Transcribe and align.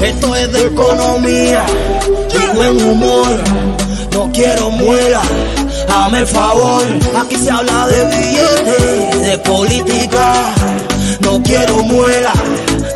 Esto 0.00 0.36
es 0.36 0.52
de 0.52 0.66
economía 0.66 1.66
y 2.32 2.56
buen 2.56 2.80
humor. 2.80 3.42
No 4.12 4.30
quiero 4.32 4.70
muela, 4.70 5.22
dame 5.88 6.20
el 6.20 6.26
favor. 6.28 6.84
Aquí 7.20 7.34
se 7.34 7.50
habla 7.50 7.88
de 7.88 8.04
billetes, 8.04 9.22
de 9.22 9.38
política. 9.38 10.54
No 11.18 11.42
quiero 11.42 11.82
muela 11.82 12.32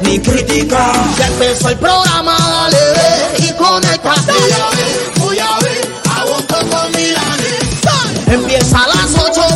ni 0.03 0.21
crítica. 0.21 0.93
Ya 1.19 1.27
empezó 1.27 1.71
el 1.71 1.79
programa, 1.79 2.37
dale 2.39 2.77
ve 2.77 3.46
y 3.49 3.53
conéctate. 3.55 4.33
Voy 4.33 4.53
a 4.53 4.71
ver, 4.77 5.12
voy 5.19 5.39
a 5.41 5.59
ver, 5.59 5.89
un 6.39 6.46
poco 6.46 6.89
milanes. 6.91 7.63
Empieza 8.29 8.85
a 8.85 8.86
las 8.86 9.14
8 9.14 9.52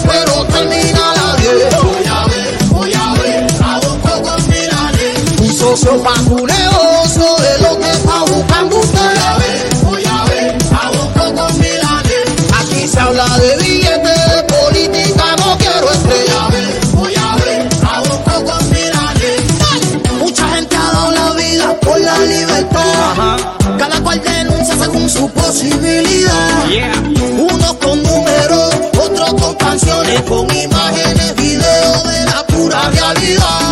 tu 5.87 6.47
negocio 6.47 7.37
es 7.55 7.61
lo 7.61 7.79
que 7.79 7.91
está 7.91 8.19
buscando 8.25 8.77
usted. 8.79 8.99
Voy 8.99 9.23
a 9.25 9.37
ver, 9.39 9.75
voy 9.85 10.05
a 10.05 10.25
ver, 10.25 10.57
hago 10.83 11.07
un 11.07 11.13
poco 11.13 11.53
milanes. 11.55 12.25
Aquí 12.61 12.89
se 12.89 12.99
habla 12.99 13.25
de 13.39 13.57
billetes, 13.57 14.03
de 14.03 14.43
política, 14.43 15.37
no 15.39 15.57
quiero 15.59 15.93
estrella. 15.93 16.49
Voy 16.93 17.15
a 17.15 17.37
ver, 17.37 17.69
hago 17.89 18.17
un 18.17 18.25
poco 18.25 18.65
milanes. 18.65 19.43
Mucha 20.19 20.49
gente 20.57 20.77
ha 20.77 20.93
dado 20.93 21.13
la 21.13 21.33
vida 21.35 21.81
por 21.81 22.01
la 22.01 22.19
libertad. 22.19 23.37
Cada 23.79 24.01
cual 24.03 24.21
denuncia 24.23 24.77
según 24.77 25.09
su 25.09 25.31
posibilidad. 25.31 26.65
Unos 27.39 27.75
con 27.75 28.03
números, 28.03 28.75
otros 28.99 29.35
con 29.41 29.55
canciones, 29.55 30.21
con 30.23 30.53
imágenes, 30.53 31.37
videos 31.37 32.05
de 32.05 32.25
la 32.25 32.47
pura 32.49 32.91
realidad. 32.91 33.66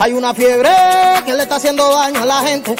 Hay 0.00 0.12
una 0.12 0.32
fiebre 0.32 0.70
que 1.26 1.34
le 1.34 1.42
está 1.42 1.56
haciendo 1.56 1.92
daño 1.92 2.22
a 2.22 2.26
la 2.26 2.40
gente. 2.40 2.74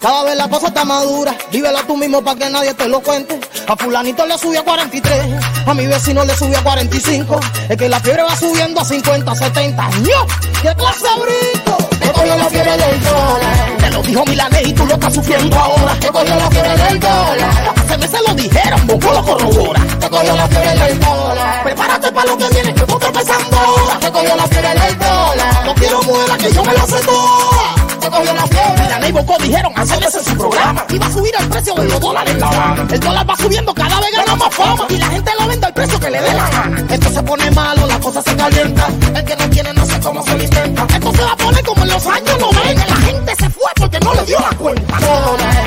Cada 0.00 0.24
vez 0.24 0.34
la 0.34 0.48
cosa 0.48 0.68
está 0.68 0.82
madura, 0.86 1.36
vívela 1.52 1.82
tú 1.86 1.94
mismo 1.94 2.22
para 2.22 2.38
que 2.38 2.48
nadie 2.48 2.72
te 2.72 2.88
lo 2.88 3.00
cuente. 3.00 3.38
A 3.68 3.76
fulanito 3.76 4.24
le 4.24 4.38
subió 4.38 4.60
a 4.60 4.64
43, 4.64 5.20
a 5.66 5.74
mi 5.74 5.86
vecino 5.86 6.24
le 6.24 6.34
subió 6.34 6.58
a 6.58 6.62
45. 6.62 7.38
Es 7.68 7.76
que 7.76 7.86
la 7.86 8.00
fiebre 8.00 8.22
va 8.22 8.34
subiendo 8.34 8.80
a 8.80 8.84
50, 8.86 9.34
70. 9.34 9.88
¡Ño! 9.98 10.26
¡Qué 10.62 10.74
clase 10.74 11.04
de 11.04 11.20
brinco! 11.20 11.76
Te 12.00 12.12
cogió 12.12 12.34
la 12.34 12.44
fiebre 12.46 12.76
del 12.78 13.04
dólar. 13.04 13.76
Te 13.78 13.90
lo 13.90 14.02
dijo 14.02 14.24
Milanés 14.24 14.68
y 14.68 14.72
tú 14.72 14.86
lo 14.86 14.94
estás 14.94 15.14
sufriendo 15.14 15.58
ahora. 15.58 15.94
Te 16.00 16.08
cogió 16.08 16.34
la 16.34 16.50
fiebre 16.50 16.76
del 16.78 17.00
dólar. 17.00 17.74
Hace 17.76 17.98
meses 17.98 18.20
lo 18.26 18.34
dijeron, 18.34 18.86
Bonco 18.86 19.12
lo 19.12 19.22
corrobora. 19.22 19.86
Te 20.00 20.08
cogió 20.08 20.34
la 20.34 20.48
fiebre 20.48 20.78
del 20.78 21.00
dólar. 21.00 21.62
Prepárate 21.62 22.10
para 22.10 22.26
lo 22.26 22.38
que 22.38 22.48
viene, 22.48 22.72
que 22.72 22.80
empezando 22.82 23.58
ahora. 23.58 24.00
Te 24.00 24.10
cogió 24.10 24.34
la 24.34 24.46
fiebre 24.46 24.80
del 24.80 24.98
dólar. 24.98 25.66
No 25.66 25.74
quiero 25.74 26.02
muela, 26.04 26.38
que 26.38 26.50
yo 26.50 26.64
me 26.64 26.72
la 26.72 26.86
sé 26.86 27.00
toda. 27.00 27.79
Te 28.00 28.10
cogió 28.10 28.34
la. 28.34 28.44
Milanés 28.82 29.08
y 29.08 29.12
Bonco 29.12 29.36
dijeron 29.38 29.72
meses 29.74 30.24
su 30.24 30.36
programa. 30.36 30.84
Iba 30.88 31.06
a 31.06 31.12
subir 31.12 31.32
el 31.38 31.48
precio 31.48 31.74
de 31.74 31.84
los 31.84 32.00
dólares 32.00 32.34
en 32.34 32.40
la 32.40 32.48
Habana. 32.48 32.86
El 32.90 33.00
dólar 33.00 33.30
va 33.30 33.36
subiendo, 33.36 33.74
cada 33.74 34.00
vez 34.00 34.10
gana 34.12 34.36
más 34.36 34.54
fama. 34.54 34.86
Y 34.88 34.96
la 34.96 35.06
gente 35.06 35.30
lo 35.38 35.46
vende 35.46 35.66
al 35.66 35.74
precio 35.74 36.00
que 36.00 36.10
le 36.10 36.20
dé 36.20 36.32
la 36.32 36.50
gana. 36.50 36.86
Esto 36.88 37.10
se 37.10 37.22
pone 37.22 37.50
malo, 37.50 37.86
la 37.86 38.00
cosa 38.00 38.22
se 38.22 38.36
calienta. 38.36 38.88
El 39.14 39.24
que 39.24 39.36
no 39.36 39.50
tiene 39.50 39.72
no 39.74 39.86
sé 39.86 40.00
cómo 40.00 40.24
se 40.24 40.36
lo 40.36 40.42
intenta. 40.42 40.86
Esto 40.94 41.12
se 41.12 41.22
va 41.22 41.32
a 41.32 41.36
poner 41.36 41.64
como 41.64 41.82
en 41.82 41.88
los 41.88 42.06
años 42.06 42.38
90. 42.40 42.86
La 42.86 42.96
gente 42.96 43.36
se 43.36 43.50
fue 43.50 43.70
porque 43.76 44.00
no 44.00 44.14
le 44.14 44.22
dio 44.24 44.38
la 44.38 44.56
cuenta. 44.56 44.98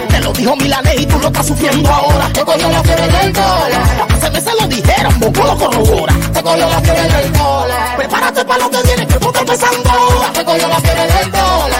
Te 0.09 0.19
lo 0.19 0.33
dijo 0.33 0.55
Milanés 0.55 1.01
y 1.01 1.05
tú 1.05 1.19
lo 1.19 1.27
estás 1.27 1.47
sufriendo 1.47 1.89
ahora. 1.89 2.29
Te 2.33 2.41
cogió 2.43 2.69
la 2.69 2.83
fiebre 2.83 3.07
del 3.07 3.33
dólar. 3.33 4.07
Hace 4.09 4.29
meses 4.31 4.53
lo 4.59 4.67
dijeron, 4.67 5.19
Bonco 5.19 5.43
lo 5.43 5.57
corrobora. 5.57 6.13
Te 6.33 6.43
cogió 6.43 6.69
la 6.69 6.79
fiebre 6.81 7.07
del 7.07 7.33
dólar. 7.33 7.97
Prepárate 7.97 8.45
para 8.45 8.59
lo 8.59 8.69
que 8.71 8.83
viene, 8.83 9.07
que 9.07 9.19
tú 9.19 9.27
estás 9.27 9.41
empezando. 9.41 9.89
Te 10.33 10.45
cogió 10.45 10.67
la 10.67 10.79
fiebre 10.79 11.07
del 11.07 11.31
dólar. 11.31 11.72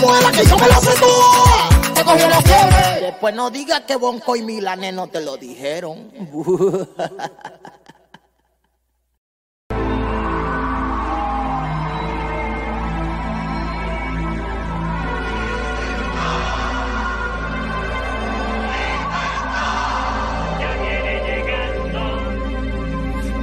Muela, 0.00 0.30
que 0.32 0.44
yo 0.46 0.56
me 0.58 0.68
la 0.68 0.80
toda. 0.80 1.94
Te 1.94 2.04
cogió 2.04 2.28
la 2.28 2.40
fiebre. 2.40 3.00
Después 3.00 3.34
no 3.34 3.50
digas 3.50 3.82
que 3.82 3.96
Bonco 3.96 4.36
y 4.36 4.42
Milanés 4.42 4.94
no 4.94 5.08
te 5.08 5.20
lo 5.20 5.36
dijeron. 5.36 6.10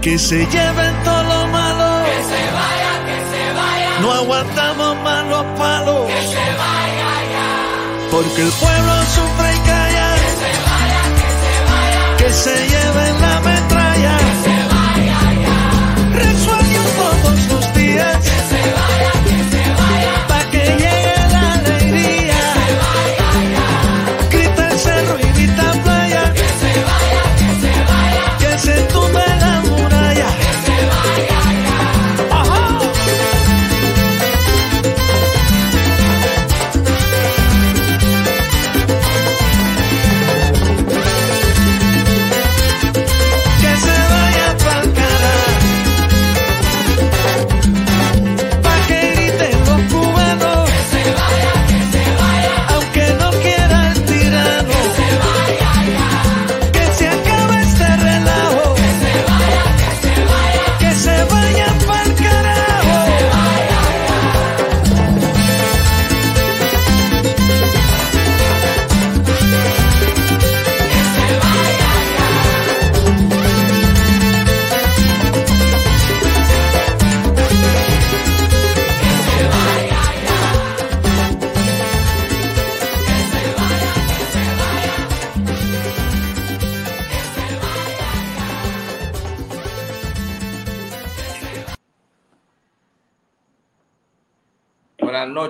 Que 0.02 0.18
se 0.18 0.46
lleven 0.48 1.04
todo 1.04 1.41
Aguantamos 4.20 4.96
más 5.04 5.26
los 5.26 5.46
palos. 5.58 6.08
Que 6.08 6.22
se 6.28 6.36
vaya 6.36 7.12
ya. 7.34 7.50
Porque 8.12 8.42
el 8.42 8.52
pueblo 8.52 8.94
sufre 9.16 9.56
y 9.56 9.60
calla. 9.60 10.08
Que 10.16 10.30
se 10.42 10.52
vaya, 10.70 11.04
que 11.20 11.30
se 11.42 11.54
vaya. 11.72 12.18
Que 12.18 12.30
se 12.30 12.56
lleven 12.70 13.22
la 13.22 13.36
metralla. 13.40 13.61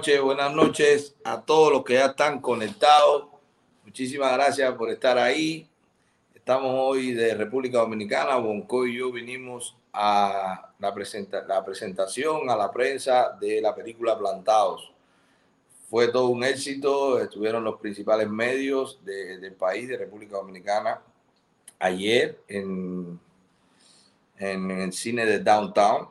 Noches, 0.02 0.22
buenas 0.24 0.52
noches 0.56 1.16
a 1.24 1.42
todos 1.42 1.72
los 1.72 1.84
que 1.84 1.94
ya 1.94 2.08
están 2.08 2.42
conectados. 2.42 3.28
Muchísimas 3.86 4.34
gracias 4.34 4.74
por 4.74 4.90
estar 4.90 5.16
ahí. 5.20 5.70
Estamos 6.34 6.72
hoy 6.76 7.14
de 7.14 7.36
República 7.36 7.78
Dominicana. 7.78 8.38
Bonco 8.38 8.88
y 8.88 8.98
yo 8.98 9.12
vinimos 9.12 9.78
a 9.94 10.74
la, 10.80 10.92
presenta 10.92 11.44
la 11.44 11.64
presentación 11.64 12.50
a 12.50 12.56
la 12.56 12.72
prensa 12.72 13.38
de 13.40 13.62
la 13.62 13.76
película 13.76 14.18
Plantados. 14.18 14.92
Fue 15.88 16.08
todo 16.08 16.30
un 16.30 16.44
éxito, 16.44 17.20
estuvieron 17.20 17.64
los 17.64 17.80
principales 17.80 18.28
medios 18.28 19.06
de, 19.06 19.38
del 19.38 19.54
país, 19.54 19.88
de 19.88 19.98
República 19.98 20.38
Dominicana, 20.38 21.00
ayer 21.78 22.42
en, 22.48 23.20
en 24.40 24.72
el 24.72 24.94
cine 24.94 25.28
de 25.28 25.38
Downtown 25.42 26.08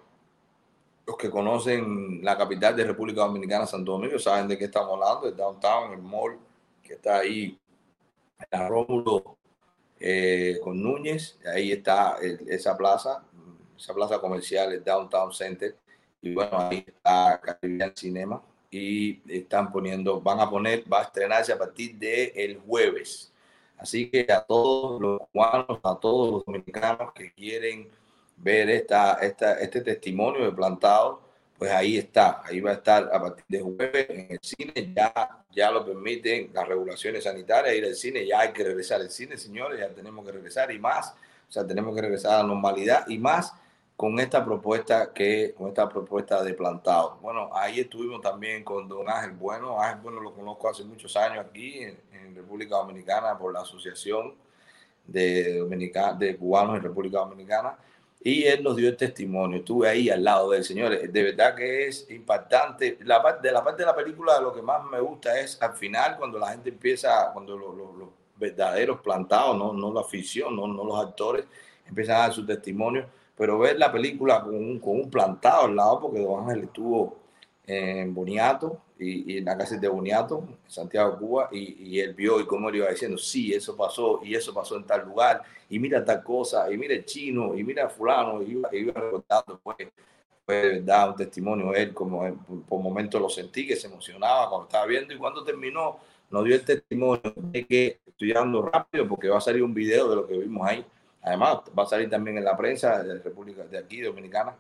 los 1.11 1.17
que 1.17 1.29
conocen 1.29 2.25
la 2.25 2.39
capital 2.39 2.77
de 2.77 2.85
República 2.85 3.23
Dominicana, 3.23 3.67
Santo 3.67 3.93
Domingo, 3.93 4.17
saben 4.19 4.47
de 4.47 4.57
qué 4.57 4.67
estamos 4.67 4.93
hablando, 4.93 5.27
el 5.27 5.37
downtown, 5.37 5.93
el 5.93 6.03
mall 6.03 6.39
que 6.81 6.95
está 6.95 7.19
ahí, 7.19 7.59
en 8.51 8.69
Rómulo 8.69 9.37
eh, 9.99 10.61
con 10.63 10.81
Núñez, 10.81 11.37
ahí 11.53 11.73
está 11.73 12.17
esa 12.47 12.77
plaza, 12.77 13.25
esa 13.77 13.93
plaza 13.93 14.21
comercial, 14.21 14.73
el 14.73 14.85
Downtown 14.85 15.33
Center, 15.33 15.77
y 16.23 16.33
bueno, 16.33 16.59
ahí 16.59 16.85
está 16.87 17.41
Caribbean 17.41 17.93
Cinema, 17.97 18.41
y 18.71 19.21
están 19.29 19.73
poniendo, 19.73 20.21
van 20.21 20.39
a 20.39 20.49
poner, 20.49 20.85
va 20.91 21.01
a 21.01 21.05
estrenarse 21.05 21.53
a 21.53 21.59
partir 21.59 21.97
del 21.97 22.31
el 22.37 22.59
jueves. 22.59 23.33
Así 23.77 24.09
que 24.09 24.27
a 24.31 24.43
todos 24.43 25.01
los 25.01 25.23
cubanos, 25.33 25.81
a 25.83 25.99
todos 25.99 26.31
los 26.31 26.45
dominicanos 26.45 27.13
que 27.15 27.33
quieren 27.33 27.91
ver 28.43 28.71
esta, 28.71 29.15
esta, 29.15 29.55
este 29.61 29.83
testimonio 29.83 30.45
de 30.45 30.53
plantado, 30.53 31.21
pues 31.59 31.71
ahí 31.73 31.99
está, 31.99 32.43
ahí 32.45 32.61
va 32.61 32.71
a 32.71 32.75
estar 32.75 33.11
a 33.13 33.21
partir 33.21 33.45
de 33.47 33.61
jueves 33.61 34.07
en 34.09 34.27
el 34.31 34.41
cine, 34.41 34.95
ya, 34.97 35.45
ya 35.53 35.71
lo 35.71 35.85
permiten 35.85 36.51
las 36.55 36.67
regulaciones 36.67 37.25
sanitarias, 37.25 37.75
ir 37.75 37.85
al 37.85 37.95
cine, 37.95 38.27
ya 38.27 38.41
hay 38.41 38.53
que 38.53 38.65
regresar 38.65 39.01
al 39.03 39.11
cine, 39.11 39.37
señores, 39.37 39.79
ya 39.79 39.89
tenemos 39.91 40.25
que 40.25 40.33
regresar 40.33 40.73
y 40.73 40.79
más, 40.79 41.11
o 41.49 41.53
sea, 41.53 41.67
tenemos 41.67 41.95
que 41.95 42.01
regresar 42.01 42.33
a 42.33 42.37
la 42.39 42.45
normalidad 42.45 43.07
y 43.09 43.19
más 43.19 43.53
con 43.95 44.19
esta 44.19 44.43
propuesta 44.43 45.13
que, 45.13 45.53
con 45.55 45.69
esta 45.69 45.87
propuesta 45.87 46.43
de 46.43 46.55
plantado. 46.55 47.19
Bueno, 47.21 47.51
ahí 47.53 47.81
estuvimos 47.81 48.23
también 48.23 48.65
con 48.65 48.89
don 48.89 49.07
Ángel 49.11 49.33
Bueno, 49.33 49.79
Ángel 49.79 50.01
Bueno 50.01 50.21
lo 50.21 50.33
conozco 50.33 50.71
hace 50.71 50.85
muchos 50.85 51.15
años 51.19 51.45
aquí 51.47 51.81
en, 51.81 52.01
en 52.15 52.35
República 52.35 52.77
Dominicana 52.77 53.37
por 53.37 53.53
la 53.53 53.61
Asociación 53.61 54.35
de, 55.07 55.59
Dominica, 55.59 56.15
de 56.15 56.39
Cubanos 56.39 56.77
en 56.77 56.83
República 56.83 57.19
Dominicana 57.19 57.77
y 58.23 58.45
él 58.45 58.63
nos 58.63 58.77
dio 58.77 58.89
el 58.89 58.97
testimonio. 58.97 59.59
Estuve 59.59 59.89
ahí 59.89 60.11
al 60.11 60.23
lado 60.23 60.51
del 60.51 60.63
Señor. 60.63 60.91
De 61.01 61.23
verdad 61.23 61.55
que 61.55 61.89
es 61.89 62.11
impactante. 62.11 62.99
La 63.03 63.23
parte, 63.23 63.49
de 63.49 63.53
la 63.53 63.65
parte 63.65 63.83
de 63.83 63.87
la 63.87 63.97
película, 63.97 64.41
lo 64.41 64.53
que 64.53 64.61
más 64.61 64.85
me 64.85 65.01
gusta 65.01 65.41
es 65.41 65.61
al 65.63 65.75
final, 65.75 66.19
cuando 66.19 66.39
la 66.39 66.49
gente 66.51 66.69
empieza, 66.69 67.31
cuando 67.33 67.57
los, 67.57 68.09
verdaderos 68.37 69.01
plantados, 69.01 69.57
no, 69.57 69.73
no 69.73 69.93
la 69.93 70.03
ficción, 70.05 70.57
no, 70.57 70.67
no, 70.67 70.83
los 70.83 70.99
actores, 70.99 71.45
empiezan 71.87 72.17
a 72.17 72.19
dar 72.21 72.33
su 72.33 72.45
testimonio. 72.45 73.07
Pero 73.37 73.59
ver 73.59 73.79
la 73.79 73.91
película 73.91 74.43
con 74.43 74.55
un, 74.55 74.79
con 74.79 75.01
un 75.01 75.11
plantado 75.11 75.65
al 75.65 75.77
lado, 75.77 76.01
porque 76.01 76.21
Don 76.21 76.43
Ángel 76.43 76.65
estuvo 76.65 77.20
en 77.71 78.13
Boniato 78.13 78.81
y, 78.99 79.39
en 79.39 79.45
la 79.45 79.57
casa 79.57 79.77
de 79.77 79.89
Boniato, 79.89 80.45
Santiago, 80.67 81.17
Cuba, 81.19 81.49
y, 81.53 81.89
y, 81.89 82.01
él 82.01 82.15
vio 82.15 82.41
y 82.41 82.47
cómo 82.47 82.69
él 82.69 82.77
iba 82.77 82.89
diciendo, 82.89 83.17
sí, 83.17 83.53
eso 83.55 83.77
pasó 83.77 84.21
y 84.25 84.35
eso 84.35 84.53
pasó 84.53 84.77
en 84.77 84.85
tal 84.85 85.07
lugar, 85.07 85.43
y 85.69 85.79
mira 85.79 86.05
tal 86.05 86.23
cosa, 86.25 86.71
y 86.73 86.77
mira 86.77 86.95
el 86.95 87.05
chino, 87.05 87.57
y 87.57 87.63
mira 87.63 87.89
fulano, 87.89 88.43
y 88.43 88.53
iba, 88.53 88.69
iba 88.73 88.93
recordando, 88.93 89.61
pues, 89.63 89.77
fue 90.45 90.57
de 90.57 90.69
verdad 90.81 91.11
un 91.11 91.17
testimonio 91.17 91.73
él, 91.75 91.95
como 91.95 92.23
por 92.69 92.81
momentos 92.81 93.21
lo 93.21 93.29
sentí, 93.29 93.67
que 93.67 93.77
se 93.77 93.87
emocionaba 93.87 94.49
cuando 94.49 94.67
estaba 94.67 94.87
viendo, 94.87 95.15
y 95.15 95.19
cuando 95.19 95.45
terminó, 95.45 96.01
nos 96.29 96.45
dio 96.45 96.57
el 96.57 96.65
testimonio 96.65 97.33
de 97.37 97.67
que 97.67 98.01
estudiando 98.05 98.63
rápido, 98.63 99.07
porque 99.07 99.29
va 99.29 99.39
a 99.39 99.41
salir 99.41 99.63
un 99.63 99.73
video 99.73 100.11
de 100.11 100.17
lo 100.17 100.27
que 100.27 100.37
vimos 100.37 100.67
ahí, 100.69 100.85
además 101.23 101.59
va 101.79 101.85
a 101.85 101.87
salir 101.87 102.11
también 102.11 102.39
en 102.39 102.45
la 102.45 102.57
prensa 102.57 103.03
de 103.03 103.19
República 103.21 103.63
de 103.65 103.79
aquí, 103.79 104.01
Dominicana, 104.01 104.57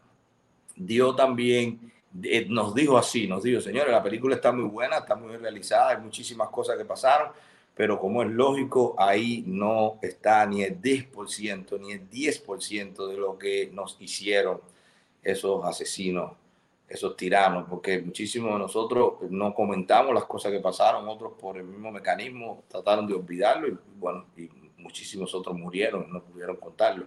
dio 0.76 1.14
también 1.14 1.92
eh, 2.22 2.46
nos 2.48 2.74
dijo 2.74 2.98
así, 2.98 3.26
nos 3.26 3.42
dijo, 3.42 3.60
señores, 3.60 3.92
la 3.92 4.02
película 4.02 4.34
está 4.34 4.52
muy 4.52 4.64
buena, 4.64 4.98
está 4.98 5.14
muy 5.14 5.28
bien 5.28 5.40
realizada, 5.40 5.90
hay 5.90 5.98
muchísimas 5.98 6.48
cosas 6.48 6.76
que 6.76 6.84
pasaron, 6.84 7.30
pero 7.74 7.98
como 7.98 8.22
es 8.22 8.30
lógico, 8.30 8.94
ahí 8.98 9.44
no 9.46 9.98
está 10.02 10.44
ni 10.46 10.62
el 10.62 10.80
10%, 10.80 11.78
ni 11.80 11.92
el 11.92 12.10
10% 12.10 13.06
de 13.06 13.16
lo 13.16 13.38
que 13.38 13.70
nos 13.72 13.96
hicieron 14.00 14.60
esos 15.22 15.64
asesinos, 15.64 16.32
esos 16.88 17.16
tiranos, 17.16 17.66
porque 17.70 18.00
muchísimos 18.00 18.52
de 18.54 18.58
nosotros 18.58 19.14
no 19.30 19.54
comentamos 19.54 20.12
las 20.12 20.24
cosas 20.24 20.50
que 20.50 20.58
pasaron, 20.58 21.08
otros 21.08 21.34
por 21.40 21.56
el 21.56 21.64
mismo 21.64 21.92
mecanismo 21.92 22.64
trataron 22.68 23.06
de 23.06 23.14
olvidarlo 23.14 23.68
y 23.68 23.78
bueno, 23.98 24.26
y 24.36 24.48
muchísimos 24.76 25.32
otros 25.34 25.56
murieron, 25.56 26.12
no 26.12 26.22
pudieron 26.22 26.56
contarlo. 26.56 27.06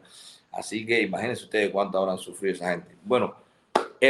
Así 0.51 0.85
que 0.85 1.01
imagínense 1.01 1.43
ustedes 1.43 1.71
cuánto 1.71 1.97
habrán 1.97 2.17
sufrido 2.17 2.55
esa 2.55 2.69
gente. 2.71 2.95
Bueno, 3.03 3.35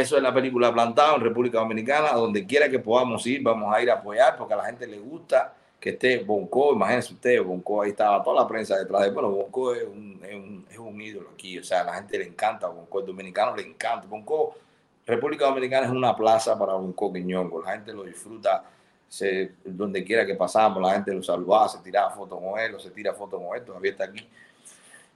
eso 0.00 0.16
es 0.16 0.22
la 0.24 0.34
película 0.34 0.72
Plantado 0.72 1.14
en 1.14 1.20
República 1.20 1.58
Dominicana. 1.58 2.14
Donde 2.14 2.44
quiera 2.44 2.68
que 2.68 2.80
podamos 2.80 3.24
ir, 3.28 3.40
vamos 3.44 3.72
a 3.72 3.80
ir 3.80 3.88
a 3.88 3.94
apoyar 3.94 4.36
porque 4.36 4.52
a 4.52 4.56
la 4.56 4.64
gente 4.64 4.88
le 4.88 4.98
gusta 4.98 5.54
que 5.78 5.90
esté 5.90 6.18
Bonco. 6.24 6.72
Imagínense 6.72 7.14
ustedes, 7.14 7.44
Bonco, 7.44 7.80
ahí 7.80 7.90
estaba 7.90 8.20
toda 8.20 8.42
la 8.42 8.48
prensa 8.48 8.76
detrás 8.76 9.02
de 9.02 9.10
Bueno, 9.10 9.30
Bonco 9.30 9.72
es 9.72 9.84
un, 9.84 10.20
es 10.24 10.34
un, 10.34 10.66
es 10.68 10.78
un 10.78 11.00
ídolo 11.00 11.30
aquí. 11.32 11.60
O 11.60 11.62
sea, 11.62 11.82
a 11.82 11.84
la 11.84 11.94
gente 11.94 12.18
le 12.18 12.26
encanta 12.26 12.66
Bonco. 12.66 12.98
El 12.98 13.06
dominicano 13.06 13.54
le 13.54 13.62
encanta. 13.62 14.08
Bonco, 14.08 14.56
República 15.06 15.44
Dominicana 15.44 15.86
es 15.86 15.92
una 15.92 16.16
plaza 16.16 16.58
para 16.58 16.72
Bonco 16.72 17.12
Quiñongo. 17.12 17.62
La 17.62 17.72
gente 17.74 17.92
lo 17.92 18.02
disfruta. 18.02 18.64
Donde 19.64 20.02
quiera 20.02 20.26
que 20.26 20.34
pasamos, 20.34 20.82
la 20.82 20.94
gente 20.94 21.14
lo 21.14 21.22
saludaba, 21.22 21.68
se 21.68 21.78
tiraba 21.78 22.10
fotos 22.10 22.40
con 22.40 22.58
él, 22.58 22.74
o 22.74 22.80
se 22.80 22.90
tira 22.90 23.12
fotos 23.12 23.40
con 23.40 23.56
él, 23.56 23.64
todavía 23.64 23.92
está 23.92 24.06
aquí. 24.06 24.26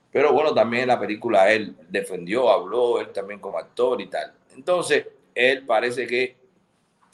Pero 0.09 0.31
bueno, 0.31 0.53
también 0.53 0.83
en 0.83 0.87
la 0.87 0.97
película 0.97 1.51
él 1.51 1.75
defendió, 1.89 2.49
habló, 2.49 3.01
él 3.01 3.09
también 3.09 3.41
como 3.41 3.57
actor 3.57 3.99
y 3.99 4.07
tal. 4.07 4.31
Entonces, 4.59 5.07
él 5.33 5.65
parece 5.65 6.05
que 6.05 6.35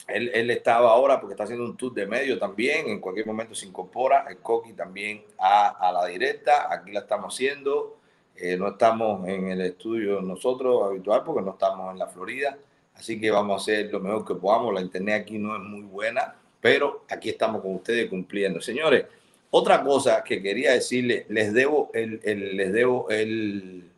él, 0.08 0.32
él, 0.34 0.50
estaba 0.50 0.90
ahora 0.90 1.20
porque 1.20 1.34
está 1.34 1.44
haciendo 1.44 1.64
un 1.64 1.76
tour 1.76 1.94
de 1.94 2.04
medio 2.04 2.40
también, 2.40 2.88
en 2.88 3.00
cualquier 3.00 3.24
momento 3.24 3.54
se 3.54 3.66
incorpora 3.66 4.24
el 4.28 4.38
Coqui 4.38 4.72
también 4.72 5.22
a, 5.38 5.68
a 5.68 5.92
la 5.92 6.06
directa, 6.06 6.66
aquí 6.72 6.90
la 6.90 7.00
estamos 7.00 7.32
haciendo, 7.32 7.98
eh, 8.34 8.56
no 8.56 8.68
estamos 8.70 9.28
en 9.28 9.48
el 9.48 9.60
estudio 9.60 10.20
nosotros 10.20 10.88
habitual 10.88 11.22
porque 11.24 11.42
no 11.42 11.52
estamos 11.52 11.92
en 11.92 12.00
la 12.00 12.08
Florida, 12.08 12.58
así 12.96 13.20
que 13.20 13.30
vamos 13.30 13.60
a 13.60 13.62
hacer 13.62 13.92
lo 13.92 14.00
mejor 14.00 14.26
que 14.26 14.34
podamos, 14.34 14.74
la 14.74 14.80
internet 14.80 15.22
aquí 15.22 15.38
no 15.38 15.54
es 15.54 15.62
muy 15.62 15.82
buena, 15.82 16.34
pero 16.60 17.04
aquí 17.08 17.28
estamos 17.28 17.62
con 17.62 17.76
ustedes 17.76 18.10
cumpliendo. 18.10 18.60
Señores, 18.60 19.04
otra 19.52 19.84
cosa 19.84 20.24
que 20.24 20.42
quería 20.42 20.72
decirles, 20.72 21.26
les 21.28 21.52
debo 21.52 21.92
el, 21.94 22.18
el 22.24 22.56
les 22.56 22.72
debo 22.72 23.08
el 23.08 23.92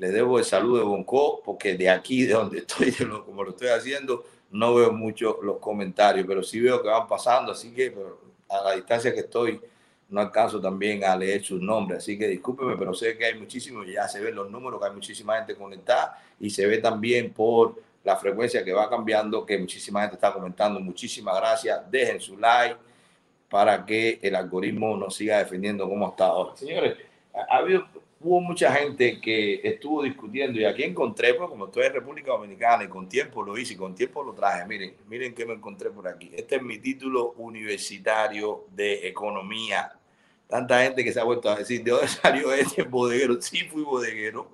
le 0.00 0.10
debo 0.10 0.38
el 0.38 0.46
saludo 0.46 0.78
de 0.78 0.84
Bonco, 0.84 1.42
porque 1.44 1.76
de 1.76 1.90
aquí, 1.90 2.24
de 2.24 2.32
donde 2.32 2.58
estoy, 2.60 2.90
como 3.26 3.44
lo 3.44 3.50
estoy 3.50 3.68
haciendo, 3.68 4.24
no 4.50 4.74
veo 4.74 4.92
mucho 4.92 5.38
los 5.42 5.58
comentarios, 5.58 6.26
pero 6.26 6.42
sí 6.42 6.58
veo 6.58 6.82
que 6.82 6.88
van 6.88 7.06
pasando, 7.06 7.52
así 7.52 7.70
que 7.74 7.94
a 8.48 8.62
la 8.62 8.72
distancia 8.72 9.12
que 9.12 9.20
estoy, 9.20 9.60
no 10.08 10.22
alcanzo 10.22 10.58
también 10.58 11.04
a 11.04 11.14
leer 11.14 11.44
sus 11.44 11.60
nombres, 11.60 11.98
así 11.98 12.18
que 12.18 12.26
discúlpeme, 12.28 12.76
pero 12.78 12.94
sé 12.94 13.16
que 13.18 13.26
hay 13.26 13.38
muchísimos, 13.38 13.86
ya 13.86 14.08
se 14.08 14.20
ven 14.20 14.34
los 14.34 14.50
números, 14.50 14.80
que 14.80 14.86
hay 14.86 14.94
muchísima 14.94 15.36
gente 15.36 15.54
conectada 15.54 16.18
y 16.40 16.48
se 16.48 16.66
ve 16.66 16.78
también 16.78 17.34
por 17.34 17.76
la 18.02 18.16
frecuencia 18.16 18.64
que 18.64 18.72
va 18.72 18.88
cambiando, 18.88 19.44
que 19.44 19.58
muchísima 19.58 20.00
gente 20.00 20.16
está 20.16 20.32
comentando. 20.32 20.80
Muchísimas 20.80 21.36
gracias, 21.36 21.90
dejen 21.90 22.18
su 22.18 22.38
like 22.38 22.76
para 23.50 23.84
que 23.84 24.18
el 24.22 24.34
algoritmo 24.34 24.96
nos 24.96 25.14
siga 25.14 25.38
defendiendo 25.38 25.86
como 25.86 26.08
hasta 26.08 26.24
ahora. 26.24 26.56
Señores, 26.56 26.96
ha 27.34 27.58
habido 27.58 27.86
hubo 28.20 28.40
mucha 28.40 28.72
gente 28.72 29.18
que 29.20 29.60
estuvo 29.64 30.02
discutiendo 30.02 30.60
y 30.60 30.64
aquí 30.64 30.82
encontré, 30.82 31.34
pues 31.34 31.48
como 31.48 31.66
estoy 31.66 31.86
en 31.86 31.94
República 31.94 32.32
Dominicana 32.32 32.84
y 32.84 32.88
con 32.88 33.08
tiempo 33.08 33.42
lo 33.42 33.56
hice 33.56 33.74
y 33.74 33.76
con 33.76 33.94
tiempo 33.94 34.22
lo 34.22 34.34
traje, 34.34 34.66
miren, 34.66 34.94
miren 35.08 35.34
qué 35.34 35.46
me 35.46 35.54
encontré 35.54 35.90
por 35.90 36.06
aquí. 36.06 36.30
Este 36.34 36.56
es 36.56 36.62
mi 36.62 36.78
título 36.78 37.32
universitario 37.38 38.66
de 38.72 39.08
economía. 39.08 39.92
Tanta 40.46 40.82
gente 40.82 41.02
que 41.02 41.12
se 41.12 41.20
ha 41.20 41.24
vuelto 41.24 41.48
a 41.48 41.56
decir, 41.56 41.82
¿de 41.82 41.92
dónde 41.92 42.08
salió 42.22 42.52
este 42.52 42.82
bodeguero? 42.82 43.40
Sí, 43.40 43.60
fui 43.64 43.82
bodeguero. 43.82 44.48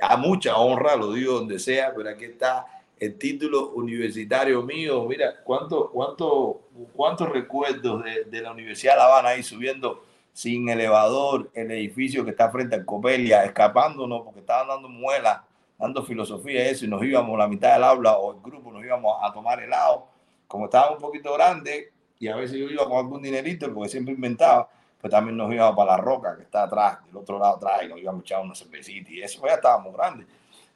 A 0.00 0.16
mucha 0.16 0.56
honra, 0.56 0.96
lo 0.96 1.12
digo 1.12 1.34
donde 1.34 1.58
sea, 1.58 1.92
pero 1.94 2.08
aquí 2.08 2.24
está 2.24 2.66
el 2.98 3.18
título 3.18 3.70
universitario 3.70 4.62
mío. 4.62 5.04
Mira, 5.04 5.42
cuánto, 5.44 5.90
cuánto, 5.90 6.62
cuántos 6.94 7.28
recuerdos 7.28 8.02
de, 8.02 8.24
de 8.24 8.40
la 8.40 8.52
Universidad 8.52 8.94
de 8.94 8.98
La 8.98 9.04
Habana 9.06 9.28
ahí 9.30 9.42
subiendo 9.42 10.04
sin 10.34 10.68
elevador, 10.68 11.48
el 11.54 11.70
edificio 11.70 12.24
que 12.24 12.32
está 12.32 12.50
frente 12.50 12.74
al 12.74 12.84
Copelia, 12.84 13.44
escapándonos 13.44 14.22
porque 14.22 14.40
estaban 14.40 14.66
dando 14.66 14.88
muelas, 14.88 15.40
dando 15.78 16.02
filosofía 16.02 16.68
eso, 16.68 16.84
y 16.84 16.88
nos 16.88 17.04
íbamos 17.04 17.38
la 17.38 17.46
mitad 17.46 17.74
del 17.74 17.84
aula 17.84 18.18
o 18.18 18.34
el 18.34 18.40
grupo 18.40 18.72
nos 18.72 18.84
íbamos 18.84 19.16
a 19.22 19.32
tomar 19.32 19.62
helado. 19.62 20.08
Como 20.48 20.64
estaba 20.64 20.90
un 20.90 20.98
poquito 20.98 21.32
grande 21.34 21.92
y 22.18 22.26
a 22.26 22.34
veces 22.34 22.58
yo 22.58 22.68
iba 22.68 22.84
con 22.84 22.98
algún 22.98 23.22
dinerito 23.22 23.72
porque 23.72 23.88
siempre 23.88 24.12
inventaba, 24.12 24.68
pues 25.00 25.08
también 25.08 25.36
nos 25.36 25.52
íbamos 25.52 25.76
para 25.76 25.92
la 25.92 25.98
roca 25.98 26.36
que 26.36 26.42
está 26.42 26.64
atrás, 26.64 26.98
del 27.06 27.16
otro 27.16 27.38
lado 27.38 27.54
atrás, 27.54 27.82
y 27.84 27.88
nos 27.88 28.00
íbamos 28.00 28.22
a 28.22 28.24
echar 28.24 28.42
una 28.42 28.56
cervecita 28.56 29.12
y 29.12 29.22
eso 29.22 29.40
pues 29.40 29.52
ya 29.52 29.56
estábamos 29.56 29.94
grandes. 29.94 30.26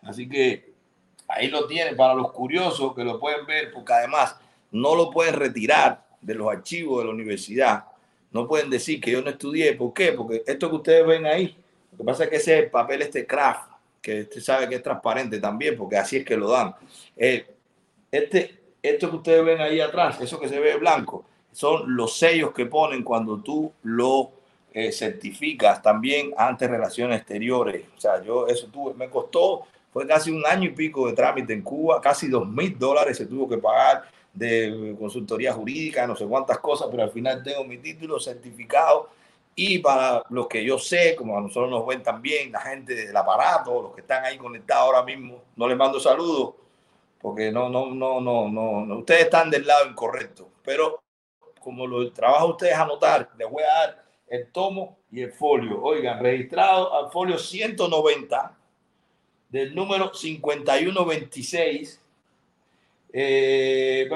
Así 0.02 0.28
que 0.28 0.72
ahí 1.26 1.48
lo 1.48 1.66
tienen 1.66 1.96
para 1.96 2.14
los 2.14 2.30
curiosos 2.30 2.94
que 2.94 3.02
lo 3.02 3.18
pueden 3.18 3.44
ver, 3.44 3.72
porque 3.72 3.92
además 3.92 4.36
no 4.70 4.94
lo 4.94 5.10
pueden 5.10 5.34
retirar 5.34 6.06
de 6.20 6.34
los 6.34 6.48
archivos 6.48 7.00
de 7.00 7.06
la 7.06 7.10
universidad. 7.10 7.84
No 8.30 8.46
pueden 8.46 8.70
decir 8.70 9.00
que 9.00 9.10
yo 9.10 9.22
no 9.22 9.30
estudié. 9.30 9.74
¿Por 9.74 9.92
qué? 9.92 10.12
Porque 10.12 10.42
esto 10.46 10.68
que 10.68 10.76
ustedes 10.76 11.06
ven 11.06 11.26
ahí, 11.26 11.56
lo 11.92 11.98
que 11.98 12.04
pasa 12.04 12.24
es 12.24 12.30
que 12.30 12.36
ese 12.36 12.62
papel, 12.64 13.02
este 13.02 13.26
craft, 13.26 13.70
que 14.00 14.22
usted 14.22 14.40
sabe 14.40 14.68
que 14.68 14.76
es 14.76 14.82
transparente 14.82 15.38
también, 15.38 15.76
porque 15.76 15.96
así 15.96 16.18
es 16.18 16.24
que 16.24 16.36
lo 16.36 16.50
dan. 16.50 16.74
Eh, 17.16 17.46
este, 18.10 18.58
esto 18.82 19.10
que 19.10 19.16
ustedes 19.16 19.44
ven 19.44 19.60
ahí 19.60 19.80
atrás, 19.80 20.20
eso 20.20 20.38
que 20.38 20.48
se 20.48 20.60
ve 20.60 20.76
blanco, 20.76 21.24
son 21.52 21.96
los 21.96 22.16
sellos 22.16 22.52
que 22.52 22.66
ponen 22.66 23.02
cuando 23.02 23.38
tú 23.38 23.72
lo 23.82 24.30
eh, 24.72 24.92
certificas 24.92 25.82
también 25.82 26.32
ante 26.36 26.68
relaciones 26.68 27.18
exteriores. 27.18 27.84
O 27.96 28.00
sea, 28.00 28.22
yo 28.22 28.46
eso 28.46 28.68
tuve, 28.68 28.94
me 28.94 29.08
costó, 29.08 29.64
fue 29.92 30.06
casi 30.06 30.30
un 30.30 30.44
año 30.46 30.68
y 30.68 30.72
pico 30.72 31.06
de 31.08 31.14
trámite 31.14 31.52
en 31.52 31.62
Cuba, 31.62 32.00
casi 32.00 32.28
dos 32.28 32.46
mil 32.46 32.78
dólares 32.78 33.16
se 33.16 33.26
tuvo 33.26 33.48
que 33.48 33.58
pagar 33.58 34.04
de 34.38 34.94
consultoría 34.98 35.52
jurídica, 35.52 36.06
no 36.06 36.14
sé 36.14 36.26
cuántas 36.26 36.58
cosas, 36.58 36.88
pero 36.90 37.02
al 37.02 37.10
final 37.10 37.42
tengo 37.42 37.64
mi 37.64 37.78
título 37.78 38.20
certificado. 38.20 39.10
Y 39.54 39.78
para 39.78 40.22
los 40.30 40.46
que 40.46 40.64
yo 40.64 40.78
sé, 40.78 41.16
como 41.16 41.36
a 41.36 41.40
nosotros 41.40 41.68
nos 41.68 41.84
ven 41.84 42.02
también, 42.02 42.52
la 42.52 42.60
gente 42.60 42.94
del 42.94 43.16
aparato, 43.16 43.82
los 43.82 43.94
que 43.94 44.02
están 44.02 44.24
ahí 44.24 44.38
conectados 44.38 44.84
ahora 44.84 45.02
mismo, 45.02 45.42
no 45.56 45.66
les 45.66 45.76
mando 45.76 45.98
saludos, 45.98 46.54
porque 47.20 47.50
no, 47.50 47.68
no, 47.68 47.86
no, 47.92 48.20
no, 48.20 48.48
no, 48.48 48.98
ustedes 48.98 49.22
están 49.22 49.50
del 49.50 49.66
lado 49.66 49.88
incorrecto, 49.90 50.48
pero 50.62 51.02
como 51.60 51.88
lo 51.88 52.12
trabajo 52.12 52.50
ustedes 52.50 52.74
anotar, 52.74 53.30
les 53.36 53.50
voy 53.50 53.64
a 53.64 53.66
dar 53.66 54.04
el 54.28 54.52
tomo 54.52 54.98
y 55.10 55.22
el 55.22 55.32
folio. 55.32 55.82
Oigan, 55.82 56.20
registrado 56.20 56.94
al 56.94 57.10
folio 57.10 57.36
190 57.36 58.56
del 59.48 59.74
número 59.74 60.14
5126 60.14 62.00
eh, 63.12 64.08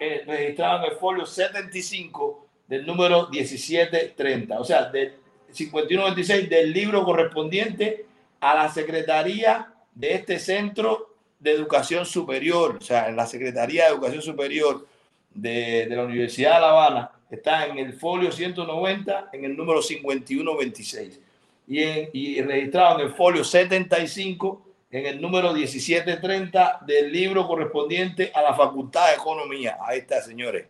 eh, 0.00 0.24
registrado 0.26 0.84
en 0.84 0.92
el 0.92 0.98
folio 0.98 1.26
75 1.26 2.46
del 2.66 2.86
número 2.86 3.28
1730, 3.28 4.60
o 4.60 4.64
sea, 4.64 4.84
del 4.86 5.14
5126 5.50 6.48
del 6.48 6.72
libro 6.72 7.04
correspondiente 7.04 8.06
a 8.40 8.54
la 8.54 8.68
Secretaría 8.68 9.72
de 9.94 10.14
este 10.14 10.38
Centro 10.38 11.14
de 11.38 11.52
Educación 11.52 12.06
Superior, 12.06 12.78
o 12.80 12.80
sea, 12.80 13.08
en 13.08 13.16
la 13.16 13.26
Secretaría 13.26 13.84
de 13.84 13.90
Educación 13.90 14.22
Superior 14.22 14.86
de, 15.34 15.86
de 15.88 15.96
la 15.96 16.04
Universidad 16.04 16.54
de 16.54 16.60
La 16.60 16.70
Habana, 16.70 17.10
está 17.30 17.66
en 17.66 17.78
el 17.78 17.92
folio 17.94 18.30
190, 18.32 19.30
en 19.32 19.44
el 19.44 19.56
número 19.56 19.82
5126, 19.82 21.20
y, 21.68 21.82
en, 21.82 22.10
y 22.12 22.40
registrado 22.42 23.00
en 23.00 23.06
el 23.06 23.14
folio 23.14 23.44
75 23.44 24.69
en 24.90 25.06
el 25.06 25.20
número 25.20 25.52
1730 25.52 26.80
del 26.84 27.12
libro 27.12 27.46
correspondiente 27.46 28.32
a 28.34 28.42
la 28.42 28.54
Facultad 28.54 29.08
de 29.08 29.14
Economía. 29.14 29.78
Ahí 29.80 30.00
está, 30.00 30.20
señores. 30.20 30.66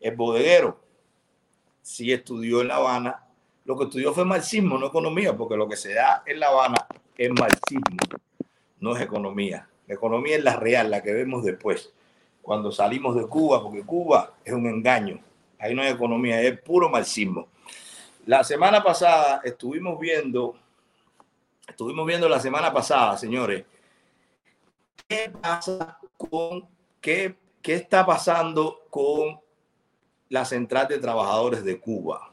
El 0.00 0.16
bodeguero 0.16 0.80
sí 1.80 2.12
estudió 2.12 2.62
en 2.62 2.68
La 2.68 2.76
Habana. 2.76 3.24
Lo 3.64 3.76
que 3.76 3.84
estudió 3.84 4.12
fue 4.12 4.24
marxismo, 4.24 4.76
no 4.76 4.86
economía, 4.86 5.36
porque 5.36 5.56
lo 5.56 5.68
que 5.68 5.76
se 5.76 5.94
da 5.94 6.24
en 6.26 6.40
La 6.40 6.48
Habana 6.48 6.86
es 7.16 7.30
marxismo, 7.30 7.96
no 8.80 8.96
es 8.96 9.02
economía. 9.02 9.68
La 9.86 9.94
economía 9.94 10.36
es 10.36 10.42
la 10.42 10.56
real, 10.56 10.90
la 10.90 11.02
que 11.02 11.12
vemos 11.12 11.44
después, 11.44 11.92
cuando 12.42 12.72
salimos 12.72 13.14
de 13.14 13.26
Cuba, 13.26 13.62
porque 13.62 13.82
Cuba 13.82 14.32
es 14.44 14.52
un 14.52 14.66
engaño. 14.66 15.20
Ahí 15.58 15.74
no 15.74 15.82
hay 15.82 15.90
economía, 15.90 16.40
es 16.40 16.58
puro 16.60 16.88
marxismo. 16.88 17.46
La 18.26 18.42
semana 18.42 18.82
pasada 18.82 19.40
estuvimos 19.44 20.00
viendo 20.00 20.56
Estuvimos 21.70 22.04
viendo 22.04 22.28
la 22.28 22.40
semana 22.40 22.72
pasada, 22.72 23.16
señores, 23.16 23.64
qué 25.06 25.30
pasa 25.40 25.98
con 26.16 26.68
qué, 27.00 27.36
qué 27.62 27.74
está 27.74 28.04
pasando 28.04 28.86
con 28.90 29.40
la 30.28 30.44
Central 30.44 30.88
de 30.88 30.98
Trabajadores 30.98 31.64
de 31.64 31.78
Cuba. 31.78 32.32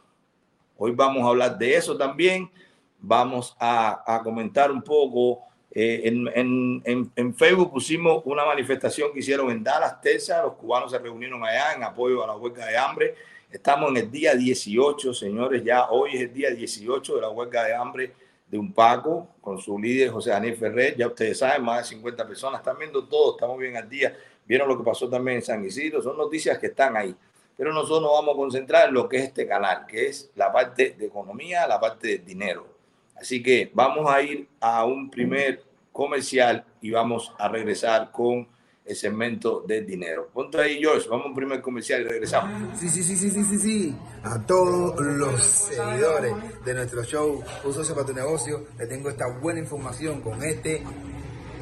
Hoy 0.75 0.91
vamos 0.91 1.23
a 1.23 1.27
hablar 1.27 1.57
de 1.57 1.75
eso 1.75 1.95
también. 1.95 2.49
Vamos 2.99 3.55
a, 3.59 4.21
comentar 4.23 4.71
un 4.71 4.81
poco. 4.81 5.43
Eh, 5.71 6.01
en, 6.05 6.27
en, 6.83 7.11
en, 7.15 7.35
Facebook 7.35 7.71
pusimos 7.71 8.23
una 8.25 8.43
manifestación 8.43 9.13
que 9.13 9.19
hicieron 9.19 9.51
en 9.51 9.63
Dallas, 9.63 10.01
Texas. 10.01 10.43
Los 10.43 10.53
cubanos 10.53 10.91
se 10.91 10.97
reunieron 10.97 11.43
allá 11.45 11.73
en 11.73 11.83
apoyo 11.83 12.23
a 12.23 12.27
la 12.27 12.35
huelga 12.35 12.65
de 12.65 12.77
hambre. 12.77 13.15
Estamos 13.51 13.91
en 13.91 13.97
el 13.97 14.11
día 14.11 14.33
18, 14.33 15.13
señores. 15.13 15.63
Ya 15.63 15.89
hoy 15.89 16.15
es 16.15 16.21
el 16.21 16.33
día 16.33 16.49
18 16.49 17.15
de 17.15 17.21
la 17.21 17.29
huelga 17.29 17.63
de 17.63 17.75
hambre 17.75 18.13
de 18.49 18.57
un 18.57 18.73
Paco 18.73 19.27
con 19.41 19.59
su 19.59 19.77
líder 19.77 20.09
José 20.09 20.29
Daniel 20.31 20.55
Ferrer. 20.55 20.95
Ya 20.95 21.07
ustedes 21.07 21.39
saben, 21.39 21.63
más 21.63 21.79
de 21.79 21.95
50 21.95 22.27
personas 22.27 22.61
están 22.61 22.77
viendo 22.77 23.03
todo, 23.05 23.33
estamos 23.33 23.57
bien 23.57 23.75
al 23.75 23.89
día. 23.89 24.15
Vieron 24.45 24.67
lo 24.67 24.77
que 24.77 24.83
pasó 24.83 25.09
también 25.09 25.37
en 25.37 25.43
San 25.43 25.63
Isidro, 25.63 26.01
son 26.01 26.17
noticias 26.17 26.57
que 26.57 26.67
están 26.67 26.95
ahí. 26.95 27.15
Pero 27.57 27.73
nosotros 27.73 28.01
nos 28.03 28.11
vamos 28.11 28.35
a 28.35 28.37
concentrar 28.37 28.87
en 28.87 28.93
lo 28.93 29.09
que 29.09 29.17
es 29.17 29.23
este 29.23 29.47
canal, 29.47 29.85
que 29.87 30.07
es 30.07 30.31
la 30.35 30.51
parte 30.51 30.95
de 30.97 31.07
economía, 31.07 31.67
la 31.67 31.79
parte 31.79 32.07
de 32.07 32.17
dinero. 32.19 32.67
Así 33.15 33.41
que 33.41 33.71
vamos 33.73 34.09
a 34.09 34.21
ir 34.21 34.47
a 34.59 34.85
un 34.85 35.09
primer 35.09 35.63
comercial 35.91 36.63
y 36.81 36.91
vamos 36.91 37.33
a 37.39 37.49
regresar 37.49 38.11
con 38.11 38.47
el 38.87 38.95
segmento 38.95 39.63
del 39.67 39.85
dinero. 39.85 40.29
Ponte 40.33 40.59
ahí, 40.59 40.79
George, 40.79 41.07
vamos 41.09 41.25
a 41.25 41.29
un 41.29 41.35
primer 41.35 41.61
comercial 41.61 42.01
y 42.01 42.03
regresamos. 42.05 42.79
Sí, 42.79 42.87
sí, 42.89 43.03
sí, 43.03 43.15
sí, 43.15 43.29
sí, 43.29 43.43
sí, 43.43 43.59
sí. 43.59 43.95
A 44.23 44.39
todos 44.45 44.99
los 44.99 45.41
seguidores 45.41 46.33
de 46.63 46.73
nuestro 46.73 47.03
show, 47.03 47.43
Un 47.63 47.73
socio 47.73 47.93
para 47.93 48.07
tu 48.07 48.13
negocio, 48.13 48.65
le 48.77 48.87
tengo 48.87 49.09
esta 49.09 49.25
buena 49.39 49.59
información 49.59 50.21
con 50.21 50.41
este 50.43 50.81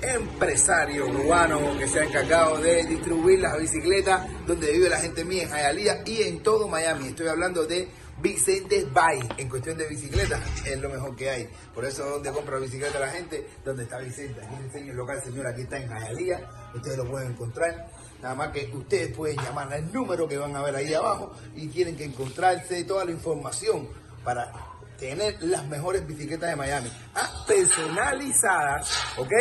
empresario 0.02 1.08
cubano 1.08 1.78
que 1.80 1.88
se 1.88 2.00
ha 2.00 2.04
encargado 2.04 2.58
de 2.58 2.84
distribuir 2.84 3.40
las 3.40 3.58
bicicletas 3.60 4.28
donde 4.46 4.72
vive 4.72 4.90
la 4.90 5.00
gente 5.00 5.24
mía 5.26 5.44
en 5.44 5.50
Hialeah 5.50 6.04
y 6.06 6.24
en 6.24 6.44
todo 6.44 6.68
Miami. 6.68 7.08
Estoy 7.08 7.28
hablando 7.28 7.66
de 7.66 7.88
Vicente 8.22 8.86
Bay, 8.94 9.20
en 9.38 9.50
cuestión 9.50 9.78
de 9.78 9.88
bicicleta, 9.88 10.40
es 10.66 10.80
lo 10.80 10.90
mejor 10.90 11.16
que 11.16 11.30
hay. 11.30 11.50
Por 11.74 11.86
eso, 11.86 12.10
donde 12.10 12.32
compra 12.32 12.60
bicicleta 12.60 13.00
la 13.00 13.10
gente, 13.10 13.46
donde 13.64 13.84
está 13.84 13.98
Vicente. 14.00 14.42
Aquí 14.42 14.56
enseño 14.64 14.92
el 14.92 14.98
local, 14.98 15.22
señor, 15.24 15.48
aquí 15.48 15.62
está 15.62 15.78
en 15.78 15.90
Jayalía, 15.90 16.50
ustedes 16.78 16.98
lo 16.98 17.10
pueden 17.10 17.32
encontrar. 17.32 17.90
Nada 18.22 18.36
más 18.36 18.50
que 18.50 18.72
ustedes 18.74 19.16
pueden 19.16 19.38
llamar 19.38 19.72
al 19.72 19.92
número 19.92 20.28
que 20.28 20.38
van 20.38 20.56
a 20.56 20.64
ver 20.64 20.76
ahí 20.76 20.94
abajo 20.94 21.32
y 21.56 21.68
tienen 21.68 21.96
que 21.96 22.06
encontrarse 22.06 22.84
toda 22.84 23.06
la 23.06 23.12
información 23.12 23.88
para 24.24 24.52
tener 24.98 25.42
las 25.44 25.68
mejores 25.68 26.06
bicicletas 26.08 26.50
de 26.50 26.56
Miami. 26.56 26.92
Ah, 27.14 27.46
personalizadas, 27.48 28.90
¿ok? 29.18 29.32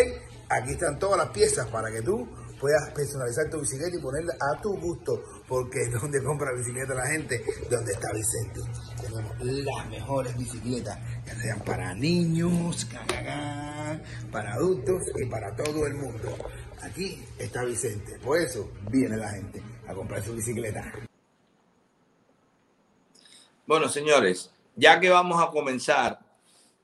Aquí 0.49 0.73
están 0.73 0.99
todas 0.99 1.19
las 1.19 1.29
piezas 1.31 1.67
para 1.69 1.91
que 1.91 2.03
tú 2.03 2.29
puedas 2.61 2.91
personalizar 2.91 3.49
tu 3.51 3.61
bicicleta 3.61 3.97
y 3.97 4.01
ponerla 4.01 4.35
a 4.41 4.61
tu 4.61 4.79
gusto, 4.79 5.23
porque 5.49 5.83
es 5.83 5.93
donde 5.93 6.23
compra 6.23 6.53
bicicleta 6.53 6.95
la 6.95 7.07
gente, 7.07 7.45
donde 7.71 7.93
está 7.93 8.09
Vicente. 8.13 8.61
Tenemos 9.01 9.37
las 9.41 9.89
mejores 9.89 10.37
bicicletas, 10.37 10.99
ya 11.27 11.35
sean 11.37 11.61
para 11.61 11.95
niños, 11.95 12.87
para 14.33 14.55
adultos 14.55 15.03
y 15.17 15.27
para 15.27 15.55
todo 15.55 15.87
el 15.87 15.95
mundo. 15.95 16.37
Aquí 16.81 17.23
está 17.39 17.65
Vicente, 17.65 18.19
por 18.19 18.39
eso 18.39 18.71
viene 18.91 19.17
la 19.17 19.31
gente 19.31 19.63
a 19.87 19.95
comprar 19.95 20.23
su 20.23 20.35
bicicleta. 20.35 20.93
Bueno, 23.67 23.89
señores, 23.89 24.51
ya 24.77 25.01
que 25.01 25.09
vamos 25.09 25.43
a 25.43 25.51
comenzar 25.51 26.19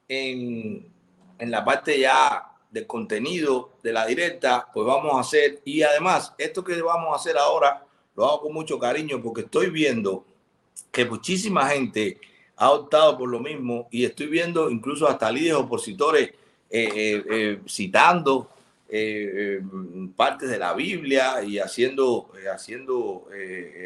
en, 0.09 0.91
en 1.39 1.51
la 1.51 1.65
parte 1.65 1.99
ya 1.99 2.47
del 2.71 2.87
contenido 2.87 3.73
de 3.83 3.93
la 3.93 4.07
directa, 4.07 4.69
pues 4.73 4.87
vamos 4.87 5.17
a 5.17 5.21
hacer, 5.21 5.61
y 5.65 5.83
además, 5.83 6.35
esto 6.39 6.63
que 6.63 6.81
vamos 6.81 7.13
a 7.13 7.17
hacer 7.17 7.37
ahora, 7.37 7.85
lo 8.17 8.27
hago 8.27 8.43
con 8.43 8.53
mucho 8.53 8.79
cariño 8.79 9.21
porque 9.23 9.43
estoy 9.43 9.71
viendo 9.71 10.25
que 10.91 11.05
muchísima 11.05 11.69
gente 11.69 12.19
ha 12.57 12.71
optado 12.73 13.17
por 13.17 13.29
lo 13.29 13.41
mismo 13.41 13.89
y 13.91 14.05
estoy 14.05 14.27
viendo 14.27 14.71
incluso 14.71 15.09
hasta 15.09 15.31
líderes 15.31 15.55
opositores 15.55 16.31
eh, 16.71 16.89
eh, 16.95 17.25
eh, 17.31 17.61
citando 17.67 18.51
partes 20.17 20.51
de 20.51 20.59
la 20.59 20.75
Biblia 20.75 21.45
y 21.45 21.61
haciendo, 21.61 22.33
haciendo 22.53 23.29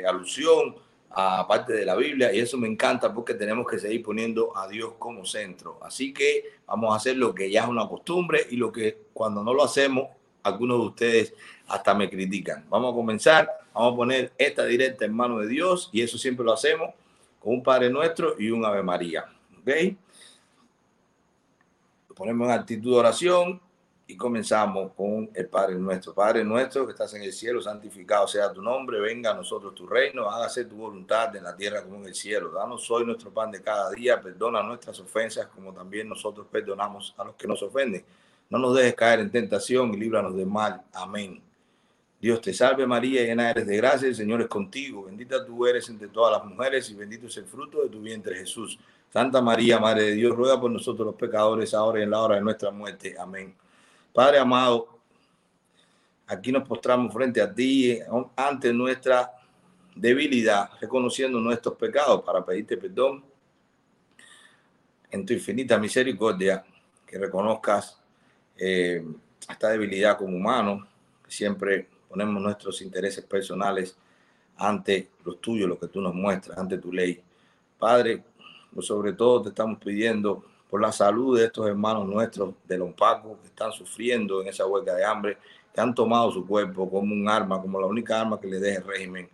alusión 0.09 0.75
aparte 1.11 1.75
de 1.75 1.85
la 1.85 1.95
Biblia 1.95 2.33
y 2.33 2.41
eso 2.41 2.57
me 2.57 2.67
encanta 2.67 3.13
porque 3.13 3.35
tenemos 3.35 3.67
que 3.67 3.79
seguir 3.79 4.03
poniendo 4.03 4.57
a 4.57 4.67
Dios 4.67 4.95
como 4.99 5.27
centro. 5.27 5.79
Así 5.83 6.13
que 6.13 6.45
vamos 6.67 6.93
a 6.93 6.97
hacer 6.97 7.17
lo 7.17 7.35
que 7.35 7.51
ya 7.51 7.65
es 7.65 7.69
una 7.69 7.87
costumbre 7.87 8.47
y 8.51 8.57
lo 8.57 8.73
que 8.73 8.97
cuando 9.13 9.45
no 9.45 9.53
lo 9.53 9.63
hacemos, 9.63 10.09
algunos 10.43 10.81
de 10.81 10.87
ustedes 10.87 11.35
hasta 11.69 11.95
me 11.95 12.09
critican. 12.11 12.65
Vamos 12.69 12.93
a 12.93 12.95
comenzar, 12.95 13.49
vamos 13.73 13.93
a 13.93 13.97
poner 13.97 14.33
esta 14.39 14.65
directa 14.65 15.05
en 15.05 15.15
manos 15.15 15.41
de 15.41 15.49
Dios 15.49 15.91
y 15.93 16.03
eso 16.03 16.19
siempre 16.19 16.45
lo 16.45 16.53
hacemos 16.53 16.91
con 17.41 17.55
un 17.55 17.63
Padre 17.63 17.91
Nuestro 17.91 18.37
y 18.39 18.51
un 18.51 18.65
Ave 18.65 18.83
María. 18.83 19.25
¿Ok? 19.61 19.97
ponemos 22.15 22.49
en 22.49 22.55
actitud 22.55 22.93
de 22.93 22.97
oración 22.97 23.61
y 24.07 24.17
comenzamos 24.17 24.93
con 24.93 25.31
el 25.35 25.49
Padre 25.49 25.77
nuestro. 25.77 26.15
Padre 26.15 26.45
nuestro 26.45 26.87
que 26.87 26.93
estás 26.93 27.13
en 27.15 27.23
el 27.23 27.33
cielo, 27.33 27.61
santificado 27.61 28.29
sea 28.29 28.53
tu 28.53 28.63
nombre, 28.63 29.01
venga 29.01 29.31
a 29.31 29.35
nosotros 29.35 29.75
tu 29.75 29.87
reino, 29.87 30.31
hágase 30.31 30.67
tu 30.67 30.77
voluntad 30.77 31.35
en 31.37 31.45
la 31.45 31.57
tierra 31.57 31.83
como 31.83 31.97
en 31.97 32.07
el 32.07 32.15
cielo. 32.15 32.51
Danos 32.51 32.91
hoy 32.91 33.05
nuestro 33.05 33.31
pan 33.31 33.51
de 33.51 33.63
cada 33.63 33.91
día, 33.91 34.21
perdona 34.21 34.63
nuestras 34.63 35.01
ofensas 35.01 35.47
como 35.47 35.73
también 35.73 36.09
nosotros 36.09 36.47
perdonamos 36.51 37.15
a 37.17 37.25
los 37.25 37.35
que 37.35 37.49
nos 37.49 37.63
ofenden. 37.63 38.05
No 38.51 38.59
nos 38.59 38.77
dejes 38.77 38.95
caer 38.95 39.21
en 39.21 39.31
tentación 39.31 39.95
y 39.95 39.97
líbranos 39.97 40.37
del 40.37 40.47
mal. 40.47 40.83
Amén. 40.93 41.41
Dios 42.25 42.41
te 42.41 42.55
salve 42.55 42.87
María, 42.87 43.23
llena 43.23 43.51
eres 43.51 43.67
de 43.67 43.77
gracia, 43.77 44.09
el 44.09 44.15
Señor 44.15 44.41
es 44.41 44.49
contigo. 44.49 45.05
Bendita 45.05 45.45
tú 45.45 45.67
eres 45.67 45.87
entre 45.91 46.09
todas 46.09 46.33
las 46.33 46.51
mujeres 46.51 46.89
y 46.89 46.95
bendito 46.95 47.27
es 47.27 47.37
el 47.37 47.45
fruto 47.45 47.83
de 47.83 47.91
tu 47.91 48.01
vientre 48.01 48.35
Jesús. 48.35 48.79
Santa 49.13 49.43
María, 49.43 49.79
Madre 49.79 50.05
de 50.05 50.13
Dios, 50.13 50.35
ruega 50.35 50.59
por 50.59 50.71
nosotros 50.71 51.05
los 51.05 51.17
pecadores, 51.17 51.75
ahora 51.75 52.01
y 52.01 52.05
en 52.05 52.09
la 52.09 52.23
hora 52.23 52.37
de 52.37 52.41
nuestra 52.41 52.71
muerte. 52.71 53.15
Amén. 53.19 53.55
Padre 54.11 54.39
amado, 54.39 55.01
aquí 56.27 56.51
nos 56.51 56.67
postramos 56.67 57.13
frente 57.13 57.43
a 57.43 57.55
ti 57.55 57.99
ante 58.37 58.73
nuestra 58.73 59.31
debilidad, 59.95 60.71
reconociendo 60.81 61.39
nuestros 61.41 61.75
pecados 61.75 62.23
para 62.23 62.43
pedirte 62.43 62.79
perdón 62.79 63.23
en 65.11 65.27
tu 65.27 65.35
infinita 65.35 65.77
misericordia, 65.79 66.65
que 67.07 67.19
reconozcas 67.19 68.01
eh, 68.57 69.05
esta 69.47 69.69
debilidad 69.69 70.17
como 70.17 70.35
humano, 70.35 70.89
siempre 71.29 71.93
ponemos 72.15 72.41
nuestros 72.41 72.81
intereses 72.81 73.25
personales 73.25 73.97
ante 74.57 75.11
los 75.25 75.41
tuyos, 75.41 75.69
lo 75.69 75.77
que 75.77 75.89
tú 75.89 76.01
nos 76.01 76.15
muestras, 76.15 76.57
ante 76.57 76.79
tu 76.79 76.93
ley. 76.93 77.21
Padre, 77.77 78.23
pues 78.73 78.87
sobre 78.87 79.15
todo 79.15 79.43
te 79.43 79.49
estamos 79.49 79.81
pidiendo 79.81 80.45
por 80.71 80.81
la 80.81 80.93
salud 80.93 81.37
de 81.37 81.47
estos 81.47 81.67
hermanos 81.67 82.07
nuestros 82.07 82.55
de 82.69 82.79
Lompaco 82.79 83.37
que 83.41 83.49
están 83.49 83.73
sufriendo 83.73 84.41
en 84.41 84.47
esa 84.47 84.65
huelga 84.65 84.95
de 84.95 85.05
hambre, 85.05 85.39
que 85.75 85.81
han 85.81 85.93
tomado 85.93 86.31
su 86.31 86.47
cuerpo 86.47 86.89
como 86.89 87.13
un 87.13 87.29
arma, 87.29 87.61
como 87.61 87.81
la 87.81 87.89
única 87.89 88.21
arma 88.21 88.41
que 88.41 88.47
le 88.47 88.61
deje 88.61 88.79
el 88.79 88.85
régimen 88.85 89.29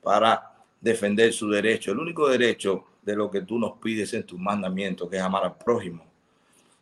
para 0.00 0.52
defender 0.80 1.32
su 1.32 1.50
derecho, 1.50 1.90
el 1.90 1.98
único 1.98 2.28
derecho 2.28 2.84
de 3.02 3.16
lo 3.16 3.28
que 3.28 3.40
tú 3.40 3.58
nos 3.58 3.72
pides 3.78 4.14
en 4.14 4.22
tus 4.22 4.38
mandamientos, 4.38 5.10
que 5.10 5.16
es 5.16 5.22
amar 5.22 5.42
al 5.42 5.56
prójimo. 5.56 6.04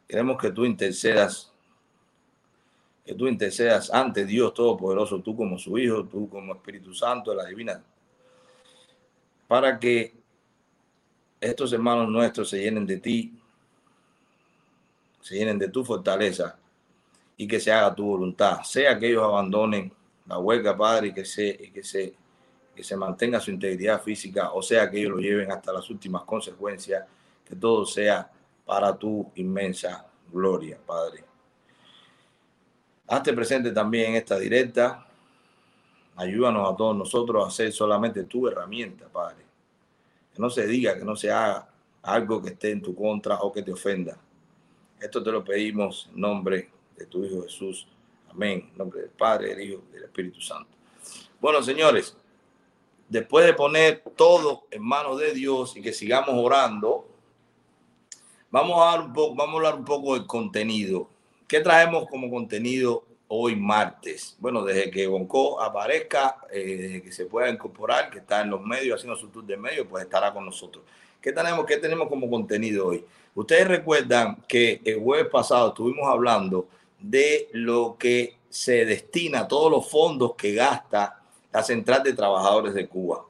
Queremos 0.07 0.37
que 0.39 0.51
tú 0.51 0.67
intercedas 0.67 1.55
que 3.09 3.15
tú 3.15 3.27
intercedas 3.27 3.91
ante 3.91 4.27
Dios 4.27 4.53
Todopoderoso, 4.53 5.23
tú 5.23 5.35
como 5.35 5.59
su 5.59 5.79
Hijo, 5.79 6.05
tú 6.05 6.29
como 6.29 6.53
Espíritu 6.53 6.93
Santo 6.93 7.31
de 7.31 7.39
la 7.39 7.47
Divina, 7.47 7.83
para 9.47 9.79
que 9.79 10.13
estos 11.41 11.73
hermanos 11.73 12.11
nuestros 12.11 12.51
se 12.51 12.61
llenen 12.61 12.85
de 12.85 12.99
ti, 12.99 13.33
se 15.23 15.37
llenen 15.37 15.59
de 15.59 15.71
tu 15.71 15.87
fortaleza 15.87 16.59
y 17.35 17.49
que 17.49 17.59
se 17.59 17.73
haga 17.73 17.95
tu 17.95 18.05
voluntad. 18.05 18.63
Sea 18.63 18.99
que 18.99 19.09
ellos 19.09 19.25
abandonen 19.25 19.91
la 20.27 20.39
huelga, 20.39 20.77
Padre, 20.77 21.07
y 21.07 21.15
que 21.15 21.25
se, 21.25 21.57
que 21.73 21.83
se, 21.83 22.15
que 22.77 22.85
se 22.85 22.95
mantenga 22.95 23.41
su 23.41 23.51
integridad 23.51 24.03
física, 24.03 24.53
o 24.53 24.61
sea 24.61 24.91
que 24.91 24.99
ellos 24.99 25.13
lo 25.13 25.19
lleven 25.19 25.51
hasta 25.51 25.73
las 25.73 25.89
últimas 25.89 26.25
consecuencias, 26.25 27.07
que 27.43 27.57
todo 27.57 27.87
sea 27.87 28.31
para 28.67 28.95
tu 28.99 29.33
inmensa 29.37 30.07
gloria, 30.31 30.79
Padre. 30.87 31.28
Hazte 33.09 33.33
presente 33.33 33.73
también 33.73 34.11
en 34.11 34.17
esta 34.17 34.39
directa. 34.39 35.07
Ayúdanos 36.17 36.71
a 36.71 36.77
todos 36.77 36.95
nosotros 36.95 37.47
a 37.47 37.51
ser 37.51 37.73
solamente 37.73 38.25
tu 38.25 38.47
herramienta, 38.47 39.09
Padre. 39.09 39.47
Que 40.35 40.43
no 40.43 40.51
se 40.51 40.67
diga, 40.67 40.99
que 40.99 41.07
no 41.07 41.17
se 41.17 41.31
haga 41.31 41.71
algo 42.03 42.43
que 42.43 42.51
esté 42.51 42.71
en 42.71 42.83
tu 42.83 42.95
contra 42.95 43.37
o 43.37 43.51
que 43.51 43.63
te 43.63 43.73
ofenda. 43.73 44.19
Esto 45.01 45.23
te 45.23 45.33
lo 45.33 45.43
pedimos 45.43 46.11
en 46.13 46.21
nombre 46.21 46.69
de 46.99 47.07
tu 47.07 47.25
Hijo 47.25 47.43
Jesús. 47.45 47.87
Amén. 48.31 48.69
En 48.73 48.77
nombre 48.77 49.01
del 49.01 49.11
Padre, 49.11 49.55
del 49.55 49.71
Hijo 49.71 49.85
y 49.89 49.95
del 49.95 50.05
Espíritu 50.05 50.43
Santo. 50.43 50.69
Bueno, 51.41 51.63
señores, 51.63 52.15
después 53.09 53.47
de 53.47 53.55
poner 53.55 54.03
todo 54.17 54.65
en 54.71 54.83
manos 54.83 55.19
de 55.19 55.33
Dios 55.33 55.75
y 55.79 55.81
que 55.81 55.95
sigamos 55.95 56.35
orando, 56.35 57.09
vamos 58.51 58.83
a, 58.83 58.91
dar 58.91 59.01
un 59.01 59.13
poco, 59.15 59.35
vamos 59.35 59.55
a 59.55 59.57
hablar 59.57 59.75
un 59.77 59.87
poco 59.87 60.13
del 60.13 60.27
contenido 60.27 61.09
¿Qué 61.49 61.61
traemos 61.61 62.07
como 62.11 62.29
contenido 62.29 63.07
hoy 63.29 63.57
martes? 63.57 64.37
Bueno, 64.39 64.63
desde 64.63 64.91
que 64.91 65.07
Bonco 65.07 65.59
aparezca, 65.63 66.37
eh, 66.53 66.77
desde 66.77 67.03
que 67.03 67.11
se 67.11 67.25
pueda 67.25 67.49
incorporar, 67.49 68.11
que 68.11 68.19
está 68.19 68.43
en 68.43 68.51
los 68.51 68.61
medios 68.61 68.97
haciendo 68.97 69.19
su 69.19 69.29
tour 69.29 69.47
de 69.47 69.57
medios, 69.57 69.87
pues 69.89 70.05
estará 70.05 70.31
con 70.35 70.45
nosotros. 70.45 70.85
¿Qué 71.23 71.33
tenemos, 71.33 71.65
¿Qué 71.65 71.79
tenemos 71.79 72.09
como 72.09 72.29
contenido 72.29 72.89
hoy? 72.89 73.03
Ustedes 73.35 73.67
recuerdan 73.67 74.45
que 74.47 74.83
el 74.85 75.01
jueves 75.01 75.29
pasado 75.33 75.69
estuvimos 75.69 76.07
hablando 76.07 76.69
de 77.01 77.49
lo 77.53 77.97
que 77.99 78.37
se 78.51 78.85
destina, 78.85 79.49
todos 79.49 79.71
los 79.71 79.91
fondos 79.91 80.35
que 80.35 80.53
gasta 80.53 81.23
la 81.51 81.63
Central 81.63 82.03
de 82.03 82.13
Trabajadores 82.13 82.75
de 82.75 82.87
Cuba. 82.89 83.25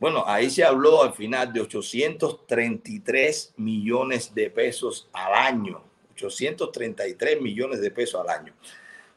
Bueno, 0.00 0.24
ahí 0.26 0.50
se 0.50 0.64
habló 0.64 1.04
al 1.04 1.12
final 1.12 1.52
de 1.52 1.60
833 1.60 3.54
millones 3.58 4.34
de 4.34 4.50
pesos 4.50 5.08
al 5.12 5.34
año 5.34 5.89
833 6.22 7.40
millones 7.40 7.80
de 7.80 7.90
pesos 7.90 8.20
al 8.20 8.30
año. 8.30 8.54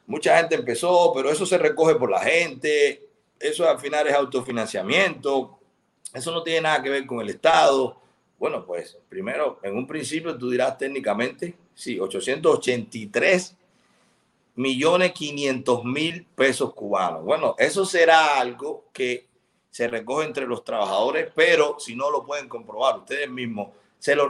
Mucha 0.08 0.38
gente 0.38 0.56
empezó, 0.56 1.12
pero 1.16 1.30
eso 1.30 1.46
se 1.46 1.58
recoge 1.58 1.96
por 1.96 2.10
la 2.10 2.20
gente, 2.20 3.08
eso 3.40 3.70
al 3.70 3.80
final 3.80 4.08
es 4.08 4.14
autofinanciamiento, 4.14 5.60
eso 6.14 6.32
no 6.32 6.44
tiene 6.44 6.62
nada 6.62 6.82
que 6.82 6.90
ver 6.90 7.06
con 7.06 7.22
el 7.22 7.30
Estado. 7.30 8.00
Bueno, 8.38 8.66
pues 8.66 8.98
primero, 9.08 9.60
en 9.64 9.78
un 9.78 9.88
principio 9.88 10.38
tú 10.38 10.50
dirás 10.50 10.78
técnicamente, 10.78 11.56
sí, 11.74 12.00
883 12.00 13.56
millones 14.56 15.14
500 15.14 15.84
mil 15.86 16.26
pesos 16.36 16.74
cubanos. 16.74 17.24
Bueno, 17.24 17.56
eso 17.58 17.86
será 17.86 18.40
algo 18.40 18.86
que 18.94 19.28
se 19.70 19.88
recoge 19.88 20.28
entre 20.28 20.46
los 20.46 20.64
trabajadores, 20.64 21.32
pero 21.34 21.78
si 21.80 21.96
no 21.96 22.12
lo 22.12 22.24
pueden 22.24 22.48
comprobar 22.48 23.00
ustedes 23.00 23.30
mismos, 23.30 23.70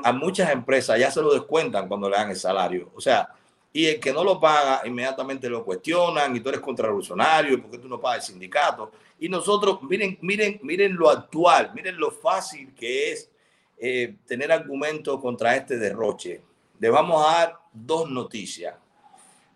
a 0.03 0.11
muchas 0.11 0.51
empresas 0.51 0.99
ya 0.99 1.09
se 1.09 1.21
lo 1.21 1.33
descuentan 1.33 1.87
cuando 1.87 2.09
le 2.09 2.17
dan 2.17 2.29
el 2.29 2.35
salario. 2.35 2.91
O 2.95 3.01
sea, 3.01 3.29
y 3.71 3.87
el 3.87 3.99
que 3.99 4.13
no 4.13 4.23
lo 4.23 4.39
paga, 4.39 4.81
inmediatamente 4.85 5.49
lo 5.49 5.65
cuestionan 5.65 6.35
y 6.35 6.39
tú 6.39 6.49
eres 6.49 6.61
contrarrevolucionario, 6.61 7.59
porque 7.61 7.79
tú 7.79 7.87
no 7.87 7.99
pagas 7.99 8.27
el 8.27 8.33
sindicato. 8.33 8.91
Y 9.19 9.27
nosotros, 9.27 9.79
miren, 9.81 10.17
miren, 10.21 10.59
miren 10.61 10.95
lo 10.95 11.09
actual, 11.09 11.71
miren 11.73 11.97
lo 11.97 12.11
fácil 12.11 12.73
que 12.75 13.11
es 13.11 13.31
eh, 13.79 14.15
tener 14.27 14.51
argumentos 14.51 15.19
contra 15.19 15.55
este 15.55 15.77
derroche. 15.77 16.41
Le 16.79 16.89
vamos 16.89 17.25
a 17.25 17.31
dar 17.31 17.59
dos 17.73 18.09
noticias. 18.09 18.75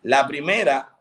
La 0.01 0.27
primera 0.27 0.95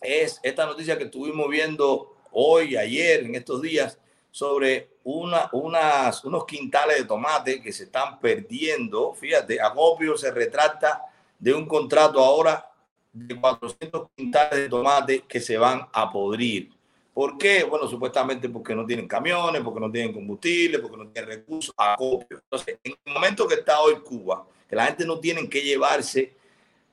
es 0.00 0.38
esta 0.42 0.66
noticia 0.66 0.98
que 0.98 1.04
estuvimos 1.04 1.48
viendo 1.48 2.16
hoy, 2.32 2.76
ayer, 2.76 3.24
en 3.24 3.34
estos 3.34 3.62
días, 3.62 3.98
sobre 4.32 4.88
una, 5.04 5.50
unas, 5.52 6.24
unos 6.24 6.46
quintales 6.46 6.96
de 6.96 7.04
tomate 7.04 7.60
que 7.60 7.70
se 7.70 7.84
están 7.84 8.18
perdiendo. 8.18 9.12
Fíjate, 9.12 9.60
Acopio 9.60 10.16
se 10.16 10.30
retrata 10.30 11.02
de 11.38 11.52
un 11.52 11.66
contrato 11.66 12.18
ahora 12.18 12.66
de 13.12 13.38
400 13.38 14.08
quintales 14.16 14.58
de 14.58 14.68
tomate 14.70 15.20
que 15.28 15.38
se 15.38 15.58
van 15.58 15.86
a 15.92 16.10
podrir. 16.10 16.70
¿Por 17.12 17.36
qué? 17.36 17.62
Bueno, 17.64 17.86
supuestamente 17.86 18.48
porque 18.48 18.74
no 18.74 18.86
tienen 18.86 19.06
camiones, 19.06 19.60
porque 19.60 19.80
no 19.80 19.92
tienen 19.92 20.14
combustible, 20.14 20.78
porque 20.78 20.96
no 20.96 21.08
tienen 21.08 21.30
recursos. 21.30 21.74
Acopio. 21.76 22.38
Entonces, 22.38 22.78
en 22.82 22.94
el 23.04 23.12
momento 23.12 23.46
que 23.46 23.56
está 23.56 23.82
hoy 23.82 23.96
Cuba, 23.96 24.46
que 24.66 24.74
la 24.74 24.86
gente 24.86 25.04
no 25.04 25.20
tiene 25.20 25.46
que 25.46 25.60
llevarse 25.60 26.34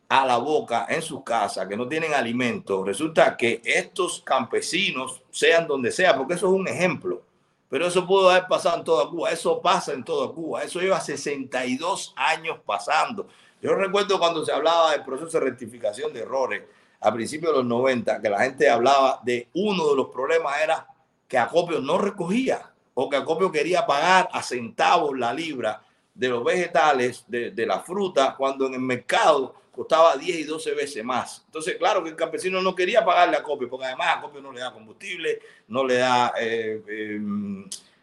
a 0.09 0.25
la 0.25 0.37
boca 0.37 0.87
en 0.89 1.01
su 1.01 1.23
casa, 1.23 1.69
que 1.69 1.77
no 1.77 1.87
tienen 1.87 2.13
alimento, 2.13 2.83
resulta 2.83 3.37
que 3.37 3.61
estos 3.63 4.21
campesinos, 4.25 5.21
sean 5.31 5.67
donde 5.67 5.91
sea, 5.91 6.17
porque 6.17 6.33
eso 6.33 6.47
es 6.47 6.53
un 6.53 6.67
ejemplo, 6.67 7.28
pero 7.69 7.85
eso 7.85 8.05
pudo 8.05 8.31
haber 8.31 8.47
pasado 8.47 8.79
en 8.79 8.83
toda 8.83 9.07
Cuba. 9.09 9.29
Eso 9.29 9.61
pasa 9.61 9.93
en 9.93 10.03
toda 10.03 10.33
Cuba. 10.33 10.63
Eso 10.63 10.79
lleva 10.79 10.99
62 10.99 12.13
años 12.15 12.57
pasando. 12.65 13.27
Yo 13.61 13.75
recuerdo 13.75 14.17
cuando 14.17 14.43
se 14.43 14.51
hablaba 14.51 14.91
del 14.91 15.03
proceso 15.03 15.39
de 15.39 15.45
rectificación 15.45 16.11
de 16.11 16.21
errores 16.21 16.63
a 16.99 17.13
principios 17.13 17.53
de 17.53 17.59
los 17.59 17.67
90, 17.67 18.21
que 18.21 18.29
la 18.29 18.41
gente 18.41 18.69
hablaba 18.69 19.19
de 19.23 19.47
uno 19.53 19.89
de 19.89 19.95
los 19.95 20.07
problemas 20.07 20.61
era 20.61 20.87
que 21.27 21.37
Acopio 21.37 21.79
no 21.79 21.97
recogía 21.97 22.71
o 22.95 23.09
que 23.09 23.17
Acopio 23.17 23.51
quería 23.51 23.85
pagar 23.85 24.27
a 24.33 24.41
centavos 24.41 25.17
la 25.17 25.31
libra 25.31 25.81
de 26.13 26.27
los 26.27 26.43
vegetales, 26.43 27.23
de, 27.27 27.51
de 27.51 27.65
la 27.65 27.79
fruta, 27.79 28.35
cuando 28.35 28.65
en 28.65 28.73
el 28.73 28.81
mercado 28.81 29.55
costaba 29.79 30.17
10 30.17 30.39
y 30.39 30.43
12 30.43 30.73
veces 30.73 31.05
más. 31.05 31.41
Entonces, 31.45 31.77
claro 31.77 32.03
que 32.03 32.09
el 32.09 32.15
campesino 32.17 32.61
no 32.61 32.75
quería 32.75 33.05
pagarle 33.05 33.37
a 33.37 33.43
Copio, 33.43 33.69
porque 33.69 33.85
además 33.85 34.17
a 34.17 34.21
Copio 34.21 34.41
no 34.41 34.51
le 34.51 34.59
da 34.59 34.73
combustible, 34.73 35.39
no 35.69 35.85
le 35.85 35.95
da 35.95 36.33
eh, 36.37 36.83
eh, 36.85 37.21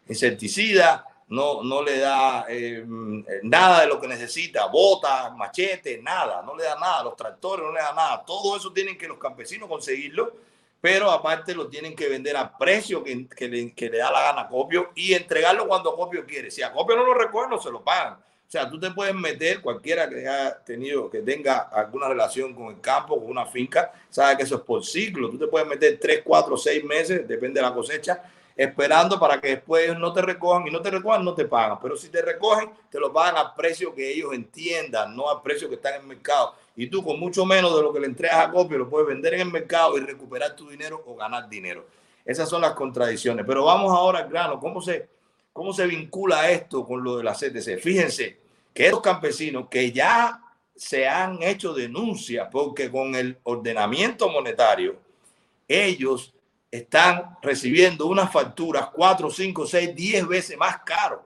insecticida, 0.07 1.05
no, 1.27 1.61
no 1.61 1.83
le 1.83 1.99
da 1.99 2.47
eh, 2.49 2.83
nada 3.43 3.81
de 3.81 3.87
lo 3.87 4.01
que 4.01 4.07
necesita, 4.07 4.65
botas, 4.65 5.31
machetes, 5.35 6.01
nada, 6.01 6.41
no 6.41 6.55
le 6.55 6.63
da 6.63 6.79
nada, 6.79 7.03
los 7.03 7.15
tractores 7.15 7.63
no 7.63 7.71
le 7.71 7.79
da 7.79 7.93
nada. 7.93 8.23
Todo 8.25 8.57
eso 8.57 8.73
tienen 8.73 8.97
que 8.97 9.07
los 9.07 9.19
campesinos 9.19 9.69
conseguirlo, 9.69 10.33
pero 10.81 11.11
aparte 11.11 11.53
lo 11.53 11.67
tienen 11.67 11.95
que 11.95 12.09
vender 12.09 12.37
a 12.37 12.57
precio 12.57 13.03
que, 13.03 13.13
le, 13.47 13.97
da 13.99 14.11
la 14.11 14.21
gana 14.23 14.41
a 14.41 14.47
Copio 14.47 14.93
y 14.95 15.13
entregarlo 15.13 15.67
cuando 15.67 15.95
Copio 15.95 16.25
quiere. 16.25 16.49
Si 16.49 16.63
a 16.63 16.71
Copio 16.71 16.95
no 16.95 17.05
lo 17.05 17.13
recuerda, 17.13 17.51
no 17.51 17.61
se 17.61 17.69
lo 17.69 17.83
pagan. 17.83 18.17
O 18.47 18.49
sea, 18.49 18.69
tú 18.69 18.79
te 18.79 18.89
puedes 18.91 19.13
meter, 19.13 19.59
cualquiera 19.59 20.07
que 20.07 20.19
haya 20.19 20.57
tenido, 20.63 21.09
que 21.09 21.19
tenga 21.19 21.57
alguna 21.57 22.07
relación 22.07 22.53
con 22.53 22.67
el 22.67 22.79
campo, 22.79 23.19
con 23.19 23.29
una 23.29 23.45
finca, 23.45 23.91
sabe 24.09 24.37
que 24.37 24.43
eso 24.43 24.55
es 24.55 24.61
por 24.61 24.85
ciclo. 24.85 25.29
Tú 25.29 25.37
te 25.37 25.47
puedes 25.47 25.67
meter 25.67 25.99
tres, 25.99 26.21
cuatro, 26.23 26.55
seis 26.55 26.81
meses, 26.81 27.27
depende 27.27 27.59
de 27.59 27.67
la 27.67 27.73
cosecha, 27.73 28.23
esperando 28.55 29.19
para 29.19 29.41
que 29.41 29.49
después 29.49 29.99
no 29.99 30.13
te 30.13 30.21
recojan 30.21 30.65
y 30.65 30.71
no 30.71 30.81
te 30.81 30.89
recojan, 30.89 31.25
no 31.25 31.33
te 31.33 31.43
pagan. 31.43 31.77
Pero 31.81 31.97
si 31.97 32.07
te 32.07 32.21
recogen, 32.21 32.71
te 32.89 33.01
lo 33.01 33.11
pagan 33.11 33.35
al 33.35 33.53
precio 33.53 33.93
que 33.93 34.13
ellos 34.13 34.33
entiendan, 34.33 35.13
no 35.13 35.29
al 35.29 35.41
precio 35.41 35.67
que 35.67 35.75
está 35.75 35.89
en 35.89 36.03
el 36.03 36.07
mercado. 36.07 36.55
Y 36.77 36.87
tú 36.87 37.03
con 37.03 37.19
mucho 37.19 37.45
menos 37.45 37.75
de 37.75 37.81
lo 37.81 37.91
que 37.91 37.99
le 37.99 38.07
entregas 38.07 38.47
a 38.47 38.49
copio 38.49 38.77
lo 38.77 38.89
puedes 38.89 39.09
vender 39.09 39.33
en 39.33 39.41
el 39.41 39.51
mercado 39.51 39.97
y 39.97 39.99
recuperar 39.99 40.55
tu 40.55 40.69
dinero 40.69 41.03
o 41.05 41.17
ganar 41.17 41.49
dinero. 41.49 41.85
Esas 42.23 42.47
son 42.47 42.61
las 42.61 42.71
contradicciones. 42.71 43.45
Pero 43.45 43.65
vamos 43.65 43.91
ahora 43.91 44.19
al 44.19 44.29
grano. 44.29 44.57
¿Cómo 44.57 44.81
se, 44.81 45.09
cómo 45.57 45.73
se 45.73 45.87
vincula 45.87 46.51
esto 46.51 46.85
con 46.85 47.03
lo 47.03 47.17
de 47.17 47.23
la 47.23 47.33
CTC? 47.33 47.79
Fíjense 47.79 48.37
que 48.75 48.85
estos 48.85 49.01
campesinos 49.01 49.67
que 49.69 49.91
ya 49.91 50.39
se 50.75 51.07
han 51.07 51.41
hecho 51.41 51.73
denuncias 51.73 52.47
porque 52.51 52.91
con 52.91 53.15
el 53.15 53.39
ordenamiento 53.41 54.29
monetario, 54.29 54.99
ellos 55.67 56.31
están 56.69 57.37
recibiendo 57.41 58.05
unas 58.05 58.31
facturas 58.31 58.89
4, 58.93 59.31
5, 59.31 59.65
6, 59.65 59.95
10 59.95 60.27
veces 60.27 60.57
más 60.59 60.77
caro, 60.85 61.25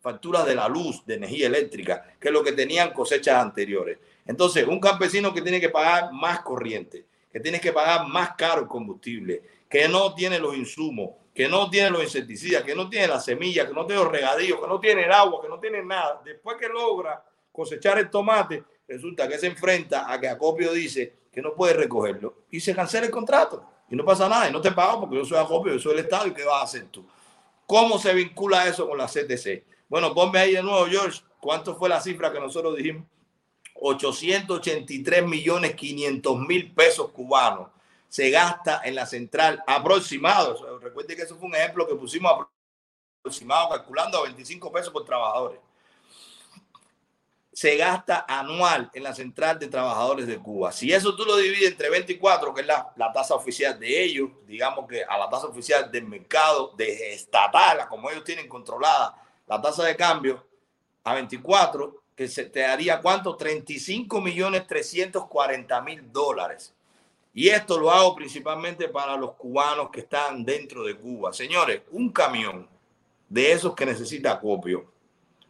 facturas 0.00 0.46
de 0.46 0.54
la 0.54 0.68
luz, 0.68 1.04
de 1.04 1.16
energía 1.16 1.48
eléctrica, 1.48 2.14
que 2.20 2.30
lo 2.30 2.44
que 2.44 2.52
tenían 2.52 2.92
cosechas 2.92 3.42
anteriores. 3.42 3.98
Entonces, 4.24 4.64
un 4.64 4.78
campesino 4.78 5.34
que 5.34 5.42
tiene 5.42 5.60
que 5.60 5.70
pagar 5.70 6.12
más 6.12 6.42
corriente, 6.42 7.04
que 7.32 7.40
tiene 7.40 7.58
que 7.58 7.72
pagar 7.72 8.06
más 8.06 8.36
caro 8.36 8.60
el 8.60 8.68
combustible, 8.68 9.42
que 9.68 9.88
no 9.88 10.14
tiene 10.14 10.38
los 10.38 10.56
insumos, 10.56 11.10
que 11.34 11.48
no 11.48 11.70
tiene 11.70 11.90
los 11.90 12.02
insecticidas, 12.02 12.62
que 12.62 12.74
no 12.74 12.88
tiene 12.88 13.08
las 13.08 13.24
semillas, 13.24 13.66
que 13.66 13.74
no 13.74 13.86
tiene 13.86 14.02
los 14.02 14.12
regadíos, 14.12 14.60
que 14.60 14.66
no 14.66 14.78
tiene 14.78 15.04
el 15.04 15.12
agua, 15.12 15.40
que 15.42 15.48
no 15.48 15.58
tiene 15.58 15.82
nada, 15.82 16.20
después 16.24 16.56
que 16.58 16.68
logra 16.68 17.24
cosechar 17.50 17.98
el 17.98 18.10
tomate, 18.10 18.62
resulta 18.86 19.28
que 19.28 19.38
se 19.38 19.46
enfrenta 19.46 20.10
a 20.12 20.20
que 20.20 20.28
Acopio 20.28 20.72
dice 20.72 21.14
que 21.32 21.40
no 21.40 21.54
puede 21.54 21.74
recogerlo 21.74 22.44
y 22.50 22.60
se 22.60 22.74
cancela 22.74 23.06
el 23.06 23.12
contrato 23.12 23.64
y 23.88 23.96
no 23.96 24.04
pasa 24.04 24.28
nada 24.28 24.48
y 24.48 24.52
no 24.52 24.60
te 24.60 24.72
pago 24.72 25.00
porque 25.00 25.16
yo 25.16 25.24
soy 25.24 25.38
Acopio, 25.38 25.72
yo 25.72 25.78
soy 25.78 25.94
el 25.94 26.00
Estado 26.00 26.26
y 26.26 26.32
¿qué 26.32 26.44
vas 26.44 26.60
a 26.60 26.64
hacer 26.64 26.86
tú? 26.86 27.06
¿Cómo 27.66 27.98
se 27.98 28.12
vincula 28.12 28.66
eso 28.66 28.86
con 28.88 28.98
la 28.98 29.06
CTC? 29.06 29.64
Bueno, 29.88 30.12
ponme 30.14 30.38
ahí 30.38 30.54
de 30.54 30.62
nuevo, 30.62 30.86
George, 30.86 31.22
¿cuánto 31.40 31.74
fue 31.76 31.88
la 31.88 32.00
cifra 32.00 32.32
que 32.32 32.40
nosotros 32.40 32.76
dijimos? 32.76 33.04
883 33.74 35.26
millones 35.26 35.74
500 35.74 36.38
mil 36.40 36.72
pesos 36.72 37.10
cubanos 37.10 37.68
se 38.12 38.28
gasta 38.28 38.82
en 38.84 38.94
la 38.94 39.06
central 39.06 39.64
aproximado. 39.66 40.78
Recuerde 40.80 41.16
que 41.16 41.22
eso 41.22 41.38
fue 41.38 41.48
un 41.48 41.54
ejemplo 41.54 41.88
que 41.88 41.94
pusimos 41.94 42.46
aproximado, 43.22 43.70
calculando 43.70 44.18
a 44.18 44.24
25 44.24 44.70
pesos 44.70 44.92
por 44.92 45.02
trabajadores 45.02 45.58
se 47.52 47.76
gasta 47.76 48.24
anual 48.26 48.90
en 48.94 49.02
la 49.02 49.14
Central 49.14 49.58
de 49.58 49.68
Trabajadores 49.68 50.26
de 50.26 50.38
Cuba. 50.38 50.72
Si 50.72 50.92
eso 50.92 51.14
tú 51.14 51.24
lo 51.24 51.36
divides 51.36 51.70
entre 51.70 51.90
24, 51.90 52.54
que 52.54 52.62
es 52.62 52.66
la, 52.66 53.12
tasa 53.12 53.34
oficial 53.34 53.78
de 53.78 54.02
ellos, 54.02 54.30
digamos 54.46 54.88
que 54.88 55.04
a 55.04 55.18
la 55.18 55.28
tasa 55.28 55.46
oficial 55.48 55.90
del 55.90 56.06
mercado, 56.06 56.72
de 56.76 57.12
estatal, 57.12 57.86
como 57.88 58.10
ellos 58.10 58.24
tienen 58.24 58.48
controlada 58.48 59.22
la 59.46 59.60
tasa 59.60 59.84
de 59.84 59.94
cambio, 59.96 60.46
a 61.04 61.14
24, 61.14 62.02
que 62.16 62.26
se 62.26 62.44
te 62.44 62.60
daría 62.60 63.00
cuánto? 63.00 63.36
35 63.36 64.20
millones 64.20 64.66
340 64.66 65.82
mil 65.82 66.10
dólares. 66.10 66.74
Y 67.34 67.48
esto 67.48 67.78
lo 67.78 67.90
hago 67.90 68.14
principalmente 68.14 68.88
para 68.88 69.16
los 69.16 69.32
cubanos 69.32 69.90
que 69.90 70.00
están 70.00 70.44
dentro 70.44 70.84
de 70.84 70.96
Cuba. 70.96 71.32
Señores, 71.32 71.82
un 71.90 72.10
camión 72.10 72.68
de 73.28 73.52
esos 73.52 73.74
que 73.74 73.86
necesita 73.86 74.32
acopio 74.32 74.92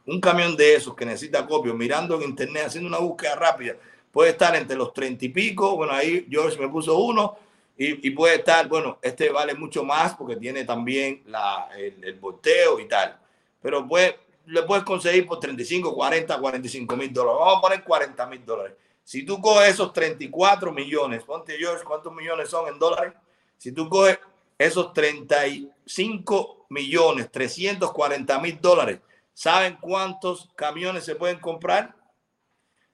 un 0.07 0.21
camión 0.21 0.57
de 0.57 0.75
esos 0.75 0.95
que 0.95 1.07
necesita 1.07 1.47
copio, 1.47 1.75
mirando 1.75 2.17
en 2.17 2.31
internet, 2.31 2.65
haciendo 2.67 2.89
una 2.89 2.99
búsqueda 2.99 3.37
rápida, 3.37 3.77
puede 4.11 4.31
estar 4.31 4.55
entre 4.57 4.77
los 4.77 4.93
treinta 4.93 5.25
y 5.25 5.29
pico. 5.29 5.77
Bueno, 5.77 5.93
ahí 5.93 6.27
George 6.29 6.59
me 6.59 6.69
puso 6.69 6.97
uno. 6.99 7.37
Y, 7.75 8.11
puede 8.11 8.37
estar, 8.37 8.69
bueno, 8.69 8.99
este 9.03 9.31
vale 9.31 9.55
mucho 9.55 9.83
más 9.83 10.15
porque 10.15 10.37
tiene 10.37 10.65
también 10.65 11.23
la, 11.27 11.69
el, 11.77 12.05
el 12.05 12.15
volteo 12.15 12.79
y 12.79 12.87
tal. 12.87 13.19
Pero 13.61 13.89
puede, 13.89 14.21
le 14.47 14.63
puedes 14.63 14.85
conseguir 14.85 15.27
por 15.27 15.41
35, 15.41 15.93
40, 15.93 16.39
45 16.39 16.97
mil 16.97 17.13
dólares. 17.13 17.39
Vamos 17.41 17.59
a 17.59 17.61
poner 17.61 17.83
40 17.83 18.27
mil 18.27 18.45
dólares. 18.45 18.77
Si 19.05 19.25
tú 19.25 19.41
coges 19.41 19.71
esos 19.71 19.93
34 19.93 20.73
millones, 20.73 21.25
ponte 21.25 21.57
George, 21.59 21.85
¿cuántos 21.85 22.13
millones 22.13 22.49
son 22.49 22.69
en 22.69 22.79
dólares? 22.79 23.15
Si 23.59 23.73
tú 23.73 23.89
coges 23.89 24.19
esos 24.59 24.93
35 24.93 26.67
millones, 26.71 27.31
340 27.31 28.39
mil 28.39 28.61
dólares, 28.61 29.01
¿Saben 29.35 29.79
cuántos 29.81 30.51
camiones 30.55 31.05
se 31.05 31.15
pueden 31.15 31.39
comprar? 31.39 31.95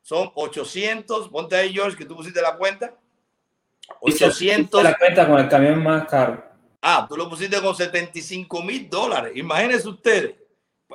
Son 0.03 0.31
800. 0.35 1.29
Ponte 1.29 1.57
ahí, 1.57 1.73
George, 1.73 1.97
que 1.97 2.05
tú 2.05 2.17
pusiste 2.17 2.41
la 2.41 2.57
cuenta. 2.57 2.95
800. 4.01 4.83
La 4.83 4.97
cuenta 4.97 5.27
con 5.27 5.39
el 5.39 5.49
camión 5.49 5.83
más 5.83 6.07
caro. 6.07 6.45
Ah, 6.81 7.07
tú 7.09 7.17
lo 7.17 7.29
pusiste 7.29 7.61
con 7.61 7.75
75 7.75 8.63
mil 8.63 8.89
dólares. 8.89 9.33
Imagínense 9.35 9.89
ustedes. 9.89 10.37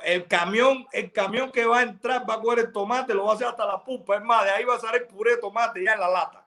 El 0.02 0.26
camión, 0.26 0.86
el 0.92 1.12
camión 1.12 1.52
que 1.52 1.64
va 1.64 1.78
a 1.78 1.82
entrar 1.82 2.28
va 2.28 2.34
a 2.34 2.40
coger 2.40 2.60
el 2.60 2.72
tomate, 2.72 3.14
lo 3.14 3.24
va 3.24 3.32
a 3.32 3.34
hacer 3.36 3.46
hasta 3.46 3.64
la 3.64 3.82
pupa. 3.82 4.16
Es 4.16 4.22
más, 4.22 4.44
de 4.44 4.50
ahí 4.50 4.64
va 4.64 4.76
a 4.76 4.80
salir 4.80 5.06
puré 5.06 5.32
de 5.32 5.36
tomate 5.38 5.84
ya 5.84 5.94
en 5.94 6.00
la 6.00 6.08
lata. 6.08 6.44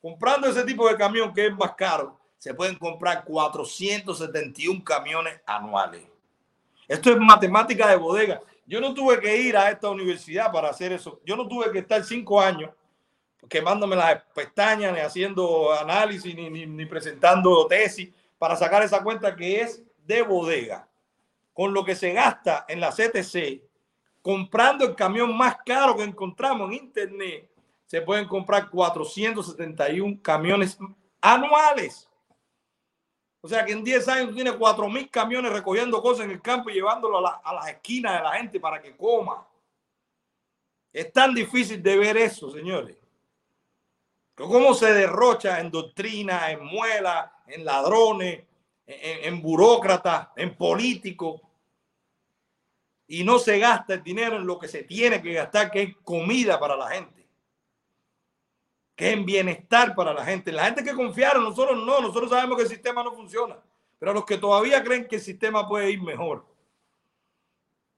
Comprando 0.00 0.48
ese 0.48 0.64
tipo 0.64 0.88
de 0.88 0.96
camión 0.96 1.34
que 1.34 1.46
es 1.46 1.54
más 1.54 1.74
caro, 1.74 2.18
se 2.38 2.54
pueden 2.54 2.76
comprar 2.76 3.24
471 3.24 4.82
camiones 4.84 5.40
anuales. 5.46 6.02
Esto 6.88 7.10
es 7.10 7.18
matemática 7.18 7.88
de 7.88 7.96
bodega. 7.96 8.40
Yo 8.66 8.80
no 8.80 8.94
tuve 8.94 9.20
que 9.20 9.36
ir 9.36 9.56
a 9.56 9.70
esta 9.70 9.88
universidad 9.90 10.50
para 10.50 10.70
hacer 10.70 10.92
eso. 10.92 11.20
Yo 11.24 11.36
no 11.36 11.46
tuve 11.46 11.70
que 11.70 11.80
estar 11.80 12.02
cinco 12.04 12.40
años 12.40 12.70
quemándome 13.48 13.96
las 13.96 14.22
pestañas, 14.34 14.92
ni 14.92 15.00
haciendo 15.00 15.72
análisis, 15.72 16.34
ni, 16.34 16.50
ni, 16.66 16.86
presentando 16.86 17.66
tesis 17.66 18.12
para 18.38 18.56
sacar 18.56 18.82
esa 18.82 19.02
cuenta 19.02 19.34
que 19.36 19.60
es 19.60 19.82
de 20.04 20.22
bodega. 20.22 20.85
Con 21.56 21.72
lo 21.72 21.86
que 21.86 21.96
se 21.96 22.12
gasta 22.12 22.66
en 22.68 22.80
la 22.80 22.90
CTC, 22.90 23.62
comprando 24.20 24.84
el 24.84 24.94
camión 24.94 25.34
más 25.34 25.56
caro 25.64 25.96
que 25.96 26.02
encontramos 26.02 26.68
en 26.68 26.84
internet, 26.84 27.50
se 27.86 28.02
pueden 28.02 28.28
comprar 28.28 28.68
471 28.68 30.18
camiones 30.20 30.76
anuales. 31.18 32.10
O 33.40 33.48
sea 33.48 33.64
que 33.64 33.72
en 33.72 33.82
10 33.82 34.06
años 34.08 34.34
tiene 34.34 34.52
4 34.52 34.86
mil 34.90 35.08
camiones 35.08 35.50
recogiendo 35.50 36.02
cosas 36.02 36.26
en 36.26 36.32
el 36.32 36.42
campo 36.42 36.68
y 36.68 36.74
llevándolo 36.74 37.26
a, 37.26 37.40
a, 37.42 37.54
las 37.54 37.68
esquinas 37.68 38.18
de 38.18 38.22
la 38.22 38.32
gente 38.32 38.60
para 38.60 38.82
que 38.82 38.94
coma. 38.94 39.46
Es 40.92 41.10
tan 41.10 41.32
difícil 41.32 41.82
de 41.82 41.96
ver 41.96 42.18
eso, 42.18 42.50
señores. 42.50 42.98
Cómo 44.34 44.74
se 44.74 44.92
derrocha 44.92 45.60
en 45.60 45.70
doctrina, 45.70 46.50
en 46.50 46.62
muela, 46.62 47.32
en 47.46 47.64
ladrones, 47.64 48.44
en, 48.86 49.34
en 49.34 49.40
burócratas, 49.40 50.28
en 50.36 50.54
políticos. 50.54 51.40
Y 53.08 53.24
no 53.24 53.38
se 53.38 53.58
gasta 53.58 53.94
el 53.94 54.02
dinero 54.02 54.36
en 54.36 54.46
lo 54.46 54.58
que 54.58 54.68
se 54.68 54.82
tiene 54.82 55.22
que 55.22 55.32
gastar, 55.32 55.70
que 55.70 55.82
es 55.82 55.96
comida 56.02 56.58
para 56.58 56.76
la 56.76 56.88
gente 56.88 57.16
que 58.96 59.10
en 59.10 59.24
bienestar 59.26 59.94
para 59.94 60.14
la 60.14 60.24
gente. 60.24 60.50
La 60.50 60.64
gente 60.64 60.82
que 60.82 60.94
confiaron, 60.94 61.44
nosotros 61.44 61.76
no, 61.84 62.00
nosotros 62.00 62.30
sabemos 62.30 62.56
que 62.56 62.62
el 62.62 62.70
sistema 62.70 63.04
no 63.04 63.12
funciona, 63.12 63.58
pero 63.98 64.14
los 64.14 64.24
que 64.24 64.38
todavía 64.38 64.82
creen 64.82 65.06
que 65.06 65.16
el 65.16 65.22
sistema 65.22 65.68
puede 65.68 65.90
ir 65.90 66.00
mejor. 66.02 66.46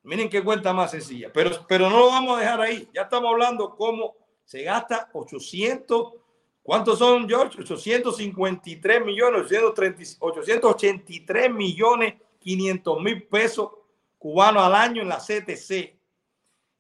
Miren 0.03 0.29
qué 0.29 0.43
cuenta 0.43 0.73
más 0.73 0.91
sencilla, 0.91 1.31
pero, 1.33 1.65
pero 1.69 1.89
no 1.89 2.01
lo 2.01 2.09
vamos 2.09 2.37
a 2.37 2.41
dejar 2.41 2.61
ahí. 2.61 2.89
Ya 2.93 3.03
estamos 3.03 3.31
hablando 3.31 3.77
cómo 3.77 4.17
se 4.45 4.63
gasta 4.63 5.09
800, 5.13 6.15
¿cuántos 6.63 6.99
son, 6.99 7.29
George? 7.29 7.61
853 7.61 9.05
millones, 9.05 9.53
883 9.53 11.53
millones 11.53 12.15
500 12.41 13.03
mil 13.03 13.23
pesos 13.25 13.71
cubanos 14.19 14.63
al 14.63 14.75
año 14.75 15.03
en 15.03 15.09
la 15.09 15.19
CTC. 15.19 15.97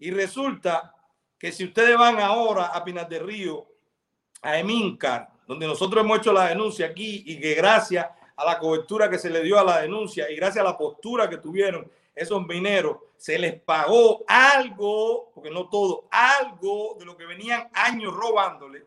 Y 0.00 0.10
resulta 0.10 0.94
que 1.38 1.52
si 1.52 1.64
ustedes 1.64 1.96
van 1.96 2.18
ahora 2.20 2.66
a 2.66 2.84
Pinar 2.84 3.08
del 3.08 3.26
Río 3.26 3.66
a 4.42 4.58
Emincar, 4.58 5.28
donde 5.46 5.66
nosotros 5.66 6.04
hemos 6.04 6.18
hecho 6.18 6.32
la 6.32 6.48
denuncia 6.48 6.86
aquí 6.86 7.22
y 7.26 7.40
que 7.40 7.54
gracias 7.54 8.06
a 8.36 8.44
la 8.44 8.58
cobertura 8.58 9.08
que 9.08 9.18
se 9.18 9.30
le 9.30 9.42
dio 9.42 9.58
a 9.58 9.64
la 9.64 9.80
denuncia 9.80 10.30
y 10.30 10.36
gracias 10.36 10.64
a 10.64 10.68
la 10.68 10.78
postura 10.78 11.28
que 11.28 11.38
tuvieron 11.38 11.90
esos 12.14 12.46
mineros, 12.46 12.98
se 13.16 13.38
les 13.38 13.60
pagó 13.60 14.24
algo, 14.26 15.30
porque 15.34 15.50
no 15.50 15.68
todo, 15.68 16.08
algo 16.10 16.96
de 16.98 17.04
lo 17.04 17.16
que 17.16 17.26
venían 17.26 17.68
años 17.72 18.14
robándole. 18.14 18.86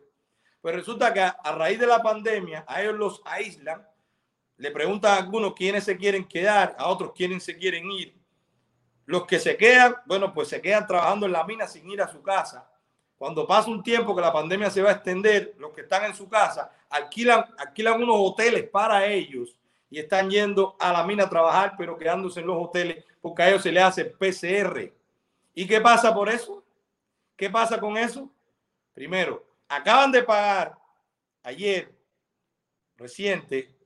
Pues 0.60 0.74
resulta 0.74 1.12
que 1.12 1.20
a, 1.20 1.52
raíz 1.56 1.78
de 1.78 1.86
la 1.86 2.02
pandemia, 2.02 2.64
a 2.68 2.82
ellos 2.82 2.94
los 2.94 3.22
aíslan, 3.24 3.86
le 4.56 4.70
preguntan 4.70 5.12
a 5.12 5.16
algunos 5.16 5.54
quiénes 5.54 5.84
se 5.84 5.96
quieren 5.96 6.24
quedar, 6.24 6.76
a 6.78 6.88
otros 6.88 7.12
quiénes 7.14 7.42
se 7.42 7.56
quieren 7.56 7.90
ir. 7.90 8.21
Los 9.12 9.26
que 9.26 9.38
se 9.38 9.58
quedan, 9.58 9.94
bueno, 10.06 10.32
pues 10.32 10.48
se 10.48 10.62
quedan 10.62 10.86
trabajando 10.86 11.26
en 11.26 11.32
la 11.32 11.44
mina 11.44 11.66
sin 11.66 11.86
ir 11.90 12.00
a 12.00 12.08
su 12.08 12.22
casa 12.22 12.66
cuando 13.18 13.46
pasa 13.46 13.70
un 13.70 13.82
tiempo 13.82 14.16
que 14.16 14.22
la 14.22 14.32
pandemia 14.32 14.70
se 14.70 14.80
va 14.80 14.88
a 14.88 14.94
extender, 14.94 15.54
los 15.58 15.70
que 15.74 15.82
están 15.82 16.06
en 16.06 16.14
su 16.14 16.30
casa 16.30 16.72
alquilan, 16.88 17.44
alquilan 17.58 18.02
unos 18.02 18.16
hoteles 18.18 18.70
para 18.70 19.04
ellos 19.04 19.54
y 19.90 19.98
están 19.98 20.30
yendo 20.30 20.76
a 20.80 20.94
la 20.94 21.04
mina 21.04 21.24
a 21.24 21.28
trabajar, 21.28 21.74
pero 21.76 21.98
quedándose 21.98 22.40
en 22.40 22.46
los 22.46 22.56
hoteles 22.56 23.04
porque 23.20 23.42
a 23.42 23.50
ellos 23.50 23.62
se 23.62 23.70
les 23.70 23.82
hace 23.82 24.06
PCR. 24.06 24.90
¿Y 25.52 25.66
qué 25.66 25.78
pasa 25.82 26.14
por 26.14 26.30
eso? 26.30 26.64
¿Qué 27.36 27.50
pasa 27.50 27.78
con 27.78 27.98
eso? 27.98 28.30
Primero, 28.94 29.44
acaban 29.68 30.10
de 30.10 30.22
pagar 30.22 30.74
ayer, 31.42 31.92
reciente, 32.96 33.76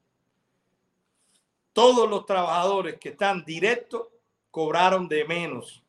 todos 1.73 2.09
los 2.09 2.25
trabajadores 2.25 2.97
que 3.01 3.09
están 3.09 3.45
directos 3.45 4.07
cobraron 4.57 5.07
de 5.07 5.23
menos 5.27 5.83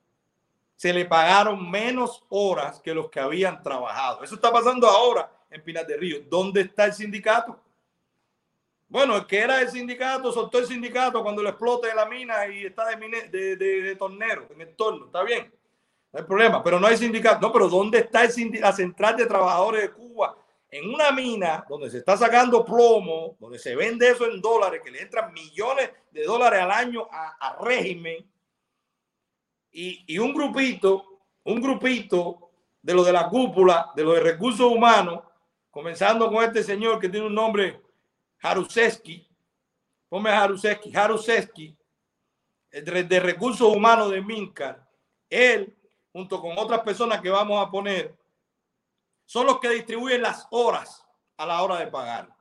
se 0.76 0.92
le 0.92 1.06
pagaron 1.06 1.72
menos 1.72 2.22
horas 2.28 2.82
que 2.82 2.94
los 2.94 3.10
que 3.10 3.22
habían 3.22 3.64
trabajado. 3.64 4.24
Eso 4.26 4.36
está 4.36 4.52
pasando 4.52 4.88
ahora 4.88 5.32
en 5.50 5.64
Pinar 5.64 5.88
de 5.88 5.96
Río. 5.96 6.18
¿Dónde 6.30 6.62
está 6.62 6.84
el 6.84 6.94
sindicato? 6.94 7.58
Bueno, 8.90 9.16
el 9.16 9.26
que 9.26 9.40
era 9.40 9.62
el 9.62 9.70
sindicato, 9.70 10.34
soltó 10.34 10.60
el 10.60 10.68
sindicato 10.68 11.24
cuando 11.24 11.42
le 11.42 11.50
explote 11.50 11.96
la 11.96 12.06
mina 12.06 12.46
y 12.48 12.66
está 12.66 12.86
de, 12.86 13.96
tornero 13.98 14.48
en 14.52 14.60
el 14.60 14.76
torno. 14.76 15.06
Está 15.06 15.24
bien, 15.24 15.50
no 16.12 16.20
hay 16.20 16.26
problema, 16.26 16.62
pero 16.62 16.78
no 16.78 16.88
hay 16.88 16.98
sindicato. 16.98 17.40
No, 17.40 17.54
pero 17.54 17.70
¿dónde 17.70 18.00
está 18.00 18.26
el 18.26 18.62
la 18.62 18.74
central 18.74 19.16
de 19.16 19.26
trabajadores 19.26 19.82
de 19.84 19.92
Cuba? 19.92 20.38
En 20.70 20.94
una 20.94 21.12
mina 21.14 21.66
donde 21.70 21.90
se 21.90 22.00
está 22.00 22.18
sacando 22.18 22.66
plomo, 22.66 23.38
donde 23.40 23.58
se 23.58 23.76
vende 23.76 24.10
eso 24.10 24.30
en 24.30 24.42
dólares, 24.42 24.82
que 24.84 24.92
le 24.92 25.02
entran 25.02 25.32
millones 25.34 25.90
de 26.12 26.26
dólares 26.26 26.62
al 26.62 26.72
año 26.72 27.08
a, 27.10 27.58
régimen. 27.62 28.37
Y, 29.80 30.18
un 30.18 30.34
grupito, 30.34 31.20
un 31.44 31.62
grupito 31.62 32.50
de 32.82 32.96
lo 32.96 33.04
de 33.04 33.14
la 33.14 33.30
cúpula, 33.30 33.92
de 33.96 34.04
los 34.04 34.16
de 34.16 34.22
recursos 34.22 34.72
humanos, 34.72 35.22
comenzando 35.70 36.32
con 36.32 36.44
este 36.44 36.64
señor 36.64 37.00
que 37.00 37.10
tiene 37.10 37.28
un 37.28 37.36
nombre 37.36 37.80
Jaruzeski, 38.38 39.30
ponme 40.10 40.32
Jaruzeski, 40.32 40.92
Jaruzeski, 40.92 41.78
de, 42.72 43.20
recursos 43.20 43.68
humanos 43.72 44.10
de 44.10 44.20
Mincar, 44.20 44.84
él, 45.30 45.78
junto 46.12 46.42
con 46.42 46.58
otras 46.58 46.80
personas 46.80 47.22
que 47.22 47.30
vamos 47.30 47.64
a 47.64 47.70
poner, 47.70 48.18
son 49.28 49.46
los 49.46 49.60
que 49.60 49.70
distribuyen 49.70 50.24
las 50.24 50.48
horas 50.50 51.06
a 51.38 51.46
la 51.46 51.62
hora 51.62 51.78
de 51.78 51.86
pagar. 51.86 52.36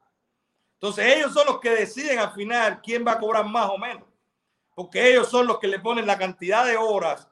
Entonces 0.81 1.05
ellos 1.14 1.35
son 1.35 1.44
los 1.44 1.61
que 1.61 1.68
deciden 1.68 2.18
al 2.18 2.33
final 2.33 2.81
quién 2.81 3.07
va 3.07 3.12
a 3.12 3.18
cobrar 3.18 3.44
más 3.44 3.68
o 3.68 3.77
menos, 3.77 4.06
porque 4.77 5.11
ellos 5.11 5.31
son 5.31 5.47
los 5.47 5.59
que 5.59 5.69
le 5.69 5.81
ponen 5.81 6.07
la 6.07 6.19
cantidad 6.19 6.67
de 6.67 6.77
horas 6.77 7.31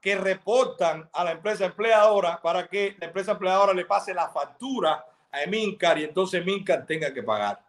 que 0.00 0.16
reportan 0.16 1.06
a 1.12 1.22
la 1.22 1.32
empresa 1.32 1.66
empleadora 1.66 2.40
para 2.40 2.66
que 2.66 2.96
la 2.98 3.08
empresa 3.08 3.32
empleadora 3.32 3.74
le 3.74 3.84
pase 3.84 4.14
la 4.14 4.30
factura 4.30 5.04
a 5.30 5.46
Mincar 5.46 5.98
y 5.98 6.04
entonces 6.04 6.42
Mincar 6.42 6.86
tenga 6.86 7.12
que 7.12 7.22
pagar. 7.22 7.62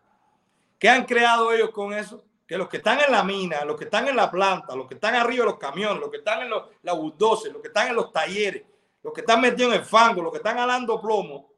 ¿Qué 0.80 0.88
han 0.88 1.04
creado 1.04 1.52
ellos 1.52 1.72
con 1.72 1.92
eso? 1.92 2.24
Que 2.48 2.58
los 2.58 2.70
que 2.70 2.78
están 2.78 3.02
en 3.02 3.12
la 3.12 3.22
mina, 3.22 3.66
los 3.66 3.76
que 3.76 3.84
están 3.84 4.08
en 4.08 4.16
la 4.16 4.32
planta, 4.32 4.74
los 4.74 4.88
que 4.88 4.94
están 4.94 5.14
arriba 5.16 5.44
de 5.44 5.52
los 5.52 5.60
camiones, 5.60 6.00
los 6.00 6.10
que 6.10 6.18
están 6.20 6.44
en 6.44 6.50
los, 6.50 6.70
la 6.84 6.94
los 6.94 7.44
que 7.62 7.68
están 7.68 7.90
en 7.90 7.96
los 7.96 8.14
talleres, 8.14 8.64
los 9.04 9.14
que 9.14 9.20
están 9.20 9.42
metidos 9.42 9.74
en 9.74 9.82
el 9.82 9.86
fango, 9.86 10.22
los 10.22 10.32
que 10.32 10.38
están 10.38 10.60
alando 10.60 11.02
plomo, 11.02 11.52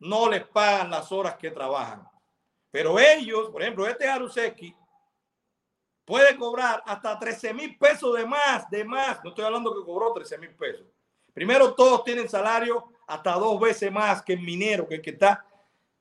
no 0.00 0.28
les 0.28 0.46
pagan 0.46 0.90
las 0.90 1.10
horas 1.12 1.36
que 1.36 1.50
trabajan. 1.50 2.06
Pero 2.70 2.98
ellos, 2.98 3.48
por 3.48 3.62
ejemplo, 3.62 3.86
este 3.86 4.06
Aruseki 4.06 4.76
puede 6.08 6.36
cobrar 6.36 6.82
hasta 6.86 7.18
13 7.18 7.54
mil 7.54 7.76
pesos 7.76 8.16
de 8.16 8.26
más, 8.26 8.68
de 8.70 8.82
más. 8.84 9.22
No 9.22 9.30
estoy 9.30 9.44
hablando 9.44 9.74
que 9.74 9.84
cobró 9.84 10.12
13 10.12 10.38
mil 10.38 10.50
pesos. 10.54 10.86
Primero, 11.32 11.74
todos 11.74 12.02
tienen 12.02 12.28
salario 12.28 12.84
hasta 13.06 13.34
dos 13.34 13.60
veces 13.60 13.92
más 13.92 14.22
que 14.22 14.32
el 14.32 14.40
minero, 14.40 14.88
que, 14.88 15.00
que 15.00 15.10
está, 15.10 15.44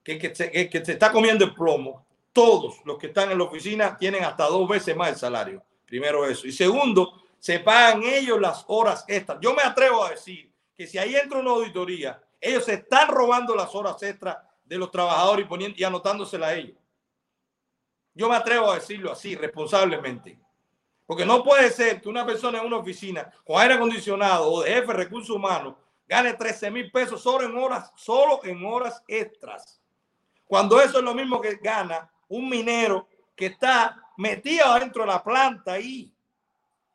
que, 0.01 0.17
que, 0.17 0.31
que 0.69 0.85
se 0.85 0.93
está 0.93 1.11
comiendo 1.11 1.45
el 1.45 1.53
plomo 1.53 2.07
todos 2.37 2.75
los 2.85 2.99
que 2.99 3.07
están 3.07 3.31
en 3.31 3.39
la 3.39 3.45
oficina 3.45 3.97
tienen 3.97 4.23
hasta 4.23 4.45
dos 4.45 4.69
veces 4.69 4.95
más 4.95 5.09
el 5.09 5.15
salario. 5.15 5.63
Primero 5.87 6.23
eso. 6.23 6.45
Y 6.45 6.51
segundo, 6.51 7.23
se 7.39 7.59
pagan 7.59 8.03
ellos 8.03 8.39
las 8.39 8.63
horas 8.67 9.03
extras. 9.07 9.39
Yo 9.41 9.55
me 9.55 9.63
atrevo 9.63 10.05
a 10.05 10.11
decir 10.11 10.47
que 10.75 10.85
si 10.85 10.99
ahí 10.99 11.15
entra 11.15 11.39
una 11.39 11.49
auditoría, 11.49 12.21
ellos 12.39 12.65
se 12.65 12.75
están 12.75 13.07
robando 13.07 13.55
las 13.55 13.73
horas 13.73 14.03
extras 14.03 14.37
de 14.63 14.77
los 14.77 14.91
trabajadores 14.91 15.47
y, 15.47 15.49
poniendo, 15.49 15.77
y 15.79 15.83
anotándoselas 15.83 16.49
a 16.49 16.53
ellos. 16.53 16.77
Yo 18.17 18.27
me 18.27 18.35
atrevo 18.35 18.71
a 18.71 18.75
decirlo 18.75 19.11
así, 19.11 19.35
responsablemente. 19.35 20.39
Porque 21.05 21.23
no 21.23 21.43
puede 21.43 21.69
ser 21.69 22.01
que 22.01 22.09
una 22.09 22.25
persona 22.25 22.59
en 22.59 22.65
una 22.65 22.77
oficina 22.77 23.31
con 23.45 23.61
aire 23.61 23.75
acondicionado 23.75 24.51
o 24.51 24.63
de 24.63 24.73
jefe 24.73 24.87
de 24.87 24.93
recursos 24.93 25.35
humanos 25.35 25.75
gane 26.07 26.33
13 26.33 26.71
mil 26.71 26.91
pesos 26.91 27.21
solo 27.21 27.45
en 27.45 27.55
horas, 27.55 27.91
solo 27.95 28.43
en 28.43 28.65
horas 28.65 29.03
extras. 29.07 29.79
Cuando 30.45 30.81
eso 30.81 30.97
es 30.97 31.03
lo 31.03 31.13
mismo 31.13 31.39
que 31.39 31.57
gana 31.57 32.11
un 32.27 32.49
minero 32.49 33.07
que 33.35 33.45
está 33.45 34.03
metido 34.17 34.73
dentro 34.79 35.03
de 35.03 35.07
la 35.09 35.23
planta 35.23 35.73
ahí, 35.73 36.11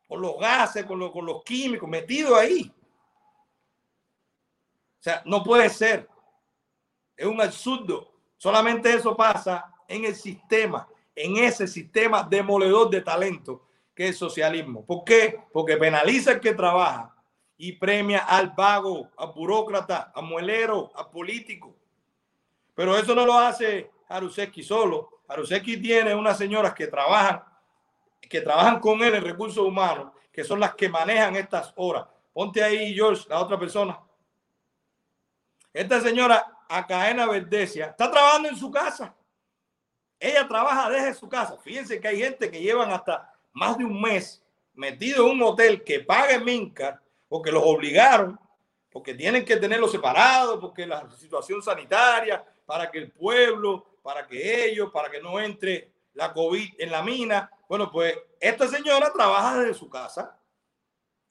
con 0.05 0.21
los 0.21 0.37
gases, 0.37 0.83
con, 0.85 1.09
con 1.09 1.25
los 1.25 1.41
químicos, 1.43 1.87
metido 1.87 2.35
ahí. 2.35 2.69
O 4.99 5.03
sea, 5.03 5.21
no 5.25 5.41
puede 5.41 5.69
ser. 5.69 6.09
Es 7.15 7.25
un 7.25 7.41
absurdo. 7.41 8.11
Solamente 8.35 8.93
eso 8.93 9.15
pasa 9.15 9.73
en 9.87 10.05
el 10.05 10.15
sistema, 10.15 10.87
en 11.15 11.37
ese 11.37 11.67
sistema 11.67 12.23
demoledor 12.23 12.89
de 12.89 13.01
talento 13.01 13.67
que 13.95 14.09
es 14.09 14.17
socialismo. 14.17 14.85
¿Por 14.85 15.03
qué? 15.03 15.39
Porque 15.51 15.77
penaliza 15.77 16.31
al 16.31 16.39
que 16.39 16.53
trabaja 16.53 17.15
y 17.57 17.73
premia 17.73 18.19
al 18.19 18.49
vago, 18.49 19.09
al 19.17 19.31
burócrata, 19.33 20.11
al 20.15 20.23
muelero, 20.23 20.91
al 20.95 21.09
político. 21.09 21.75
Pero 22.73 22.97
eso 22.97 23.13
no 23.13 23.25
lo 23.25 23.37
hace 23.37 23.91
Aruseki 24.09 24.63
solo. 24.63 25.21
Aruseki 25.27 25.77
tiene 25.77 26.15
unas 26.15 26.37
señoras 26.37 26.73
que 26.73 26.87
trabajan, 26.87 27.43
que 28.21 28.41
trabajan 28.41 28.79
con 28.79 29.01
él 29.03 29.13
en 29.15 29.23
recursos 29.23 29.63
humanos, 29.63 30.11
que 30.31 30.43
son 30.43 30.59
las 30.59 30.73
que 30.73 30.89
manejan 30.89 31.35
estas 31.35 31.71
horas. 31.75 32.05
Ponte 32.33 32.63
ahí, 32.63 32.93
George, 32.95 33.25
la 33.29 33.39
otra 33.39 33.59
persona. 33.59 33.99
Esta 35.71 36.01
señora, 36.01 36.63
Acaena 36.67 37.27
Verdesia, 37.27 37.87
está 37.87 38.09
trabajando 38.09 38.49
en 38.49 38.57
su 38.57 38.71
casa. 38.71 39.15
Ella 40.23 40.47
trabaja 40.47 40.89
desde 40.89 41.13
su 41.13 41.27
casa. 41.27 41.57
Fíjense 41.61 41.99
que 41.99 42.07
hay 42.07 42.19
gente 42.19 42.49
que 42.49 42.61
llevan 42.61 42.91
hasta 42.91 43.33
más 43.51 43.77
de 43.77 43.85
un 43.85 44.01
mes 44.01 44.41
metido 44.73 45.25
en 45.25 45.31
un 45.33 45.43
hotel 45.43 45.83
que 45.83 45.99
pague 45.99 46.39
Minca 46.39 47.01
porque 47.27 47.51
los 47.51 47.63
obligaron, 47.65 48.39
porque 48.91 49.13
tienen 49.13 49.43
que 49.43 49.57
tenerlo 49.57 49.87
separado, 49.87 50.59
porque 50.59 50.85
la 50.85 51.09
situación 51.11 51.61
sanitaria, 51.61 52.43
para 52.65 52.89
que 52.89 52.99
el 52.99 53.11
pueblo 53.11 53.93
para 54.03 54.27
que 54.27 54.65
ellos, 54.65 54.91
para 54.91 55.09
que 55.09 55.21
no 55.21 55.39
entre 55.39 55.91
la 56.13 56.31
COVID 56.33 56.73
en 56.77 56.91
la 56.91 57.01
mina. 57.01 57.49
Bueno, 57.67 57.89
pues 57.89 58.15
esta 58.39 58.67
señora 58.67 59.11
trabaja 59.11 59.59
desde 59.59 59.73
su 59.73 59.89
casa 59.89 60.37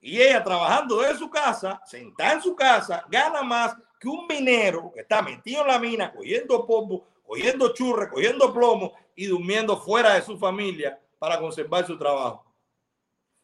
y 0.01 0.21
ella 0.21 0.43
trabajando 0.43 1.01
desde 1.01 1.19
su 1.19 1.31
casa, 1.31 1.81
sentada 1.87 2.33
en 2.33 2.43
su 2.43 2.57
casa, 2.57 3.05
gana 3.09 3.43
más 3.43 3.77
que 4.01 4.09
un 4.09 4.27
minero 4.27 4.91
que 4.93 5.01
está 5.01 5.23
metido 5.23 5.61
en 5.61 5.69
la 5.69 5.79
mina, 5.79 6.13
cogiendo 6.13 6.67
polvo, 6.67 7.07
cogiendo 7.33 7.73
churre, 7.73 8.11
cogiendo 8.11 8.53
plomo 8.53 8.93
y 9.17 9.25
durmiendo 9.25 9.79
fuera 9.79 10.13
de 10.13 10.21
su 10.21 10.37
familia 10.37 11.01
para 11.19 11.41
conservar 11.41 11.87
su 11.87 11.97
trabajo. 11.97 12.45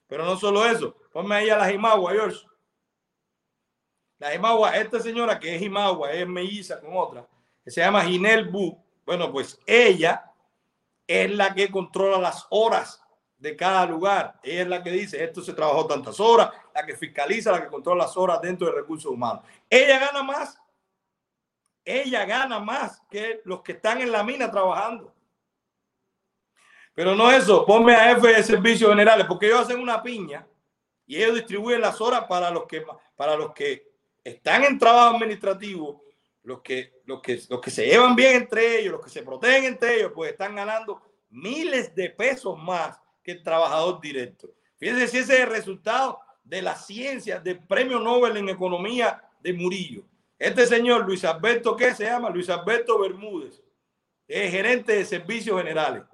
Pero 0.07 0.27
no 0.27 0.37
solo 0.37 0.66
eso, 0.66 0.94
ponme 1.11 1.37
ahí 1.37 1.48
a 1.48 1.57
la 1.57 1.70
Jimagua, 1.70 2.12
George. 2.12 2.46
La 4.18 4.31
Jimagua, 4.31 4.77
esta 4.77 5.01
señora 5.01 5.38
que 5.38 5.55
es 5.55 5.61
Jimagua, 5.62 6.12
es 6.12 6.29
melliza 6.29 6.79
con 6.83 6.94
otra, 6.94 7.27
que 7.64 7.70
se 7.70 7.81
llama 7.81 8.05
Ginel 8.05 8.51
Bu, 8.51 8.79
bueno, 9.07 9.33
pues 9.33 9.59
ella 9.64 10.35
es 11.07 11.31
la 11.31 11.55
que 11.55 11.70
controla 11.70 12.18
las 12.18 12.46
horas 12.51 13.03
de 13.38 13.57
cada 13.57 13.87
lugar. 13.87 14.38
Ella 14.42 14.62
es 14.62 14.68
la 14.68 14.83
que 14.83 14.90
dice, 14.90 15.24
esto 15.24 15.40
se 15.40 15.55
trabajó 15.55 15.87
tantas 15.87 16.20
horas, 16.20 16.51
la 16.74 16.85
que 16.85 16.94
fiscaliza, 16.94 17.53
la 17.53 17.62
que 17.62 17.70
controla 17.70 18.05
las 18.05 18.18
horas 18.18 18.42
dentro 18.42 18.66
de 18.66 18.74
recursos 18.74 19.11
humanos. 19.11 19.44
Ella 19.70 19.98
gana 19.98 20.22
más. 20.22 20.61
Ella 21.88 22.24
gana 22.27 22.59
más 22.59 23.01
que 23.11 23.40
los 23.44 23.62
que 23.62 23.72
están 23.72 24.01
en 24.01 24.12
la 24.12 24.22
mina 24.22 24.51
trabajando. 24.51 25.14
Pero 26.94 27.14
no 27.14 27.31
eso, 27.31 27.64
ponme 27.64 27.94
a 27.94 28.12
F 28.12 28.27
de 28.27 28.42
servicios 28.42 28.90
generales, 28.90 29.27
porque 29.27 29.46
ellos 29.46 29.61
hacen 29.61 29.81
una 29.81 30.03
piña 30.03 30.46
y 31.07 31.16
ellos 31.16 31.37
distribuyen 31.37 31.81
las 31.81 32.01
horas 32.01 32.24
para 32.29 32.51
los 32.51 32.66
que, 32.66 32.85
para 33.16 33.37
los 33.37 33.53
que 33.55 33.88
están 34.22 34.64
en 34.64 34.79
trabajo 34.79 35.16
administrativo 35.16 36.03
los 36.42 36.62
que, 36.62 36.94
los, 37.05 37.20
que, 37.20 37.40
los 37.48 37.61
que 37.61 37.70
se 37.70 37.87
llevan 37.87 38.16
bien 38.16 38.37
entre 38.37 38.81
ellos, 38.81 38.92
los 38.92 39.05
que 39.05 39.11
se 39.11 39.22
protegen 39.22 39.64
entre 39.64 39.96
ellos, 39.96 40.12
pues 40.14 40.33
están 40.33 40.57
ganando 40.57 41.01
miles 41.31 41.94
de 41.94 42.11
pesos 42.11 42.59
más 42.59 42.98
que 43.22 43.33
el 43.33 43.42
trabajador 43.42 44.01
directo. 44.01 44.51
Fíjense 44.77 45.09
si 45.09 45.18
ese 45.18 45.35
es 45.35 45.40
el 45.40 45.51
resultado 45.51 46.20
de 46.42 46.62
la 46.62 46.74
ciencia 46.74 47.38
del 47.38 47.61
premio 47.61 47.98
Nobel 47.98 48.37
en 48.38 48.48
economía 48.48 49.22
de 49.40 49.53
Murillo. 49.53 50.05
Este 50.38 50.66
señor 50.66 51.05
Luis 51.05 51.24
Alberto, 51.24 51.77
¿qué 51.77 51.94
se 51.94 52.05
llama? 52.05 52.31
Luis 52.31 52.48
Alberto 52.48 52.98
Bermúdez, 52.98 53.62
es 54.27 54.51
gerente 54.51 54.92
de 54.92 55.05
servicios 55.05 55.57
generales. 55.59 56.05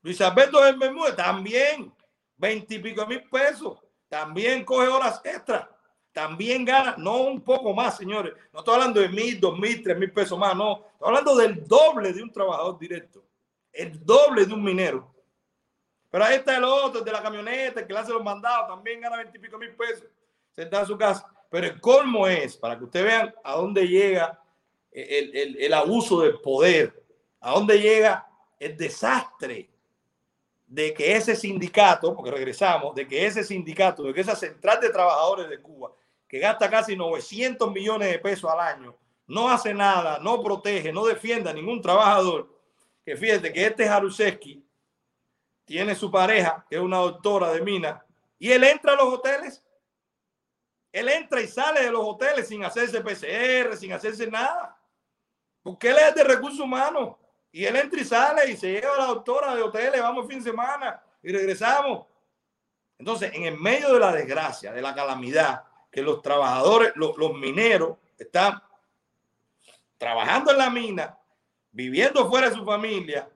Luis 0.00 0.20
Alberto 0.20 0.60
Bermúdez 0.60 1.16
también, 1.16 1.92
veintipico 2.36 3.06
mil 3.06 3.22
pesos, 3.28 3.78
también 4.08 4.64
coge 4.64 4.88
horas 4.88 5.20
extras 5.24 5.68
también 6.14 6.64
gana, 6.64 6.94
no 6.96 7.24
un 7.24 7.42
poco 7.42 7.74
más, 7.74 7.96
señores. 7.96 8.32
No 8.52 8.60
estoy 8.60 8.74
hablando 8.74 9.00
de 9.00 9.08
mil, 9.08 9.40
dos 9.40 9.58
mil, 9.58 9.82
tres 9.82 9.98
mil 9.98 10.12
pesos 10.12 10.38
más, 10.38 10.54
no. 10.54 10.86
Estoy 10.92 11.08
hablando 11.08 11.34
del 11.34 11.66
doble 11.66 12.12
de 12.12 12.22
un 12.22 12.30
trabajador 12.30 12.78
directo, 12.78 13.26
el 13.72 14.02
doble 14.06 14.46
de 14.46 14.54
un 14.54 14.62
minero. 14.62 15.12
Pero 16.08 16.24
ahí 16.24 16.36
está 16.36 16.56
el 16.56 16.62
otro, 16.62 17.00
de 17.00 17.10
la 17.10 17.20
camioneta, 17.20 17.84
que 17.84 17.92
le 17.92 17.98
hace 17.98 18.12
los 18.12 18.22
mandados, 18.22 18.68
también 18.68 19.00
gana 19.00 19.16
veintipico 19.16 19.58
mil 19.58 19.74
pesos, 19.74 20.06
sentado 20.54 20.84
en 20.84 20.88
su 20.88 20.96
casa. 20.96 21.33
Pero 21.50 21.66
el 21.66 21.80
colmo 21.80 22.26
es, 22.26 22.56
para 22.56 22.78
que 22.78 22.84
ustedes 22.84 23.06
vean 23.06 23.34
a 23.44 23.54
dónde 23.54 23.86
llega 23.86 24.40
el, 24.90 25.56
el, 25.58 25.74
abuso 25.74 26.20
del 26.20 26.40
poder, 26.40 27.04
a 27.40 27.52
dónde 27.52 27.80
llega 27.80 28.26
el 28.58 28.76
desastre 28.76 29.68
de 30.66 30.94
que 30.94 31.16
ese 31.16 31.36
sindicato, 31.36 32.14
porque 32.14 32.30
regresamos, 32.30 32.94
de 32.94 33.06
que 33.06 33.26
ese 33.26 33.44
sindicato, 33.44 34.02
de 34.02 34.14
que 34.14 34.20
esa 34.20 34.36
central 34.36 34.80
de 34.80 34.90
trabajadores 34.90 35.48
de 35.48 35.60
Cuba 35.60 35.92
que 36.34 36.40
gasta 36.40 36.68
casi 36.68 36.96
900 36.96 37.70
millones 37.70 38.10
de 38.10 38.18
pesos 38.18 38.50
al 38.50 38.58
año, 38.58 38.96
no 39.28 39.48
hace 39.48 39.72
nada, 39.72 40.18
no 40.18 40.42
protege, 40.42 40.92
no 40.92 41.06
defiende 41.06 41.48
a 41.48 41.52
ningún 41.52 41.80
trabajador, 41.80 42.52
que 43.04 43.16
fíjate 43.16 43.52
que 43.52 43.66
este 43.66 43.86
Jaruzelski 43.86 44.66
tiene 45.64 45.94
su 45.94 46.10
pareja, 46.10 46.66
que 46.68 46.74
es 46.74 46.82
una 46.82 46.98
doctora 46.98 47.52
de 47.52 47.60
mina, 47.60 48.04
y 48.36 48.50
él 48.50 48.64
entra 48.64 48.94
a 48.94 48.96
los 48.96 49.14
hoteles. 49.14 49.63
Él 50.94 51.08
entra 51.08 51.40
y 51.40 51.48
sale 51.48 51.82
de 51.82 51.90
los 51.90 52.04
hoteles 52.04 52.46
sin 52.46 52.64
hacerse 52.64 53.00
PCR, 53.00 53.76
sin 53.76 53.92
hacerse 53.92 54.28
nada. 54.28 54.78
Porque 55.60 55.90
él 55.90 55.96
es 55.98 56.14
de 56.14 56.22
recursos 56.22 56.60
humanos. 56.60 57.16
Y 57.50 57.64
él 57.64 57.74
entra 57.74 58.00
y 58.00 58.04
sale 58.04 58.48
y 58.48 58.56
se 58.56 58.70
lleva 58.70 58.94
a 58.94 58.98
la 58.98 59.06
doctora 59.06 59.56
de 59.56 59.62
hoteles, 59.62 60.00
vamos 60.00 60.28
fin 60.28 60.38
de 60.38 60.50
semana 60.50 61.02
y 61.20 61.32
regresamos. 61.32 62.06
Entonces, 62.96 63.32
en 63.34 63.42
el 63.42 63.58
medio 63.58 63.92
de 63.92 63.98
la 63.98 64.12
desgracia, 64.12 64.72
de 64.72 64.80
la 64.80 64.94
calamidad, 64.94 65.64
que 65.90 66.00
los 66.00 66.22
trabajadores, 66.22 66.92
los, 66.94 67.16
mineros 67.34 67.98
están 68.16 68.62
trabajando 69.98 70.52
en 70.52 70.58
la 70.58 70.70
mina, 70.70 71.18
viviendo 71.72 72.30
fuera 72.30 72.50
de 72.50 72.54
su 72.54 72.64
familia, 72.64 73.28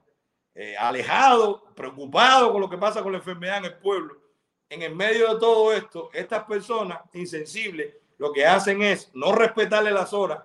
eh, 0.55 0.77
alejado, 0.77 1.65
preocupado 1.75 2.53
con 2.53 2.61
lo 2.61 2.71
que 2.71 2.79
pasa 2.79 3.03
con 3.03 3.11
la 3.11 3.19
enfermedad 3.19 3.59
en 3.59 3.65
el 3.65 3.79
pueblo. 3.79 4.28
En 4.71 4.83
el 4.83 4.95
medio 4.95 5.33
de 5.35 5.41
todo 5.41 5.73
esto, 5.73 6.11
estas 6.13 6.45
personas 6.45 7.01
insensibles 7.15 7.95
lo 8.19 8.33
que 8.33 8.45
hacen 8.45 8.83
es 8.83 9.11
no 9.15 9.33
respetarle 9.33 9.91
las 9.91 10.13
horas, 10.13 10.43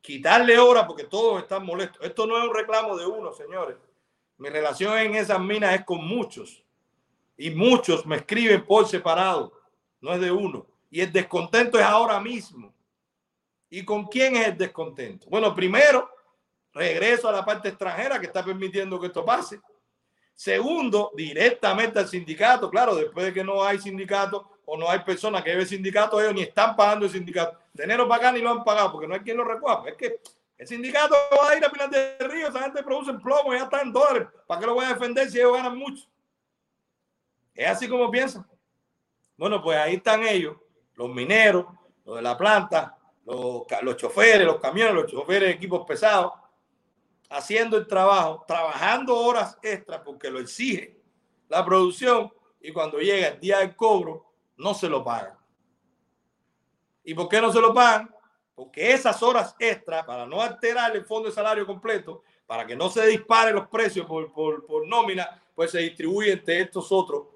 quitarle 0.00 0.58
horas 0.58 0.84
porque 0.86 1.04
todos 1.04 1.42
están 1.42 1.64
molestos. 1.64 2.04
Esto 2.04 2.26
no 2.26 2.36
es 2.36 2.44
un 2.44 2.54
reclamo 2.54 2.96
de 2.96 3.06
uno, 3.06 3.32
señores. 3.32 3.76
Mi 4.36 4.48
relación 4.48 4.98
en 4.98 5.14
esas 5.14 5.40
minas 5.40 5.74
es 5.74 5.84
con 5.84 6.04
muchos 6.06 6.62
y 7.36 7.50
muchos 7.50 8.04
me 8.04 8.16
escriben 8.16 8.64
por 8.64 8.86
separado, 8.86 9.52
no 10.00 10.12
es 10.12 10.20
de 10.20 10.30
uno. 10.30 10.66
Y 10.90 11.00
el 11.00 11.12
descontento 11.12 11.78
es 11.78 11.84
ahora 11.84 12.20
mismo. 12.20 12.74
¿Y 13.70 13.84
con 13.84 14.06
quién 14.06 14.36
es 14.36 14.48
el 14.48 14.58
descontento? 14.58 15.26
Bueno, 15.28 15.54
primero, 15.54 16.10
regreso 16.72 17.28
a 17.28 17.32
la 17.32 17.44
parte 17.44 17.68
extranjera 17.68 18.20
que 18.20 18.26
está 18.26 18.44
permitiendo 18.44 19.00
que 19.00 19.06
esto 19.06 19.24
pase. 19.24 19.60
Segundo, 20.34 21.12
directamente 21.14 21.98
al 21.98 22.08
sindicato. 22.08 22.68
Claro, 22.70 22.96
después 22.96 23.26
de 23.26 23.32
que 23.32 23.44
no 23.44 23.64
hay 23.64 23.78
sindicato 23.78 24.50
o 24.66 24.76
no 24.76 24.90
hay 24.90 25.00
personas 25.00 25.42
que 25.42 25.50
lleven 25.50 25.66
sindicato, 25.66 26.20
ellos 26.20 26.34
ni 26.34 26.42
están 26.42 26.74
pagando 26.74 27.06
el 27.06 27.12
sindicato. 27.12 27.58
De 27.72 27.84
enero 27.84 28.08
para 28.08 28.28
acá 28.28 28.32
ni 28.32 28.40
lo 28.40 28.50
han 28.50 28.64
pagado 28.64 28.92
porque 28.92 29.06
no 29.06 29.14
hay 29.14 29.20
quien 29.20 29.36
lo 29.36 29.44
recuerde. 29.44 29.90
Es 29.90 29.96
que 29.96 30.20
el 30.58 30.66
sindicato 30.66 31.14
va 31.36 31.50
a 31.50 31.56
ir 31.56 31.64
a 31.64 31.70
Pinar 31.70 31.90
de 31.90 32.16
Río, 32.20 32.48
esa 32.48 32.62
gente 32.62 32.82
produce 32.82 33.12
plomo, 33.14 33.52
ya 33.52 33.64
están 33.64 33.92
dólares. 33.92 34.28
¿Para 34.46 34.60
qué 34.60 34.66
lo 34.66 34.74
voy 34.74 34.84
a 34.84 34.94
defender 34.94 35.30
si 35.30 35.38
ellos 35.38 35.56
ganan 35.56 35.76
mucho? 35.76 36.04
Es 37.54 37.68
así 37.68 37.88
como 37.88 38.10
piensan. 38.10 38.46
Bueno, 39.36 39.62
pues 39.62 39.78
ahí 39.78 39.94
están 39.94 40.22
ellos, 40.24 40.56
los 40.94 41.08
mineros, 41.10 41.66
los 42.04 42.16
de 42.16 42.22
la 42.22 42.36
planta, 42.36 42.96
los, 43.24 43.62
los 43.82 43.96
choferes, 43.96 44.46
los 44.46 44.60
camiones, 44.60 44.94
los 44.94 45.10
choferes 45.10 45.48
de 45.48 45.54
equipos 45.54 45.84
pesados, 45.86 46.32
haciendo 47.34 47.76
el 47.76 47.86
trabajo, 47.86 48.44
trabajando 48.46 49.16
horas 49.16 49.58
extras 49.62 50.00
porque 50.04 50.30
lo 50.30 50.38
exige 50.38 50.96
la 51.48 51.64
producción 51.64 52.32
y 52.60 52.72
cuando 52.72 52.98
llega 52.98 53.28
el 53.28 53.40
día 53.40 53.58
del 53.58 53.74
cobro 53.74 54.24
no 54.56 54.72
se 54.72 54.88
lo 54.88 55.02
pagan. 55.02 55.36
¿Y 57.02 57.12
por 57.12 57.28
qué 57.28 57.40
no 57.40 57.52
se 57.52 57.60
lo 57.60 57.74
pagan? 57.74 58.14
Porque 58.54 58.92
esas 58.92 59.20
horas 59.22 59.54
extras, 59.58 60.04
para 60.04 60.26
no 60.26 60.40
alterar 60.40 60.94
el 60.96 61.04
fondo 61.04 61.28
de 61.28 61.34
salario 61.34 61.66
completo, 61.66 62.22
para 62.46 62.64
que 62.64 62.76
no 62.76 62.88
se 62.88 63.04
disparen 63.06 63.56
los 63.56 63.68
precios 63.68 64.06
por, 64.06 64.32
por, 64.32 64.64
por 64.64 64.86
nómina, 64.86 65.42
pues 65.54 65.72
se 65.72 65.80
distribuye 65.80 66.32
entre 66.32 66.60
estos 66.60 66.90
otros 66.92 67.26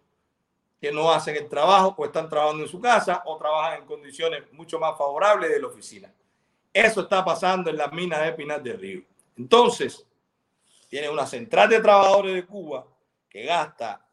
que 0.80 0.92
no 0.92 1.10
hacen 1.10 1.34
el 1.34 1.48
trabajo 1.48 1.94
o 1.98 2.04
están 2.04 2.28
trabajando 2.28 2.62
en 2.62 2.68
su 2.68 2.80
casa 2.80 3.22
o 3.26 3.36
trabajan 3.36 3.80
en 3.80 3.86
condiciones 3.86 4.44
mucho 4.52 4.78
más 4.78 4.96
favorables 4.96 5.50
de 5.50 5.60
la 5.60 5.66
oficina. 5.66 6.14
Eso 6.72 7.00
está 7.00 7.24
pasando 7.24 7.68
en 7.68 7.76
las 7.76 7.92
minas 7.92 8.22
de 8.24 8.32
Pinar 8.32 8.62
del 8.62 8.78
Río. 8.78 9.02
Entonces, 9.38 10.04
tiene 10.88 11.08
una 11.08 11.26
central 11.26 11.68
de 11.68 11.80
trabajadores 11.80 12.34
de 12.34 12.44
Cuba 12.44 12.86
que 13.28 13.44
gasta 13.44 14.04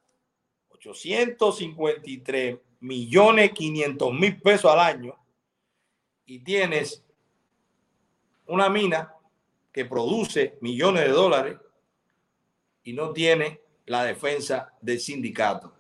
853 0.70 2.60
millones 2.82 3.52
500 3.52 4.14
mil 4.14 4.40
pesos 4.40 4.72
al 4.72 4.80
año 4.80 5.18
y 6.26 6.40
tienes 6.40 7.04
una 8.46 8.70
mina 8.70 9.16
que 9.72 9.86
produce 9.86 10.58
millones 10.62 11.06
de 11.06 11.10
dólares 11.10 11.58
y 12.84 12.94
no 12.94 13.12
tiene 13.12 13.62
la 13.88 14.04
defensa 14.04 14.74
del 14.80 15.00
sindicato. 15.00 15.74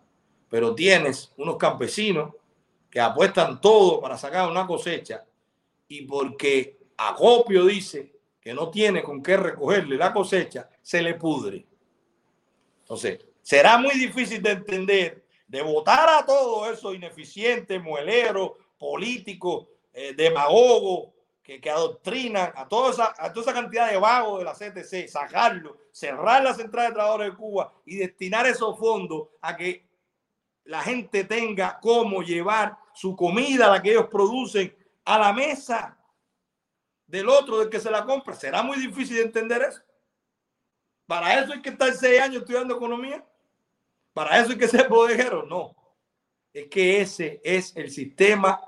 Pero 0.49 0.73
tienes 0.73 1.31
unos 1.37 1.57
campesinos 1.57 2.33
que 2.89 2.99
apuestan 2.99 3.61
todo 3.61 4.01
para 4.01 4.17
sacar 4.17 4.49
una 4.49 4.65
cosecha 4.65 5.23
y 5.87 6.01
porque 6.03 6.79
Acopio 6.97 7.65
dice 7.65 8.14
que 8.45 8.53
no 8.53 8.69
tiene 8.69 9.01
con 9.01 9.23
qué 9.23 9.37
recogerle 9.37 9.97
la 9.97 10.13
cosecha, 10.13 10.69
se 10.79 11.01
le 11.01 11.15
pudre. 11.15 11.65
Entonces, 12.81 13.25
será 13.41 13.79
muy 13.79 13.95
difícil 13.95 14.39
de 14.43 14.51
entender, 14.51 15.25
de 15.47 15.63
votar 15.63 16.07
a 16.07 16.23
todo 16.23 16.71
eso 16.71 16.93
ineficiente, 16.93 17.79
muelero, 17.79 18.55
político, 18.77 19.67
eh, 19.91 20.13
demagogo, 20.15 21.11
que, 21.41 21.59
que, 21.59 21.71
adoctrinan 21.71 22.53
a 22.55 22.67
toda, 22.67 22.91
esa, 22.91 23.15
a 23.17 23.33
toda 23.33 23.51
esa 23.51 23.61
cantidad 23.61 23.89
de 23.89 23.97
vagos 23.97 24.37
de 24.37 24.45
la 24.45 24.53
CTC, 24.53 25.07
sacarlo, 25.07 25.77
cerrar 25.91 26.43
la 26.43 26.53
central 26.53 26.89
de 26.89 26.93
trabajadores 26.93 27.31
de 27.31 27.37
Cuba 27.37 27.73
y 27.83 27.95
destinar 27.95 28.45
esos 28.45 28.77
fondos 28.77 29.29
a 29.41 29.57
que 29.57 29.87
la 30.65 30.83
gente 30.83 31.23
tenga 31.23 31.79
cómo 31.81 32.21
llevar 32.21 32.77
su 32.93 33.15
comida, 33.15 33.71
la 33.71 33.81
que 33.81 33.89
ellos 33.89 34.07
producen, 34.07 34.75
a 35.03 35.17
la 35.17 35.33
mesa 35.33 35.94
del 37.07 37.29
otro, 37.29 37.59
del 37.59 37.69
que 37.69 37.79
se 37.79 37.91
la 37.91 38.05
compra. 38.05 38.33
Será 38.33 38.63
muy 38.63 38.77
difícil 38.77 39.17
de 39.17 39.23
entender 39.23 39.61
eso. 39.61 39.81
Para 41.05 41.39
eso 41.39 41.53
hay 41.53 41.61
que 41.61 41.69
estar 41.69 41.93
seis 41.93 42.19
años 42.19 42.41
estudiando 42.41 42.75
economía. 42.75 43.23
Para 44.13 44.39
eso 44.39 44.51
hay 44.51 44.57
que 44.57 44.67
ser 44.67 44.87
bodeguero. 44.89 45.45
No. 45.45 45.75
Es 46.53 46.67
que 46.67 47.01
ese 47.01 47.41
es 47.43 47.75
el 47.75 47.91
sistema 47.91 48.59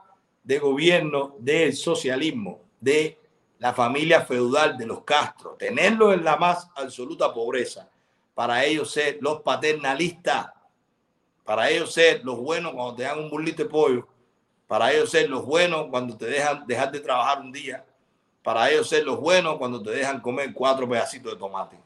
de 0.44 0.60
gobierno 0.60 1.36
del 1.40 1.76
socialismo, 1.76 2.62
de 2.80 3.18
la 3.60 3.74
familia 3.74 4.22
feudal 4.22 4.78
de 4.78 4.86
los 4.86 5.04
Castro. 5.04 5.56
Tenerlo 5.58 6.14
en 6.14 6.24
la 6.24 6.38
más 6.38 6.70
absoluta 6.76 7.34
pobreza. 7.34 7.90
Para 8.36 8.64
ellos 8.64 8.92
ser 8.92 9.18
los 9.22 9.42
paternalistas. 9.42 10.52
Para 11.44 11.70
ellos 11.70 11.94
ser 11.94 12.24
los 12.24 12.38
buenos 12.38 12.74
cuando 12.74 12.96
te 12.96 13.04
dan 13.04 13.20
un 13.20 13.30
burlito 13.30 13.64
de 13.64 13.70
pollo. 13.70 14.08
Para 14.68 14.92
ellos 14.92 15.10
ser 15.10 15.30
los 15.30 15.46
buenos 15.46 15.88
cuando 15.90 16.16
te 16.16 16.26
dejan 16.26 16.68
dejar 16.68 16.92
de 16.92 17.00
trabajar 17.00 17.40
un 17.40 17.52
día 17.52 17.87
para 18.48 18.72
ellos 18.72 18.88
ser 18.88 19.04
los 19.04 19.20
buenos 19.20 19.58
cuando 19.58 19.84
te 19.84 19.90
dejan 19.90 20.22
comer 20.22 20.54
cuatro 20.54 20.88
pedacitos 20.88 21.34
de 21.34 21.38
tomate. 21.38 21.78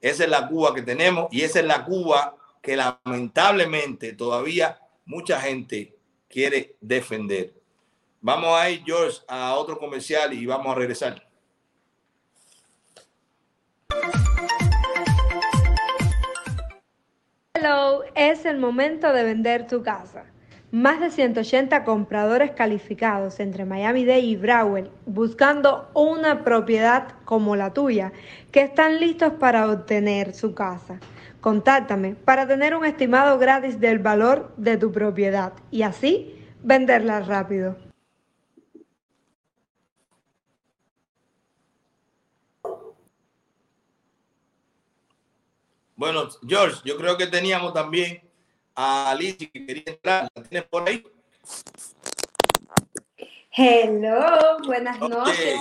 Esa 0.00 0.24
es 0.24 0.30
la 0.30 0.48
Cuba 0.48 0.74
que 0.74 0.80
tenemos 0.80 1.28
y 1.30 1.42
esa 1.42 1.60
es 1.60 1.66
la 1.66 1.84
Cuba 1.84 2.36
que 2.62 2.74
lamentablemente 2.74 4.14
todavía 4.14 4.80
mucha 5.04 5.38
gente 5.38 5.94
quiere 6.26 6.74
defender. 6.80 7.52
Vamos 8.22 8.58
a 8.58 8.70
ir, 8.70 8.82
George, 8.82 9.18
a 9.28 9.56
otro 9.56 9.78
comercial 9.78 10.32
y 10.32 10.46
vamos 10.46 10.72
a 10.72 10.74
regresar. 10.74 11.22
Hello, 17.52 18.04
es 18.14 18.46
el 18.46 18.56
momento 18.56 19.12
de 19.12 19.24
vender 19.24 19.66
tu 19.66 19.82
casa. 19.82 20.24
Más 20.72 21.00
de 21.00 21.10
180 21.10 21.82
compradores 21.82 22.52
calificados 22.52 23.40
entre 23.40 23.64
Miami-Dade 23.64 24.20
y 24.20 24.36
Broward 24.36 24.88
buscando 25.04 25.90
una 25.94 26.44
propiedad 26.44 27.08
como 27.24 27.56
la 27.56 27.72
tuya 27.72 28.12
que 28.52 28.62
están 28.62 29.00
listos 29.00 29.32
para 29.32 29.68
obtener 29.68 30.32
su 30.32 30.54
casa. 30.54 31.00
Contáctame 31.40 32.14
para 32.14 32.46
tener 32.46 32.76
un 32.76 32.84
estimado 32.84 33.36
gratis 33.36 33.80
del 33.80 33.98
valor 33.98 34.54
de 34.56 34.76
tu 34.76 34.92
propiedad 34.92 35.54
y 35.72 35.82
así 35.82 36.40
venderla 36.62 37.18
rápido. 37.20 37.76
Bueno, 45.96 46.28
George, 46.46 46.80
yo 46.84 46.96
creo 46.96 47.16
que 47.16 47.26
teníamos 47.26 47.74
también 47.74 48.29
a 48.74 49.10
Alicia 49.10 49.50
que 49.52 49.66
quería 49.66 49.84
entrar. 49.86 50.28
¿La 50.34 50.42
tienes 50.42 50.68
por 50.68 50.88
ahí? 50.88 51.02
Hello, 53.52 54.58
buenas 54.64 54.98
noches. 55.00 55.60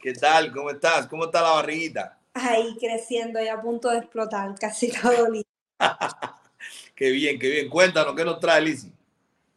¿Qué 0.00 0.14
tal? 0.14 0.52
¿Cómo 0.52 0.70
estás? 0.70 1.06
¿Cómo 1.06 1.24
está 1.24 1.42
la 1.42 1.50
barriguita? 1.50 2.18
Ahí 2.32 2.76
creciendo 2.78 3.42
y 3.42 3.48
a 3.48 3.60
punto 3.60 3.90
de 3.90 3.98
explotar, 3.98 4.54
casi 4.58 4.90
todo 4.90 5.28
listo. 5.28 5.50
qué 6.94 7.10
bien, 7.10 7.38
qué 7.38 7.50
bien. 7.50 7.68
Cuéntanos, 7.68 8.14
¿qué 8.14 8.24
nos 8.24 8.40
trae 8.40 8.62
Lizzy? 8.62 8.90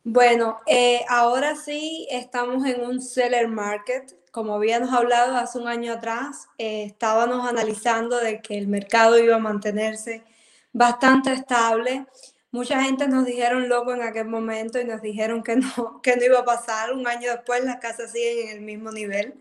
Bueno, 0.04 0.60
eh, 0.66 1.06
ahora 1.08 1.56
sí 1.56 2.08
estamos 2.12 2.66
en 2.66 2.82
un 2.82 3.02
seller 3.02 3.48
market. 3.48 4.20
Como 4.32 4.56
habíamos 4.56 4.92
hablado 4.92 5.38
hace 5.38 5.60
un 5.60 5.68
año 5.68 5.94
atrás, 5.94 6.48
eh, 6.58 6.84
estábamos 6.84 7.48
analizando 7.48 8.18
de 8.18 8.42
que 8.42 8.58
el 8.58 8.68
mercado 8.68 9.18
iba 9.18 9.38
a 9.38 9.40
mantenerse 9.40 10.24
bastante 10.74 11.32
estable 11.32 12.06
Mucha 12.54 12.84
gente 12.84 13.08
nos 13.08 13.26
dijeron 13.26 13.68
loco 13.68 13.96
en 13.96 14.04
aquel 14.04 14.28
momento 14.28 14.80
y 14.80 14.86
nos 14.86 15.02
dijeron 15.02 15.42
que 15.42 15.56
no, 15.56 16.02
que 16.04 16.16
no 16.16 16.24
iba 16.24 16.42
a 16.42 16.46
pasar. 16.46 16.94
Un 16.94 17.08
año 17.08 17.32
después 17.32 17.66
las 17.66 17.78
casas 17.78 18.12
siguen 18.12 18.48
en 18.48 18.58
el 18.58 18.62
mismo 18.62 18.92
nivel. 18.92 19.34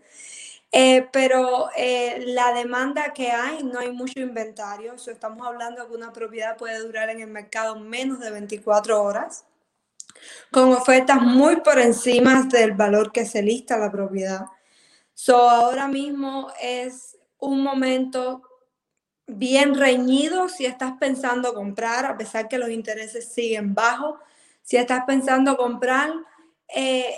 Eh, 0.71 1.07
pero 1.11 1.69
eh, 1.77 2.23
la 2.25 2.53
demanda 2.53 3.13
que 3.13 3.29
hay, 3.29 3.63
no 3.63 3.77
hay 3.77 3.91
mucho 3.91 4.19
inventario. 4.19 4.95
estamos 4.95 5.45
hablando 5.45 5.87
que 5.87 5.93
una 5.93 6.11
propiedad 6.11 6.57
puede 6.57 6.79
durar 6.79 7.11
en 7.11 7.21
el 7.21 7.29
mercado 7.29 7.79
menos 7.79 8.19
de 8.19 8.31
24 8.31 9.03
horas, 9.03 9.45
con 10.49 10.73
ofertas 10.73 11.21
muy 11.21 11.57
por 11.57 11.77
encima 11.77 12.47
del 12.51 12.71
valor 12.71 13.11
que 13.11 13.27
se 13.27 13.43
lista 13.43 13.77
la 13.77 13.91
propiedad. 13.91 14.47
So, 15.13 15.37
ahora 15.37 15.87
mismo 15.87 16.51
es 16.59 17.15
un 17.37 17.61
momento 17.61 18.41
bien 19.37 19.75
reñido 19.75 20.49
si 20.49 20.65
estás 20.65 20.93
pensando 20.99 21.53
comprar, 21.53 22.05
a 22.05 22.17
pesar 22.17 22.47
que 22.47 22.57
los 22.57 22.69
intereses 22.69 23.33
siguen 23.33 23.73
bajos. 23.73 24.19
Si 24.61 24.77
estás 24.77 25.03
pensando 25.05 25.57
comprar, 25.57 26.11
eh, 26.73 27.15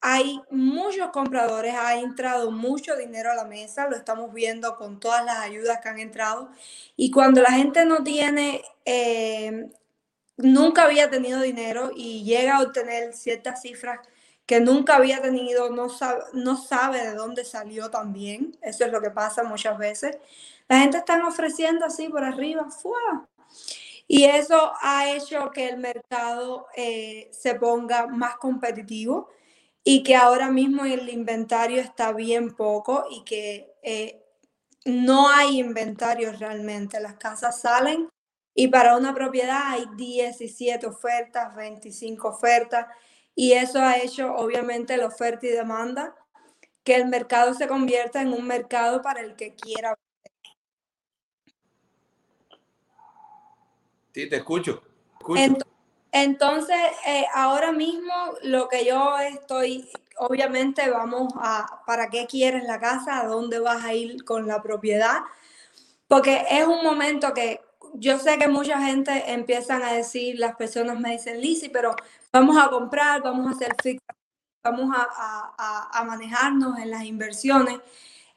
hay 0.00 0.40
muchos 0.50 1.10
compradores, 1.10 1.74
ha 1.74 1.94
entrado 1.98 2.50
mucho 2.50 2.96
dinero 2.96 3.30
a 3.30 3.36
la 3.36 3.44
mesa, 3.44 3.88
lo 3.88 3.96
estamos 3.96 4.32
viendo 4.34 4.76
con 4.76 4.98
todas 4.98 5.24
las 5.24 5.38
ayudas 5.38 5.80
que 5.80 5.88
han 5.88 6.00
entrado. 6.00 6.50
Y 6.96 7.10
cuando 7.10 7.40
la 7.40 7.52
gente 7.52 7.84
no 7.84 8.02
tiene, 8.02 8.62
eh, 8.84 9.70
nunca 10.36 10.84
había 10.84 11.08
tenido 11.08 11.40
dinero 11.40 11.92
y 11.94 12.24
llega 12.24 12.56
a 12.56 12.62
obtener 12.62 13.14
ciertas 13.14 13.62
cifras 13.62 14.00
que 14.52 14.60
nunca 14.60 14.96
había 14.96 15.22
tenido, 15.22 15.70
no 15.70 15.88
sabe, 15.88 16.24
no 16.34 16.58
sabe 16.58 17.00
de 17.00 17.14
dónde 17.14 17.42
salió 17.42 17.90
también. 17.90 18.54
Eso 18.60 18.84
es 18.84 18.92
lo 18.92 19.00
que 19.00 19.08
pasa 19.08 19.42
muchas 19.44 19.78
veces. 19.78 20.18
La 20.68 20.80
gente 20.80 20.98
está 20.98 21.26
ofreciendo 21.26 21.86
así 21.86 22.10
por 22.10 22.22
arriba. 22.22 22.66
Y 24.06 24.24
eso 24.24 24.74
ha 24.82 25.10
hecho 25.10 25.50
que 25.52 25.70
el 25.70 25.78
mercado 25.78 26.66
eh, 26.76 27.30
se 27.32 27.54
ponga 27.54 28.08
más 28.08 28.36
competitivo 28.36 29.30
y 29.82 30.02
que 30.02 30.16
ahora 30.16 30.50
mismo 30.50 30.84
el 30.84 31.08
inventario 31.08 31.80
está 31.80 32.12
bien 32.12 32.54
poco 32.54 33.06
y 33.10 33.24
que 33.24 33.72
eh, 33.82 34.22
no 34.84 35.30
hay 35.30 35.60
inventario 35.60 36.30
realmente. 36.32 37.00
Las 37.00 37.14
casas 37.14 37.58
salen 37.58 38.10
y 38.54 38.68
para 38.68 38.98
una 38.98 39.14
propiedad 39.14 39.62
hay 39.68 39.86
17 39.96 40.86
ofertas, 40.86 41.56
25 41.56 42.28
ofertas 42.28 42.86
y 43.34 43.52
eso 43.52 43.80
ha 43.80 43.98
hecho 43.98 44.34
obviamente 44.34 44.96
la 44.96 45.06
oferta 45.06 45.46
y 45.46 45.50
demanda 45.50 46.14
que 46.84 46.96
el 46.96 47.06
mercado 47.06 47.54
se 47.54 47.68
convierta 47.68 48.20
en 48.20 48.32
un 48.32 48.46
mercado 48.46 49.02
para 49.02 49.20
el 49.20 49.36
que 49.36 49.54
quiera. 49.54 49.96
Sí, 54.12 54.28
te 54.28 54.36
escucho. 54.36 54.82
Entonces, 56.10 56.76
eh, 57.06 57.24
ahora 57.32 57.72
mismo 57.72 58.12
lo 58.42 58.68
que 58.68 58.84
yo 58.84 59.18
estoy, 59.18 59.88
obviamente 60.18 60.90
vamos 60.90 61.32
a, 61.36 61.82
¿para 61.86 62.10
qué 62.10 62.26
quieres 62.26 62.64
la 62.64 62.78
casa? 62.78 63.20
¿A 63.20 63.26
dónde 63.26 63.58
vas 63.60 63.82
a 63.82 63.94
ir 63.94 64.22
con 64.24 64.46
la 64.46 64.60
propiedad? 64.60 65.20
Porque 66.08 66.44
es 66.50 66.66
un 66.66 66.82
momento 66.82 67.32
que 67.32 67.62
yo 67.94 68.18
sé 68.18 68.38
que 68.38 68.48
mucha 68.48 68.80
gente 68.80 69.32
empiezan 69.32 69.82
a 69.82 69.92
decir, 69.92 70.38
las 70.38 70.56
personas 70.56 70.98
me 70.98 71.12
dicen, 71.12 71.40
Lizzy, 71.40 71.68
pero 71.68 71.94
vamos 72.32 72.56
a 72.58 72.68
comprar, 72.68 73.22
vamos 73.22 73.48
a 73.48 73.50
hacer 73.54 73.74
fix, 73.82 74.00
vamos 74.64 74.94
a, 74.96 75.06
a, 75.58 76.00
a 76.00 76.04
manejarnos 76.04 76.78
en 76.78 76.90
las 76.90 77.04
inversiones. 77.04 77.80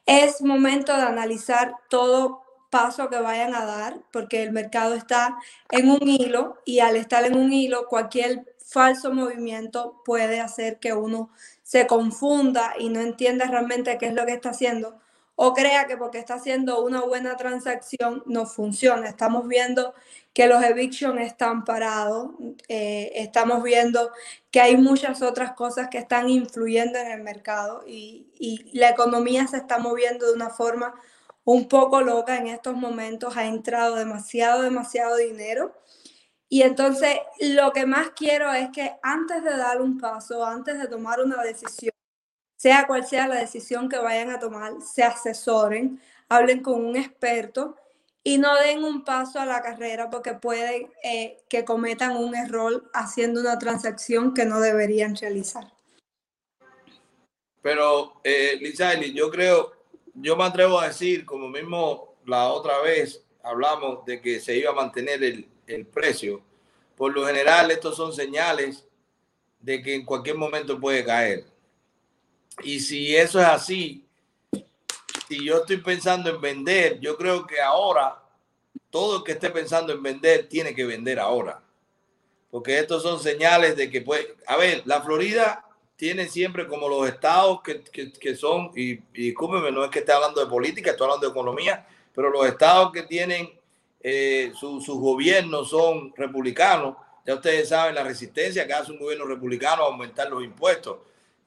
Es 0.06 0.42
momento 0.42 0.96
de 0.96 1.02
analizar 1.02 1.74
todo 1.88 2.42
paso 2.70 3.08
que 3.08 3.18
vayan 3.18 3.54
a 3.54 3.64
dar, 3.64 4.00
porque 4.12 4.42
el 4.42 4.52
mercado 4.52 4.94
está 4.94 5.36
en 5.70 5.90
un 5.90 6.06
hilo 6.08 6.58
y 6.64 6.80
al 6.80 6.96
estar 6.96 7.24
en 7.24 7.36
un 7.36 7.52
hilo, 7.52 7.86
cualquier 7.88 8.44
falso 8.64 9.12
movimiento 9.12 10.02
puede 10.04 10.40
hacer 10.40 10.78
que 10.80 10.92
uno 10.92 11.30
se 11.62 11.86
confunda 11.86 12.74
y 12.78 12.88
no 12.88 13.00
entienda 13.00 13.46
realmente 13.46 13.96
qué 13.98 14.06
es 14.06 14.14
lo 14.14 14.26
que 14.26 14.32
está 14.32 14.50
haciendo 14.50 15.00
o 15.36 15.52
crea 15.54 15.86
que 15.86 15.96
porque 15.96 16.18
está 16.18 16.34
haciendo 16.34 16.82
una 16.82 17.02
buena 17.02 17.36
transacción 17.36 18.22
no 18.26 18.46
funciona. 18.46 19.08
Estamos 19.08 19.46
viendo 19.46 19.94
que 20.32 20.46
los 20.46 20.62
evictions 20.64 21.20
están 21.20 21.64
parados, 21.64 22.30
eh, 22.68 23.12
estamos 23.16 23.62
viendo 23.62 24.10
que 24.50 24.60
hay 24.60 24.76
muchas 24.76 25.22
otras 25.22 25.52
cosas 25.52 25.88
que 25.90 25.98
están 25.98 26.28
influyendo 26.30 26.98
en 26.98 27.10
el 27.12 27.22
mercado 27.22 27.84
y, 27.86 28.26
y 28.38 28.76
la 28.78 28.90
economía 28.90 29.46
se 29.46 29.58
está 29.58 29.78
moviendo 29.78 30.26
de 30.26 30.32
una 30.34 30.50
forma 30.50 30.94
un 31.44 31.68
poco 31.68 32.00
loca 32.02 32.36
en 32.36 32.48
estos 32.48 32.74
momentos, 32.74 33.36
ha 33.36 33.46
entrado 33.46 33.94
demasiado, 33.96 34.62
demasiado 34.62 35.16
dinero. 35.16 35.74
Y 36.48 36.62
entonces 36.62 37.18
lo 37.40 37.72
que 37.72 37.86
más 37.86 38.10
quiero 38.16 38.52
es 38.52 38.70
que 38.70 38.96
antes 39.02 39.42
de 39.44 39.56
dar 39.56 39.80
un 39.82 39.98
paso, 39.98 40.44
antes 40.44 40.78
de 40.78 40.88
tomar 40.88 41.20
una 41.20 41.42
decisión, 41.42 41.92
sea 42.66 42.88
cual 42.88 43.06
sea 43.06 43.28
la 43.28 43.36
decisión 43.36 43.88
que 43.88 43.96
vayan 43.96 44.28
a 44.30 44.40
tomar, 44.40 44.72
se 44.82 45.04
asesoren, 45.04 46.02
hablen 46.28 46.64
con 46.64 46.84
un 46.84 46.96
experto 46.96 47.76
y 48.24 48.38
no 48.38 48.56
den 48.56 48.82
un 48.82 49.04
paso 49.04 49.38
a 49.38 49.46
la 49.46 49.62
carrera 49.62 50.10
porque 50.10 50.34
puede 50.34 50.90
eh, 51.04 51.38
que 51.48 51.64
cometan 51.64 52.16
un 52.16 52.34
error 52.34 52.90
haciendo 52.92 53.40
una 53.40 53.56
transacción 53.60 54.34
que 54.34 54.46
no 54.46 54.58
deberían 54.58 55.14
realizar. 55.14 55.72
Pero, 57.62 58.20
eh, 58.24 58.58
yo 59.14 59.30
creo, 59.30 59.72
yo 60.14 60.34
me 60.36 60.42
atrevo 60.42 60.80
a 60.80 60.88
decir, 60.88 61.24
como 61.24 61.48
mismo 61.48 62.16
la 62.24 62.48
otra 62.48 62.80
vez 62.80 63.22
hablamos 63.44 64.04
de 64.06 64.20
que 64.20 64.40
se 64.40 64.56
iba 64.56 64.72
a 64.72 64.74
mantener 64.74 65.22
el, 65.22 65.48
el 65.68 65.86
precio, 65.86 66.42
por 66.96 67.14
lo 67.14 67.24
general 67.26 67.70
estos 67.70 67.96
son 67.96 68.12
señales 68.12 68.84
de 69.60 69.80
que 69.80 69.94
en 69.94 70.04
cualquier 70.04 70.34
momento 70.34 70.80
puede 70.80 71.04
caer. 71.04 71.55
Y 72.62 72.80
si 72.80 73.14
eso 73.14 73.40
es 73.40 73.46
así, 73.46 74.04
si 75.28 75.44
yo 75.44 75.58
estoy 75.58 75.78
pensando 75.78 76.30
en 76.30 76.40
vender, 76.40 77.00
yo 77.00 77.16
creo 77.16 77.46
que 77.46 77.60
ahora 77.60 78.22
todo 78.90 79.18
el 79.18 79.24
que 79.24 79.32
esté 79.32 79.50
pensando 79.50 79.92
en 79.92 80.02
vender 80.02 80.48
tiene 80.48 80.74
que 80.74 80.84
vender 80.84 81.18
ahora. 81.18 81.60
Porque 82.50 82.78
estos 82.78 83.02
son 83.02 83.20
señales 83.20 83.76
de 83.76 83.90
que 83.90 84.00
puede, 84.00 84.36
a 84.46 84.56
ver, 84.56 84.82
la 84.86 85.02
Florida 85.02 85.64
tiene 85.96 86.28
siempre 86.28 86.66
como 86.66 86.88
los 86.88 87.08
estados 87.08 87.60
que, 87.62 87.82
que, 87.82 88.36
son, 88.36 88.70
y, 88.76 88.92
y 89.14 89.34
no 89.72 89.84
es 89.84 89.90
que 89.90 89.98
esté 90.00 90.12
hablando 90.12 90.42
de 90.42 90.50
política, 90.50 90.90
estoy 90.90 91.06
hablando 91.06 91.26
de 91.26 91.32
economía, 91.32 91.86
pero 92.14 92.30
los 92.30 92.46
estados 92.46 92.92
que 92.92 93.02
tienen 93.02 93.50
eh, 94.00 94.52
sus 94.58 94.86
gobiernos 94.86 95.70
son 95.70 96.14
republicanos, 96.16 96.96
ya 97.26 97.34
ustedes 97.34 97.68
saben 97.68 97.94
la 97.94 98.04
resistencia 98.04 98.66
que 98.66 98.72
hace 98.72 98.92
un 98.92 98.98
gobierno 98.98 99.26
republicano 99.26 99.82
a 99.82 99.86
aumentar 99.86 100.30
los 100.30 100.44
impuestos. 100.44 100.98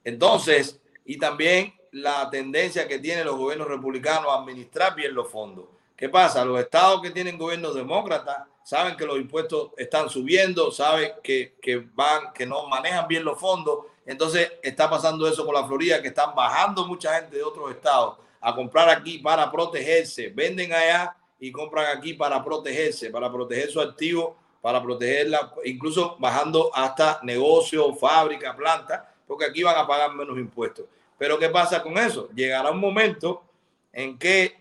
Entonces, 0.03 0.79
y 1.09 1.17
también 1.17 1.73
la 1.91 2.29
tendencia 2.29 2.87
que 2.87 2.99
tienen 2.99 3.25
los 3.25 3.35
gobiernos 3.35 3.67
republicanos 3.67 4.31
a 4.31 4.41
administrar 4.41 4.93
bien 4.93 5.15
los 5.15 5.27
fondos. 5.27 5.65
¿Qué 5.95 6.07
pasa? 6.07 6.45
Los 6.45 6.59
estados 6.59 7.01
que 7.01 7.09
tienen 7.09 7.35
gobiernos 7.35 7.73
demócratas 7.73 8.43
saben 8.63 8.95
que 8.95 9.07
los 9.07 9.17
impuestos 9.17 9.71
están 9.75 10.07
subiendo, 10.07 10.71
saben 10.71 11.13
que, 11.23 11.55
que, 11.59 11.83
van, 11.95 12.31
que 12.31 12.45
no 12.45 12.67
manejan 12.67 13.07
bien 13.07 13.25
los 13.25 13.39
fondos. 13.39 13.87
Entonces 14.05 14.51
está 14.61 14.87
pasando 14.87 15.27
eso 15.27 15.43
con 15.47 15.55
la 15.55 15.65
Florida, 15.65 15.99
que 15.99 16.09
están 16.09 16.35
bajando 16.35 16.85
mucha 16.85 17.15
gente 17.15 17.37
de 17.37 17.43
otros 17.43 17.71
estados 17.71 18.17
a 18.39 18.53
comprar 18.53 18.87
aquí 18.87 19.17
para 19.17 19.51
protegerse. 19.51 20.27
Venden 20.29 20.71
allá 20.73 21.15
y 21.39 21.51
compran 21.51 21.97
aquí 21.97 22.13
para 22.13 22.43
protegerse, 22.43 23.09
para 23.09 23.31
proteger 23.31 23.71
su 23.71 23.81
activo, 23.81 24.37
para 24.61 24.79
protegerla, 24.79 25.55
incluso 25.65 26.17
bajando 26.19 26.69
hasta 26.71 27.19
negocios, 27.23 27.99
fábricas, 27.99 28.55
plantas, 28.55 29.01
porque 29.25 29.45
aquí 29.45 29.63
van 29.63 29.75
a 29.75 29.87
pagar 29.87 30.13
menos 30.13 30.37
impuestos. 30.37 30.85
Pero 31.19 31.37
¿qué 31.37 31.49
pasa 31.49 31.83
con 31.83 31.97
eso? 31.97 32.29
Llegará 32.33 32.71
un 32.71 32.79
momento 32.79 33.43
en 33.91 34.17
que 34.17 34.55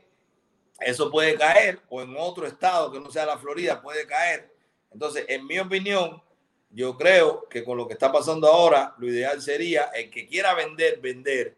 eso 0.81 1.11
puede 1.11 1.37
caer 1.37 1.81
o 1.89 2.03
en 2.03 2.15
otro 2.19 2.47
estado 2.47 2.93
que 2.93 3.01
no 3.01 3.11
sea 3.11 3.25
la 3.25 3.39
Florida 3.39 3.81
puede 3.81 4.07
caer. 4.07 4.53
Entonces, 4.91 5.25
en 5.29 5.47
mi 5.47 5.59
opinión, 5.59 6.21
yo 6.71 6.97
creo 6.97 7.49
que 7.49 7.65
con 7.65 7.77
lo 7.77 7.87
que 7.87 7.95
está 7.95 8.11
pasando 8.11 8.49
ahora, 8.49 8.95
lo 8.99 9.07
ideal 9.07 9.41
sería 9.41 9.85
el 9.95 10.11
que 10.11 10.27
quiera 10.27 10.55
vender, 10.55 11.01
vender. 11.01 11.57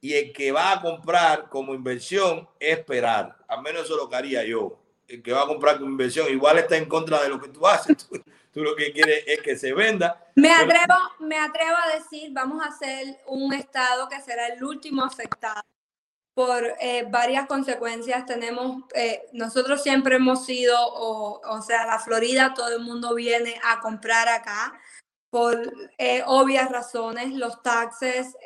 Y 0.00 0.14
el 0.14 0.32
que 0.32 0.52
va 0.52 0.72
a 0.72 0.80
comprar 0.82 1.48
como 1.48 1.74
inversión, 1.74 2.48
esperar. 2.60 3.36
Al 3.48 3.62
menos 3.62 3.84
eso 3.84 3.96
lo 3.96 4.08
que 4.08 4.16
haría 4.16 4.44
yo. 4.44 4.78
El 5.08 5.22
que 5.22 5.32
va 5.32 5.42
a 5.42 5.46
comprar 5.46 5.78
como 5.78 5.90
inversión, 5.90 6.28
igual 6.30 6.58
está 6.58 6.76
en 6.76 6.86
contra 6.86 7.22
de 7.22 7.28
lo 7.28 7.40
que 7.40 7.48
tú 7.48 7.66
haces. 7.66 8.08
lo 8.60 8.76
que 8.76 8.92
quieres 8.92 9.24
es 9.26 9.40
que 9.40 9.56
se 9.56 9.72
venda. 9.72 10.26
Me 10.34 10.52
atrevo, 10.52 10.94
me 11.20 11.38
atrevo 11.38 11.76
a 11.76 11.96
decir, 11.96 12.30
vamos 12.32 12.62
a 12.62 12.68
hacer 12.68 13.18
un 13.26 13.52
estado 13.54 14.08
que 14.08 14.20
será 14.20 14.48
el 14.48 14.62
último 14.62 15.04
afectado 15.04 15.62
por 16.34 16.62
eh, 16.80 17.06
varias 17.08 17.46
consecuencias. 17.46 18.26
Tenemos, 18.26 18.84
eh, 18.94 19.28
nosotros 19.32 19.82
siempre 19.82 20.16
hemos 20.16 20.44
sido, 20.44 20.76
o, 20.78 21.40
o, 21.44 21.62
sea, 21.62 21.86
la 21.86 21.98
Florida, 21.98 22.54
todo 22.54 22.76
el 22.76 22.82
mundo 22.82 23.14
viene 23.14 23.60
a 23.64 23.80
comprar 23.80 24.28
acá 24.28 24.78
por 25.30 25.72
eh, 25.98 26.22
obvias 26.26 26.70
razones. 26.70 27.32
Los 27.32 27.62
taxes 27.62 28.36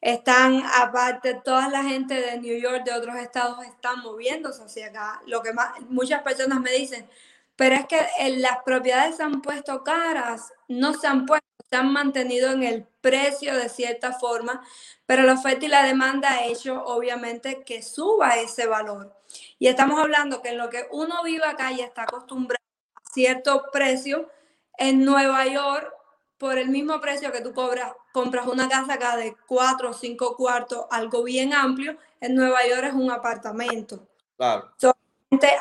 están, 0.00 0.62
aparte, 0.74 1.40
toda 1.44 1.68
la 1.68 1.82
gente 1.82 2.14
de 2.14 2.38
New 2.40 2.60
York, 2.60 2.84
de 2.84 2.92
otros 2.92 3.16
estados, 3.16 3.64
están 3.64 4.00
moviéndose 4.00 4.62
hacia 4.62 4.86
acá. 4.88 5.22
Lo 5.26 5.42
que 5.42 5.52
más, 5.52 5.80
muchas 5.88 6.22
personas 6.22 6.60
me 6.60 6.70
dicen, 6.72 7.08
pero 7.56 7.74
es 7.74 7.86
que 7.86 8.06
las 8.36 8.58
propiedades 8.64 9.16
se 9.16 9.22
han 9.22 9.40
puesto 9.40 9.82
caras, 9.82 10.52
no 10.68 10.94
se 10.94 11.06
han 11.06 11.26
puesto, 11.26 11.46
se 11.68 11.76
han 11.76 11.92
mantenido 11.92 12.52
en 12.52 12.62
el 12.62 12.86
precio 13.00 13.54
de 13.56 13.68
cierta 13.68 14.12
forma, 14.12 14.62
pero 15.06 15.22
la 15.22 15.32
oferta 15.34 15.64
y 15.64 15.68
la 15.68 15.82
demanda 15.84 16.30
ha 16.30 16.44
hecho 16.44 16.84
obviamente 16.84 17.64
que 17.64 17.82
suba 17.82 18.36
ese 18.36 18.66
valor. 18.66 19.14
Y 19.58 19.68
estamos 19.68 19.98
hablando 19.98 20.42
que 20.42 20.50
en 20.50 20.58
lo 20.58 20.70
que 20.70 20.86
uno 20.92 21.22
vive 21.24 21.44
acá 21.44 21.72
y 21.72 21.80
está 21.80 22.02
acostumbrado 22.02 22.62
a 22.94 23.00
cierto 23.12 23.64
precio, 23.72 24.30
en 24.78 25.04
Nueva 25.04 25.46
York, 25.46 25.92
por 26.38 26.58
el 26.58 26.68
mismo 26.68 27.00
precio 27.00 27.32
que 27.32 27.40
tú 27.40 27.54
cobras, 27.54 27.92
compras 28.12 28.46
una 28.46 28.68
casa 28.68 28.94
acá 28.94 29.16
de 29.16 29.34
cuatro 29.46 29.90
o 29.90 29.94
cinco 29.94 30.36
cuartos, 30.36 30.84
algo 30.90 31.22
bien 31.22 31.54
amplio, 31.54 31.96
en 32.20 32.34
Nueva 32.34 32.66
York 32.68 32.84
es 32.88 32.94
un 32.94 33.10
apartamento. 33.10 34.06
Claro. 34.36 34.70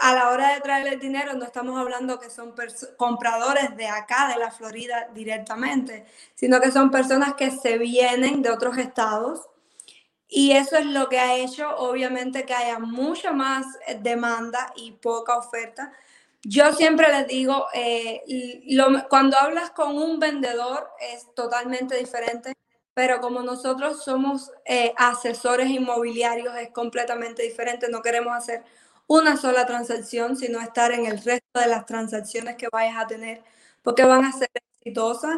A 0.02 0.14
la 0.14 0.30
hora 0.30 0.54
de 0.54 0.62
traer 0.62 0.88
el 0.88 1.00
dinero, 1.00 1.34
no 1.34 1.46
estamos 1.46 1.78
hablando 1.80 2.20
que 2.20 2.30
son 2.30 2.54
compradores 2.98 3.76
de 3.76 3.88
acá, 3.88 4.28
de 4.28 4.40
la 4.40 4.52
Florida 4.52 5.10
directamente, 5.14 6.06
sino 6.36 6.62
que 6.62 6.72
son 6.72 6.92
personas 6.92 7.34
que 7.34 7.52
se 7.52 7.78
vienen 7.78 8.42
de 8.42 8.52
otros 8.52 8.78
estados. 8.78 9.42
Y 10.28 10.52
eso 10.52 10.78
es 10.78 10.86
lo 10.86 11.10
que 11.10 11.20
ha 11.20 11.36
hecho, 11.36 11.70
obviamente, 11.78 12.46
que 12.46 12.54
haya 12.54 12.80
mucha 12.80 13.32
más 13.32 13.66
demanda 14.02 14.74
y 14.76 14.94
poca 14.94 15.38
oferta 15.38 15.92
yo 16.48 16.72
siempre 16.74 17.08
les 17.12 17.28
digo, 17.28 17.66
eh, 17.74 18.22
cuando 19.10 19.36
hablas 19.38 19.72
con 19.72 19.98
un 19.98 20.20
vendedor 20.20 20.88
es 21.02 21.34
totalmente 21.34 21.98
diferente, 21.98 22.54
pero 22.94 23.20
como 23.20 23.42
nosotros 23.42 24.04
somos 24.04 24.52
eh, 24.64 24.94
asesores 24.96 25.70
inmobiliarios 25.70 26.56
es 26.58 26.70
completamente 26.70 27.42
diferente. 27.42 27.90
No 27.90 28.04
queremos 28.04 28.38
hacer 28.38 28.64
una 29.08 29.38
sola 29.38 29.66
transacción, 29.66 30.36
sino 30.38 30.60
estar 30.62 30.92
en 30.92 31.06
el 31.06 31.22
resto 31.24 31.60
de 31.60 31.68
las 31.68 31.86
transacciones 31.86 32.56
que 32.58 32.68
vayas 32.72 32.98
a 32.98 33.08
tener, 33.08 33.44
porque 33.84 34.04
van 34.06 34.26
a 34.26 34.32
ser 34.32 34.50
exitosas. 34.80 35.38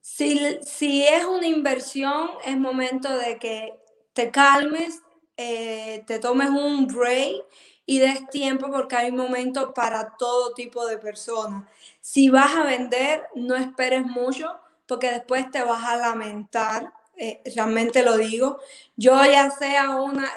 Si, 0.00 0.58
si 0.64 1.04
es 1.06 1.24
una 1.24 1.46
inversión, 1.46 2.30
es 2.44 2.56
momento 2.56 3.16
de 3.16 3.38
que 3.38 3.74
te 4.12 4.30
calmes, 4.30 5.00
eh, 5.36 6.04
te 6.06 6.18
tomes 6.18 6.50
un 6.50 6.86
break 6.86 7.44
y 7.86 7.98
des 8.00 8.28
tiempo 8.30 8.70
porque 8.70 8.96
hay 8.96 9.12
momentos 9.12 9.72
para 9.74 10.16
todo 10.18 10.52
tipo 10.54 10.86
de 10.86 10.98
personas. 10.98 11.68
Si 12.00 12.30
vas 12.30 12.54
a 12.56 12.64
vender, 12.64 13.24
no 13.34 13.54
esperes 13.56 14.04
mucho 14.04 14.58
porque 14.86 15.10
después 15.10 15.50
te 15.50 15.62
vas 15.62 15.84
a 15.84 15.96
lamentar, 15.96 16.92
eh, 17.16 17.40
realmente 17.54 18.02
lo 18.02 18.16
digo. 18.16 18.58
Yo 18.96 19.24
ya 19.24 19.50
sea 19.50 19.90
una, 19.96 20.30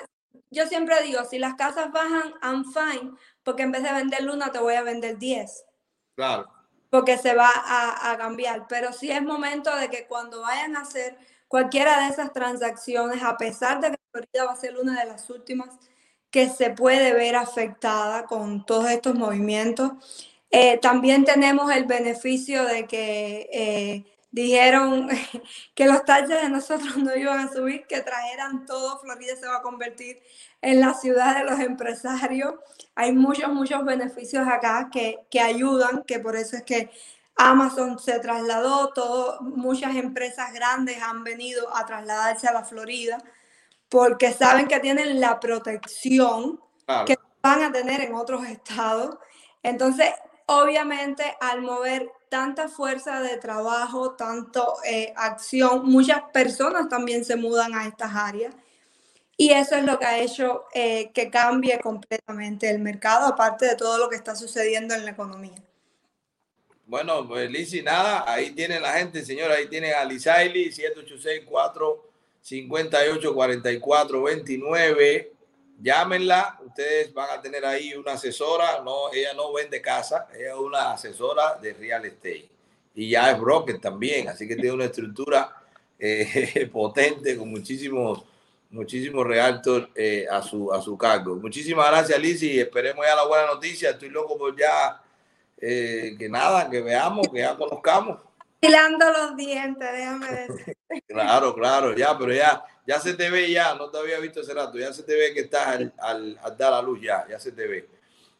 yo 0.55 0.65
siempre 0.67 1.03
digo, 1.03 1.23
si 1.25 1.37
las 1.37 1.55
casas 1.55 1.91
bajan, 1.91 2.33
I'm 2.41 2.65
fine, 2.65 3.11
porque 3.43 3.63
en 3.63 3.71
vez 3.71 3.83
de 3.83 3.93
vender 3.93 4.29
una 4.29 4.51
te 4.51 4.59
voy 4.59 4.75
a 4.75 4.81
vender 4.83 5.17
10. 5.17 5.65
Claro. 6.15 6.51
Porque 6.89 7.17
se 7.17 7.35
va 7.35 7.51
a, 7.53 8.11
a 8.11 8.17
cambiar. 8.17 8.65
Pero 8.67 8.93
sí 8.93 9.11
es 9.11 9.21
momento 9.21 9.75
de 9.75 9.89
que 9.89 10.07
cuando 10.07 10.41
vayan 10.41 10.75
a 10.77 10.81
hacer 10.81 11.17
cualquiera 11.47 11.99
de 12.01 12.13
esas 12.13 12.31
transacciones, 12.31 13.21
a 13.21 13.37
pesar 13.37 13.81
de 13.81 13.91
que 13.91 13.97
Florida 14.11 14.45
va 14.45 14.53
a 14.53 14.55
ser 14.55 14.77
una 14.77 14.99
de 14.99 15.07
las 15.07 15.29
últimas 15.29 15.69
que 16.31 16.49
se 16.49 16.69
puede 16.69 17.13
ver 17.13 17.35
afectada 17.35 18.25
con 18.25 18.65
todos 18.65 18.89
estos 18.89 19.15
movimientos. 19.15 19.91
Eh, 20.51 20.77
también 20.79 21.25
tenemos 21.25 21.71
el 21.73 21.85
beneficio 21.85 22.65
de 22.65 22.87
que 22.87 23.49
eh, 23.51 24.14
dijeron 24.35 25.07
que 25.75 25.85
los 25.85 26.03
taxes 26.03 26.41
de 26.41 26.49
nosotros 26.49 26.97
no 26.97 27.15
iban 27.15 27.39
a 27.39 27.51
subir, 27.51 27.87
que 27.87 28.01
trajeran 28.01 28.65
todo, 28.65 28.99
Florida 28.99 29.35
se 29.37 29.47
va 29.47 29.57
a 29.57 29.61
convertir 29.61 30.21
en 30.61 30.81
la 30.81 30.93
ciudad 30.93 31.37
de 31.37 31.45
los 31.45 31.59
empresarios. 31.59 32.55
Hay 32.95 33.13
muchos, 33.13 33.49
muchos 33.49 33.83
beneficios 33.85 34.45
acá 34.47 34.89
que, 34.91 35.19
que 35.31 35.39
ayudan, 35.39 36.03
que 36.03 36.19
por 36.19 36.35
eso 36.35 36.57
es 36.57 36.63
que 36.63 36.91
Amazon 37.37 37.97
se 37.97 38.19
trasladó, 38.19 38.91
todo, 38.93 39.41
muchas 39.41 39.95
empresas 39.95 40.53
grandes 40.53 41.01
han 41.01 41.23
venido 41.23 41.73
a 41.75 41.85
trasladarse 41.85 42.47
a 42.47 42.53
la 42.53 42.63
Florida 42.63 43.17
porque 43.89 44.33
saben 44.33 44.67
que 44.67 44.79
tienen 44.79 45.21
la 45.21 45.39
protección 45.39 46.59
que 47.05 47.17
van 47.41 47.63
a 47.63 47.71
tener 47.71 48.01
en 48.01 48.15
otros 48.15 48.45
estados. 48.45 49.17
Entonces, 49.63 50.09
obviamente, 50.47 51.37
al 51.39 51.61
mover 51.61 52.11
tanta 52.29 52.67
fuerza 52.67 53.21
de 53.21 53.37
trabajo, 53.37 54.11
tanto 54.11 54.75
eh, 54.85 55.13
acción, 55.15 55.85
muchas 55.85 56.21
personas 56.33 56.89
también 56.89 57.25
se 57.25 57.35
mudan 57.35 57.73
a 57.73 57.87
estas 57.87 58.15
áreas. 58.15 58.53
Y 59.37 59.51
eso 59.51 59.75
es 59.75 59.83
lo 59.83 59.99
que 59.99 60.05
ha 60.05 60.19
hecho 60.19 60.63
eh, 60.73 61.11
que 61.13 61.29
cambie 61.29 61.79
completamente 61.79 62.69
el 62.69 62.79
mercado, 62.79 63.27
aparte 63.27 63.65
de 63.65 63.75
todo 63.75 63.97
lo 63.97 64.09
que 64.09 64.15
está 64.15 64.35
sucediendo 64.35 64.93
en 64.93 65.03
la 65.03 65.11
economía. 65.11 65.61
Bueno, 66.85 67.27
pues 67.27 67.49
Lizzy, 67.49 67.81
nada, 67.81 68.23
ahí 68.31 68.51
tiene 68.51 68.79
la 68.79 68.93
gente, 68.93 69.25
señora, 69.25 69.55
ahí 69.55 69.67
tiene 69.67 69.93
a 69.93 70.05
Lizaili, 70.05 70.71
7864 70.71 72.11
58 72.41 73.33
44 73.33 74.23
29. 74.23 75.34
Llámenla, 75.81 76.59
ustedes 76.65 77.13
van 77.13 77.29
a 77.37 77.41
tener 77.41 77.65
ahí 77.65 77.93
una 77.93 78.13
asesora, 78.13 78.81
no, 78.83 79.11
ella 79.13 79.33
no 79.33 79.51
vende 79.53 79.81
casa, 79.81 80.27
ella 80.33 80.53
es 80.53 80.59
una 80.59 80.93
asesora 80.93 81.55
de 81.61 81.73
real 81.73 82.05
estate 82.05 82.49
y 82.93 83.09
ya 83.09 83.31
es 83.31 83.39
broker 83.39 83.79
también, 83.79 84.29
así 84.29 84.47
que 84.47 84.55
tiene 84.55 84.71
una 84.71 84.85
estructura 84.85 85.53
eh, 85.99 86.69
potente 86.73 87.37
con 87.37 87.49
muchísimos, 87.49 88.23
muchísimos 88.69 89.27
realtors 89.27 89.89
eh, 89.95 90.25
a, 90.31 90.41
su, 90.41 90.71
a 90.71 90.81
su 90.81 90.97
cargo. 90.97 91.35
Muchísimas 91.35 91.89
gracias, 91.89 92.19
Lizzy, 92.19 92.59
esperemos 92.59 93.05
ya 93.05 93.15
la 93.15 93.27
buena 93.27 93.47
noticia, 93.47 93.91
estoy 93.91 94.09
loco 94.09 94.37
por 94.37 94.57
ya 94.57 95.01
eh, 95.57 96.15
que 96.17 96.29
nada, 96.29 96.69
que 96.69 96.81
veamos, 96.81 97.27
que 97.27 97.39
ya 97.39 97.57
conozcamos 97.57 98.19
los 98.69 99.35
dientes, 99.35 99.91
déjame 99.91 100.31
decir. 100.31 100.77
Claro, 101.07 101.53
claro, 101.53 101.95
ya, 101.95 102.17
pero 102.17 102.33
ya, 102.33 102.63
ya 102.85 102.99
se 102.99 103.13
te 103.13 103.29
ve 103.29 103.51
ya, 103.51 103.75
no 103.75 103.89
te 103.89 103.97
había 103.97 104.19
visto 104.19 104.41
ese 104.41 104.53
rato, 104.53 104.77
ya 104.77 104.93
se 104.93 105.03
te 105.03 105.15
ve 105.15 105.33
que 105.33 105.41
estás 105.41 105.67
al, 105.67 105.93
al, 105.97 106.57
dar 106.57 106.71
la 106.71 106.81
luz, 106.81 107.01
ya, 107.01 107.25
ya 107.27 107.39
se 107.39 107.51
te 107.51 107.67
ve. 107.67 107.89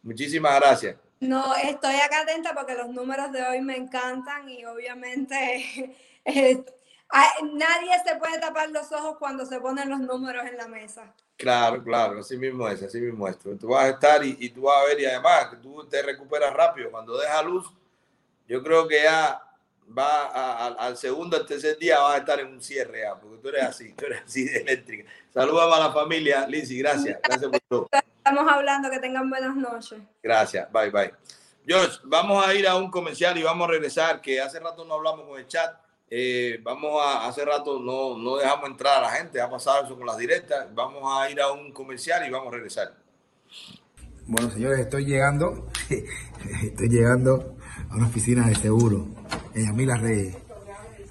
Muchísimas 0.02 0.60
gracias. 0.60 0.96
No, 1.18 1.54
estoy 1.56 1.96
acá 1.96 2.20
atenta 2.20 2.54
porque 2.54 2.74
los 2.74 2.88
números 2.88 3.32
de 3.32 3.42
hoy 3.42 3.60
me 3.60 3.76
encantan 3.76 4.48
y 4.48 4.64
obviamente 4.64 5.96
eh, 6.24 6.64
nadie 7.42 7.92
se 8.06 8.16
puede 8.16 8.38
tapar 8.38 8.70
los 8.70 8.92
ojos 8.92 9.16
cuando 9.18 9.46
se 9.46 9.60
ponen 9.60 9.88
los 9.88 10.00
números 10.00 10.46
en 10.46 10.56
la 10.56 10.68
mesa. 10.68 11.12
Claro, 11.36 11.82
claro, 11.82 12.20
así 12.20 12.36
mismo 12.36 12.68
es, 12.68 12.82
así 12.82 13.00
mismo 13.00 13.28
es. 13.28 13.38
Tú 13.38 13.68
vas 13.68 13.84
a 13.84 13.88
estar 13.90 14.24
y, 14.24 14.36
y 14.40 14.50
tú 14.50 14.62
vas 14.62 14.78
a 14.78 14.84
ver 14.86 15.00
y 15.00 15.06
además 15.06 15.50
tú 15.60 15.84
te 15.86 16.02
recuperas 16.02 16.52
rápido. 16.52 16.90
Cuando 16.90 17.18
deja 17.18 17.42
luz, 17.42 17.66
yo 18.46 18.62
creo 18.62 18.86
que 18.86 19.02
ya 19.02 19.45
va 19.96 20.70
al 20.70 20.96
segundo, 20.96 21.36
al 21.36 21.46
tercer 21.46 21.78
día 21.78 22.00
va 22.00 22.14
a 22.14 22.18
estar 22.18 22.40
en 22.40 22.48
un 22.48 22.60
cierre 22.60 23.02
ya, 23.02 23.14
porque 23.14 23.38
tú 23.38 23.48
eres 23.48 23.64
así, 23.64 23.92
tú 23.92 24.06
eres 24.06 24.22
así 24.24 24.44
de 24.44 24.58
eléctrica. 24.58 25.10
Saludos 25.32 25.74
a 25.74 25.80
la 25.80 25.92
familia, 25.92 26.46
Lizzy, 26.46 26.78
gracias. 26.78 27.18
Gracias 27.22 27.50
por 27.50 27.60
todo. 27.68 27.88
Estamos 28.18 28.52
hablando, 28.52 28.90
que 28.90 28.98
tengan 28.98 29.28
buenas 29.30 29.54
noches. 29.56 29.98
Gracias, 30.22 30.70
bye, 30.72 30.90
bye. 30.90 31.12
George, 31.66 31.98
vamos 32.04 32.46
a 32.46 32.54
ir 32.54 32.66
a 32.66 32.76
un 32.76 32.90
comercial 32.90 33.36
y 33.38 33.42
vamos 33.42 33.68
a 33.68 33.72
regresar, 33.72 34.20
que 34.20 34.40
hace 34.40 34.60
rato 34.60 34.84
no 34.84 34.94
hablamos 34.94 35.26
con 35.28 35.38
el 35.38 35.46
chat. 35.46 35.76
Eh, 36.08 36.60
vamos 36.62 37.02
a, 37.02 37.26
hace 37.26 37.44
rato 37.44 37.80
no, 37.80 38.16
no 38.16 38.36
dejamos 38.36 38.70
entrar 38.70 38.98
a 38.98 39.02
la 39.02 39.10
gente, 39.10 39.40
ha 39.40 39.50
pasado 39.50 39.84
eso 39.84 39.96
con 39.96 40.06
las 40.06 40.16
directas. 40.16 40.72
Vamos 40.74 41.02
a 41.06 41.28
ir 41.30 41.40
a 41.40 41.50
un 41.50 41.72
comercial 41.72 42.26
y 42.26 42.30
vamos 42.30 42.48
a 42.48 42.56
regresar. 42.56 42.94
Bueno, 44.26 44.50
señores, 44.50 44.80
estoy 44.80 45.04
llegando, 45.04 45.68
estoy 46.62 46.88
llegando 46.88 47.56
a 47.90 47.96
una 47.96 48.06
oficina 48.06 48.48
de 48.48 48.54
seguro 48.54 49.06
en 49.54 49.66
Yamila 49.66 49.96
Reyes. 49.96 50.36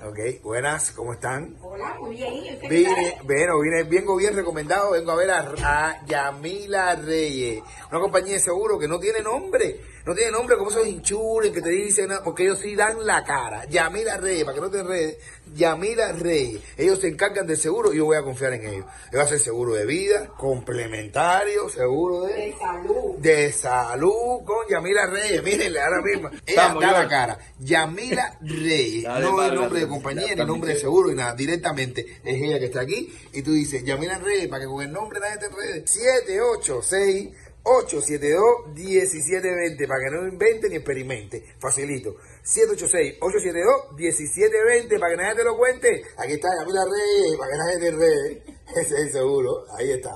Ok, 0.08 0.44
buenas, 0.44 0.92
¿cómo 0.92 1.14
están? 1.14 1.56
Hola, 1.62 1.96
muy 2.00 2.16
bien. 2.16 2.60
Vine, 2.70 3.18
bueno, 3.24 3.60
vine, 3.60 3.84
vengo 3.84 4.16
bien 4.16 4.36
recomendado, 4.36 4.92
vengo 4.92 5.12
a 5.12 5.16
ver 5.16 5.32
a, 5.32 6.06
Yamila 6.06 6.96
Reyes, 6.96 7.64
una 7.92 8.00
compañía 8.00 8.34
de 8.34 8.40
seguro 8.40 8.78
que 8.78 8.88
no 8.88 9.00
tiene 9.00 9.22
nombre, 9.22 9.82
no 10.06 10.14
tiene 10.14 10.32
nombre 10.32 10.56
como 10.58 10.70
esos 10.70 10.88
inchuren 10.88 11.52
que 11.52 11.62
te 11.62 11.70
dicen, 11.70 12.10
porque 12.24 12.44
ellos 12.44 12.60
sí 12.60 12.76
dan 12.76 13.06
la 13.06 13.24
cara. 13.24 13.66
Yamila 13.66 14.18
Reyes, 14.18 14.44
para 14.44 14.56
que 14.56 14.62
no 14.62 14.70
te 14.70 14.80
enredes, 14.80 15.18
Yamila 15.56 16.12
Reyes, 16.12 16.62
ellos 16.78 17.00
se 17.00 17.08
encargan 17.08 17.48
del 17.48 17.58
seguro 17.58 17.92
y 17.92 17.98
yo 17.98 18.06
voy 18.06 18.18
a 18.18 18.22
confiar 18.22 18.54
en 18.54 18.68
ellos. 18.68 18.86
Ellos 19.12 19.26
hacen 19.26 19.40
seguro 19.40 19.74
de 19.74 19.86
vida, 19.86 20.28
complementario, 20.38 21.70
seguro 21.70 22.26
de, 22.26 22.34
de 22.34 22.56
salud. 22.58 23.16
De 23.18 23.52
salud 23.52 24.44
con 24.46 24.68
Yamila 24.70 25.08
Reyes, 25.08 25.44
mírenle 25.44 25.82
ahora 25.82 26.02
mismo. 26.02 26.30
Ella 26.46 26.76
da 26.80 26.92
la 26.92 27.08
cara. 27.08 27.40
Yamila 27.60 28.38
Reyes, 28.42 29.06
no 29.06 29.44
el 29.44 29.56
nombre 29.56 29.80
de 29.80 29.88
compañía, 29.88 30.36
ni 30.36 30.46
nombre 30.46 30.74
de 30.74 30.80
seguro, 30.80 31.10
ni 31.10 31.16
nada, 31.16 31.34
directamente 31.34 32.20
es 32.24 32.42
ella 32.42 32.60
que 32.60 32.66
está 32.66 32.82
aquí 32.82 33.12
y 33.34 33.42
tú 33.42 33.52
dices, 33.52 33.84
Yamila 33.84 34.20
Reyes, 34.20 34.48
para 34.48 34.62
que 34.62 34.68
con 34.68 34.84
el 34.84 34.92
nombre 34.92 35.20
nadie 35.20 35.38
te 35.38 35.46
enrede. 35.48 35.84
786 35.88 37.30
872-1720 37.66 39.88
para 39.88 40.00
que 40.00 40.12
no 40.12 40.28
invente 40.28 40.70
ni 40.70 40.76
experimente. 40.76 41.44
Facilito. 41.60 42.16
786-872-1720 42.44 45.00
para 45.00 45.12
que 45.12 45.18
nadie 45.18 45.36
te 45.36 45.44
lo 45.44 45.58
cuente. 45.58 46.04
Aquí 46.18 46.34
está 46.34 46.50
Yamila 46.60 46.86
Reyes 46.86 47.36
para 47.38 47.52
que 47.52 47.58
nadie 47.58 47.80
te 47.80 47.88
enrede. 47.88 48.44
Ese 48.76 48.82
es 48.82 48.92
el 48.92 49.10
seguro. 49.12 49.66
Ahí 49.76 49.92
está. 49.92 50.12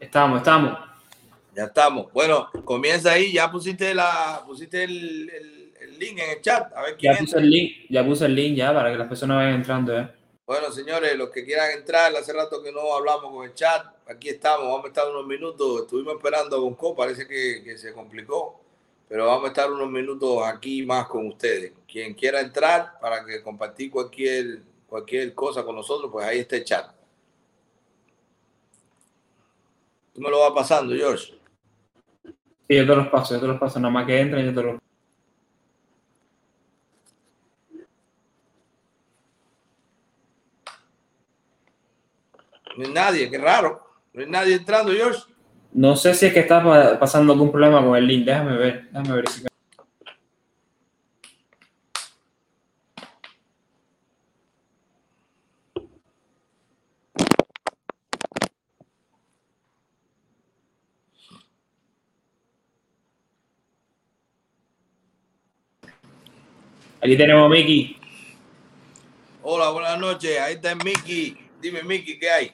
Estamos, 0.00 0.38
estamos. 0.38 0.78
Ya 1.54 1.64
estamos. 1.64 2.10
Bueno, 2.12 2.48
comienza 2.64 3.12
ahí. 3.12 3.32
Ya 3.32 3.50
pusiste 3.50 3.92
la, 3.94 4.44
pusiste 4.46 4.84
el, 4.84 5.28
el, 5.30 5.74
el 5.80 5.98
link 5.98 6.18
en 6.18 6.30
el 6.30 6.40
chat. 6.40 6.72
A 6.76 6.82
ver 6.82 6.96
quién 6.96 7.12
Ya 7.12 7.18
puse 7.18 7.38
el 7.38 7.50
link, 7.50 7.72
ya 7.90 8.04
puse 8.04 8.26
el 8.26 8.34
link 8.36 8.56
ya 8.56 8.72
para 8.72 8.92
que 8.92 8.98
las 8.98 9.08
personas 9.08 9.38
vayan 9.38 9.54
entrando. 9.54 9.98
¿eh? 9.98 10.08
Bueno, 10.52 10.70
señores, 10.70 11.16
los 11.16 11.30
que 11.30 11.46
quieran 11.46 11.70
entrar, 11.70 12.14
hace 12.14 12.30
rato 12.30 12.62
que 12.62 12.70
no 12.70 12.94
hablamos 12.94 13.32
con 13.32 13.46
el 13.46 13.54
chat, 13.54 13.86
aquí 14.06 14.28
estamos, 14.28 14.66
vamos 14.66 14.84
a 14.84 14.88
estar 14.88 15.08
unos 15.08 15.26
minutos, 15.26 15.80
estuvimos 15.80 16.16
esperando 16.16 16.54
a 16.54 16.58
Bonco, 16.58 16.94
parece 16.94 17.26
que, 17.26 17.78
se 17.78 17.94
complicó, 17.94 18.60
pero 19.08 19.28
vamos 19.28 19.46
a 19.46 19.48
estar 19.48 19.72
unos 19.72 19.90
minutos 19.90 20.42
aquí 20.44 20.84
más 20.84 21.06
con 21.06 21.26
ustedes. 21.26 21.72
Quien 21.90 22.12
quiera 22.12 22.42
entrar 22.42 22.98
para 23.00 23.24
que 23.24 23.42
compartir 23.42 23.90
cualquier, 23.90 24.60
cualquier 24.86 25.34
cosa 25.34 25.64
con 25.64 25.74
nosotros, 25.74 26.12
pues 26.12 26.26
ahí 26.26 26.40
está 26.40 26.56
el 26.56 26.64
chat. 26.64 26.94
Tú 30.12 30.20
me 30.20 30.28
lo 30.28 30.38
vas 30.38 30.52
pasando, 30.52 30.94
George. 30.94 31.32
Sí, 32.68 32.76
yo 32.76 32.86
te 32.86 32.94
los 32.94 33.08
paso, 33.08 33.36
yo 33.36 33.40
te 33.40 33.46
los 33.46 33.58
paso, 33.58 33.80
nada 33.80 33.94
más 33.94 34.06
que 34.06 34.20
entren, 34.20 34.44
yo 34.44 34.54
te 34.54 34.62
los 34.62 34.82
No 42.76 42.84
hay 42.86 42.92
nadie, 42.92 43.30
qué 43.30 43.38
raro. 43.38 43.80
No 44.12 44.22
hay 44.22 44.28
nadie 44.30 44.54
entrando, 44.54 44.92
George. 44.92 45.20
No 45.72 45.96
sé 45.96 46.14
si 46.14 46.26
es 46.26 46.32
que 46.32 46.40
está 46.40 46.62
pa- 46.62 46.98
pasando 46.98 47.32
algún 47.32 47.50
problema 47.50 47.82
con 47.84 47.96
el 47.96 48.06
link, 48.06 48.26
déjame 48.26 48.56
ver, 48.56 48.88
déjame 48.90 49.14
verificar. 49.16 49.50
Aquí 67.00 67.16
tenemos 67.16 67.46
a 67.46 67.48
Mickey. 67.48 67.96
Hola, 69.42 69.70
buenas 69.70 69.98
noches. 69.98 70.38
Ahí 70.40 70.54
está 70.54 70.74
Mickey. 70.74 71.36
Dime, 71.60 71.82
Mickey, 71.82 72.18
¿qué 72.18 72.30
hay? 72.30 72.52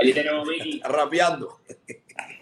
Aquí 0.00 0.12
tenemos 0.14 0.48
a 0.48 0.50
Mickey. 0.50 0.80
Rapeando. 0.84 1.60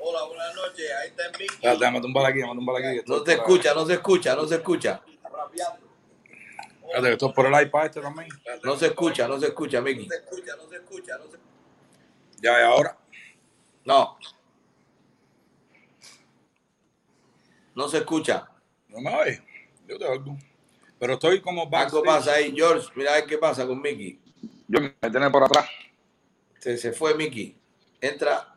Hola, 0.00 0.24
buenas 0.26 0.54
noches. 0.54 0.90
Ahí 1.00 1.08
está 1.08 1.22
Mickey. 1.32 1.46
Espérate, 1.46 1.78
déjame 1.78 2.00
tumbar 2.00 2.26
aquí, 2.26 2.38
déjame 2.38 2.54
tumbar 2.54 2.76
aquí. 2.76 3.00
No 3.06 3.22
te 3.22 3.32
escucha, 3.32 3.74
no 3.74 3.86
se 3.86 3.94
escucha, 3.94 4.36
no 4.36 4.46
se 4.46 4.54
escucha. 4.56 5.02
Rapeando. 5.24 5.88
Espérate, 6.82 7.12
esto 7.12 7.28
es 7.28 7.34
por 7.34 7.46
el 7.46 7.62
iPad 7.66 7.86
este 7.86 8.00
también. 8.00 8.28
No 8.62 8.76
se 8.76 8.86
escucha, 8.86 9.28
no 9.28 9.38
se 9.40 9.46
escucha, 9.46 9.80
Mickey. 9.80 10.06
No 10.06 10.14
se 10.14 10.20
escucha, 10.20 10.56
no 10.56 10.68
se 10.68 10.76
escucha, 10.76 11.18
no 11.18 11.24
se 11.30 11.38
Ya, 12.40 12.60
y 12.60 12.64
ahora. 12.64 12.96
No. 13.84 14.18
No 17.74 17.88
se 17.88 17.98
escucha. 17.98 18.48
No 18.88 19.00
me 19.00 19.14
oyes. 19.14 19.42
Yo 19.86 19.98
te 19.98 20.04
oigo. 20.06 20.36
Pero 20.98 21.14
estoy 21.14 21.40
como 21.40 21.62
Algo 21.62 21.70
backstage. 21.70 22.04
pasa 22.04 22.32
ahí, 22.34 22.52
George. 22.54 22.88
Mira 22.94 23.12
a 23.12 23.14
ver 23.16 23.26
qué 23.26 23.38
pasa 23.38 23.66
con 23.66 23.80
Mickey. 23.80 24.20
Yo 24.66 24.80
me 24.80 25.10
tiene 25.10 25.30
por 25.30 25.44
atrás. 25.44 25.68
Se, 26.58 26.76
se 26.76 26.92
fue 26.92 27.14
Mickey. 27.14 27.56
Entra. 28.00 28.54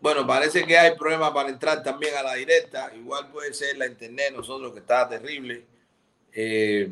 Bueno, 0.00 0.26
parece 0.26 0.66
que 0.66 0.78
hay 0.78 0.96
problemas 0.96 1.30
para 1.32 1.50
entrar 1.50 1.82
también 1.82 2.16
a 2.16 2.22
la 2.22 2.34
directa. 2.34 2.90
Igual 2.96 3.30
puede 3.30 3.52
ser 3.52 3.76
la 3.76 3.86
internet, 3.86 4.32
nosotros 4.34 4.72
que 4.72 4.78
está 4.78 5.06
terrible. 5.06 5.66
Eh, 6.32 6.90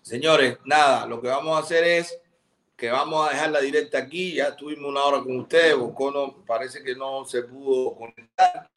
señores, 0.00 0.58
nada, 0.64 1.06
lo 1.06 1.20
que 1.20 1.28
vamos 1.28 1.56
a 1.56 1.62
hacer 1.62 1.84
es 1.84 2.18
que 2.76 2.90
vamos 2.90 3.28
a 3.28 3.32
dejar 3.32 3.50
la 3.50 3.60
directa 3.60 3.98
aquí. 3.98 4.36
Ya 4.36 4.56
tuvimos 4.56 4.90
una 4.90 5.04
hora 5.04 5.18
con 5.18 5.38
ustedes. 5.38 5.76
Bocono 5.76 6.44
parece 6.46 6.82
que 6.82 6.94
no 6.94 7.26
se 7.26 7.42
pudo 7.42 7.94
conectar. 7.94 8.70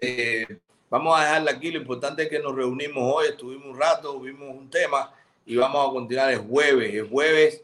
Eh, 0.00 0.46
vamos 0.92 1.18
a 1.18 1.24
dejarla 1.24 1.52
aquí. 1.52 1.70
Lo 1.70 1.78
importante 1.78 2.24
es 2.24 2.28
que 2.28 2.38
nos 2.38 2.54
reunimos 2.54 3.02
hoy. 3.02 3.28
Estuvimos 3.28 3.66
un 3.66 3.80
rato, 3.80 4.20
vimos 4.20 4.54
un 4.54 4.68
tema 4.68 5.10
y 5.46 5.56
vamos 5.56 5.88
a 5.88 5.90
continuar 5.90 6.30
el 6.30 6.38
jueves. 6.40 6.94
El 6.94 7.08
jueves 7.08 7.62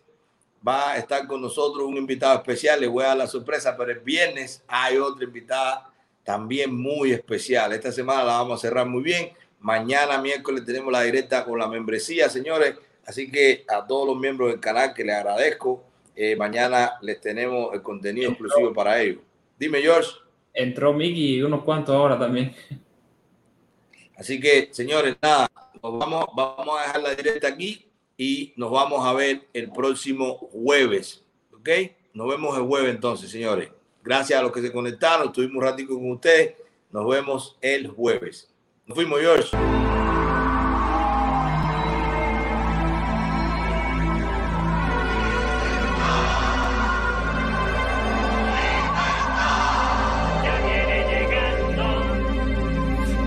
va 0.67 0.93
a 0.93 0.97
estar 0.97 1.27
con 1.27 1.43
nosotros 1.43 1.87
un 1.87 1.99
invitado 1.99 2.35
especial. 2.37 2.81
Les 2.81 2.89
voy 2.89 3.05
a 3.05 3.09
dar 3.09 3.19
la 3.19 3.27
sorpresa, 3.27 3.77
pero 3.77 3.93
el 3.93 3.99
viernes 4.01 4.65
hay 4.67 4.97
otra 4.97 5.25
invitada 5.25 5.93
también 6.25 6.75
muy 6.75 7.13
especial. 7.13 7.73
Esta 7.75 7.93
semana 7.93 8.25
la 8.25 8.33
vamos 8.39 8.59
a 8.59 8.67
cerrar 8.67 8.87
muy 8.87 9.03
bien. 9.03 9.33
Mañana, 9.61 10.17
miércoles, 10.23 10.65
tenemos 10.65 10.91
la 10.91 11.03
directa 11.03 11.45
con 11.45 11.59
la 11.59 11.69
membresía, 11.69 12.31
señores. 12.31 12.77
Así 13.05 13.31
que 13.31 13.65
a 13.69 13.87
todos 13.87 14.07
los 14.07 14.17
miembros 14.17 14.51
del 14.51 14.61
canal 14.61 14.95
que 14.95 15.05
les 15.05 15.15
agradezco. 15.15 15.85
eh, 16.17 16.35
mañana 16.35 16.95
les 17.03 17.21
tenemos 17.21 17.73
el 17.75 17.83
contenido 17.83 18.31
exclusivo 18.31 18.73
para 18.73 19.01
ellos. 19.01 19.21
Dime, 19.59 19.83
George. 19.83 20.13
Entró 20.55 20.93
Mickey 20.93 21.37
y 21.37 21.43
unos 21.43 21.63
cuantos 21.63 21.95
ahora 21.95 22.19
también. 22.19 22.55
Así 24.19 24.41
que, 24.41 24.69
señores, 24.73 25.17
nada, 25.23 25.49
nos 25.81 25.97
vamos, 25.97 26.27
vamos 26.35 26.77
a 26.77 26.83
dejar 26.83 27.03
la 27.03 27.15
directa 27.15 27.47
aquí 27.47 27.87
y 28.17 28.53
nos 28.57 28.69
vamos 28.73 29.07
a 29.07 29.13
ver 29.13 29.47
el 29.53 29.71
próximo 29.71 30.35
jueves. 30.53 31.25
¿Ok? 31.53 31.69
Nos 32.15 32.29
vemos 32.29 32.59
el 32.59 32.65
jueves 32.65 32.91
entonces, 32.91 33.31
señores. 33.31 33.71
Gracias 34.03 34.41
a 34.41 34.43
los 34.43 34.51
que 34.51 34.61
se 34.61 34.73
conectaron. 34.73 35.29
Estuvimos 35.29 35.57
un 35.57 35.63
ratico 35.63 35.95
con 35.95 36.11
ustedes. 36.11 36.55
Nos 36.91 37.09
vemos 37.09 37.57
el 37.61 37.87
jueves. 37.87 38.53
Nos 38.87 38.97
fuimos, 38.97 39.21
George. 39.21 39.57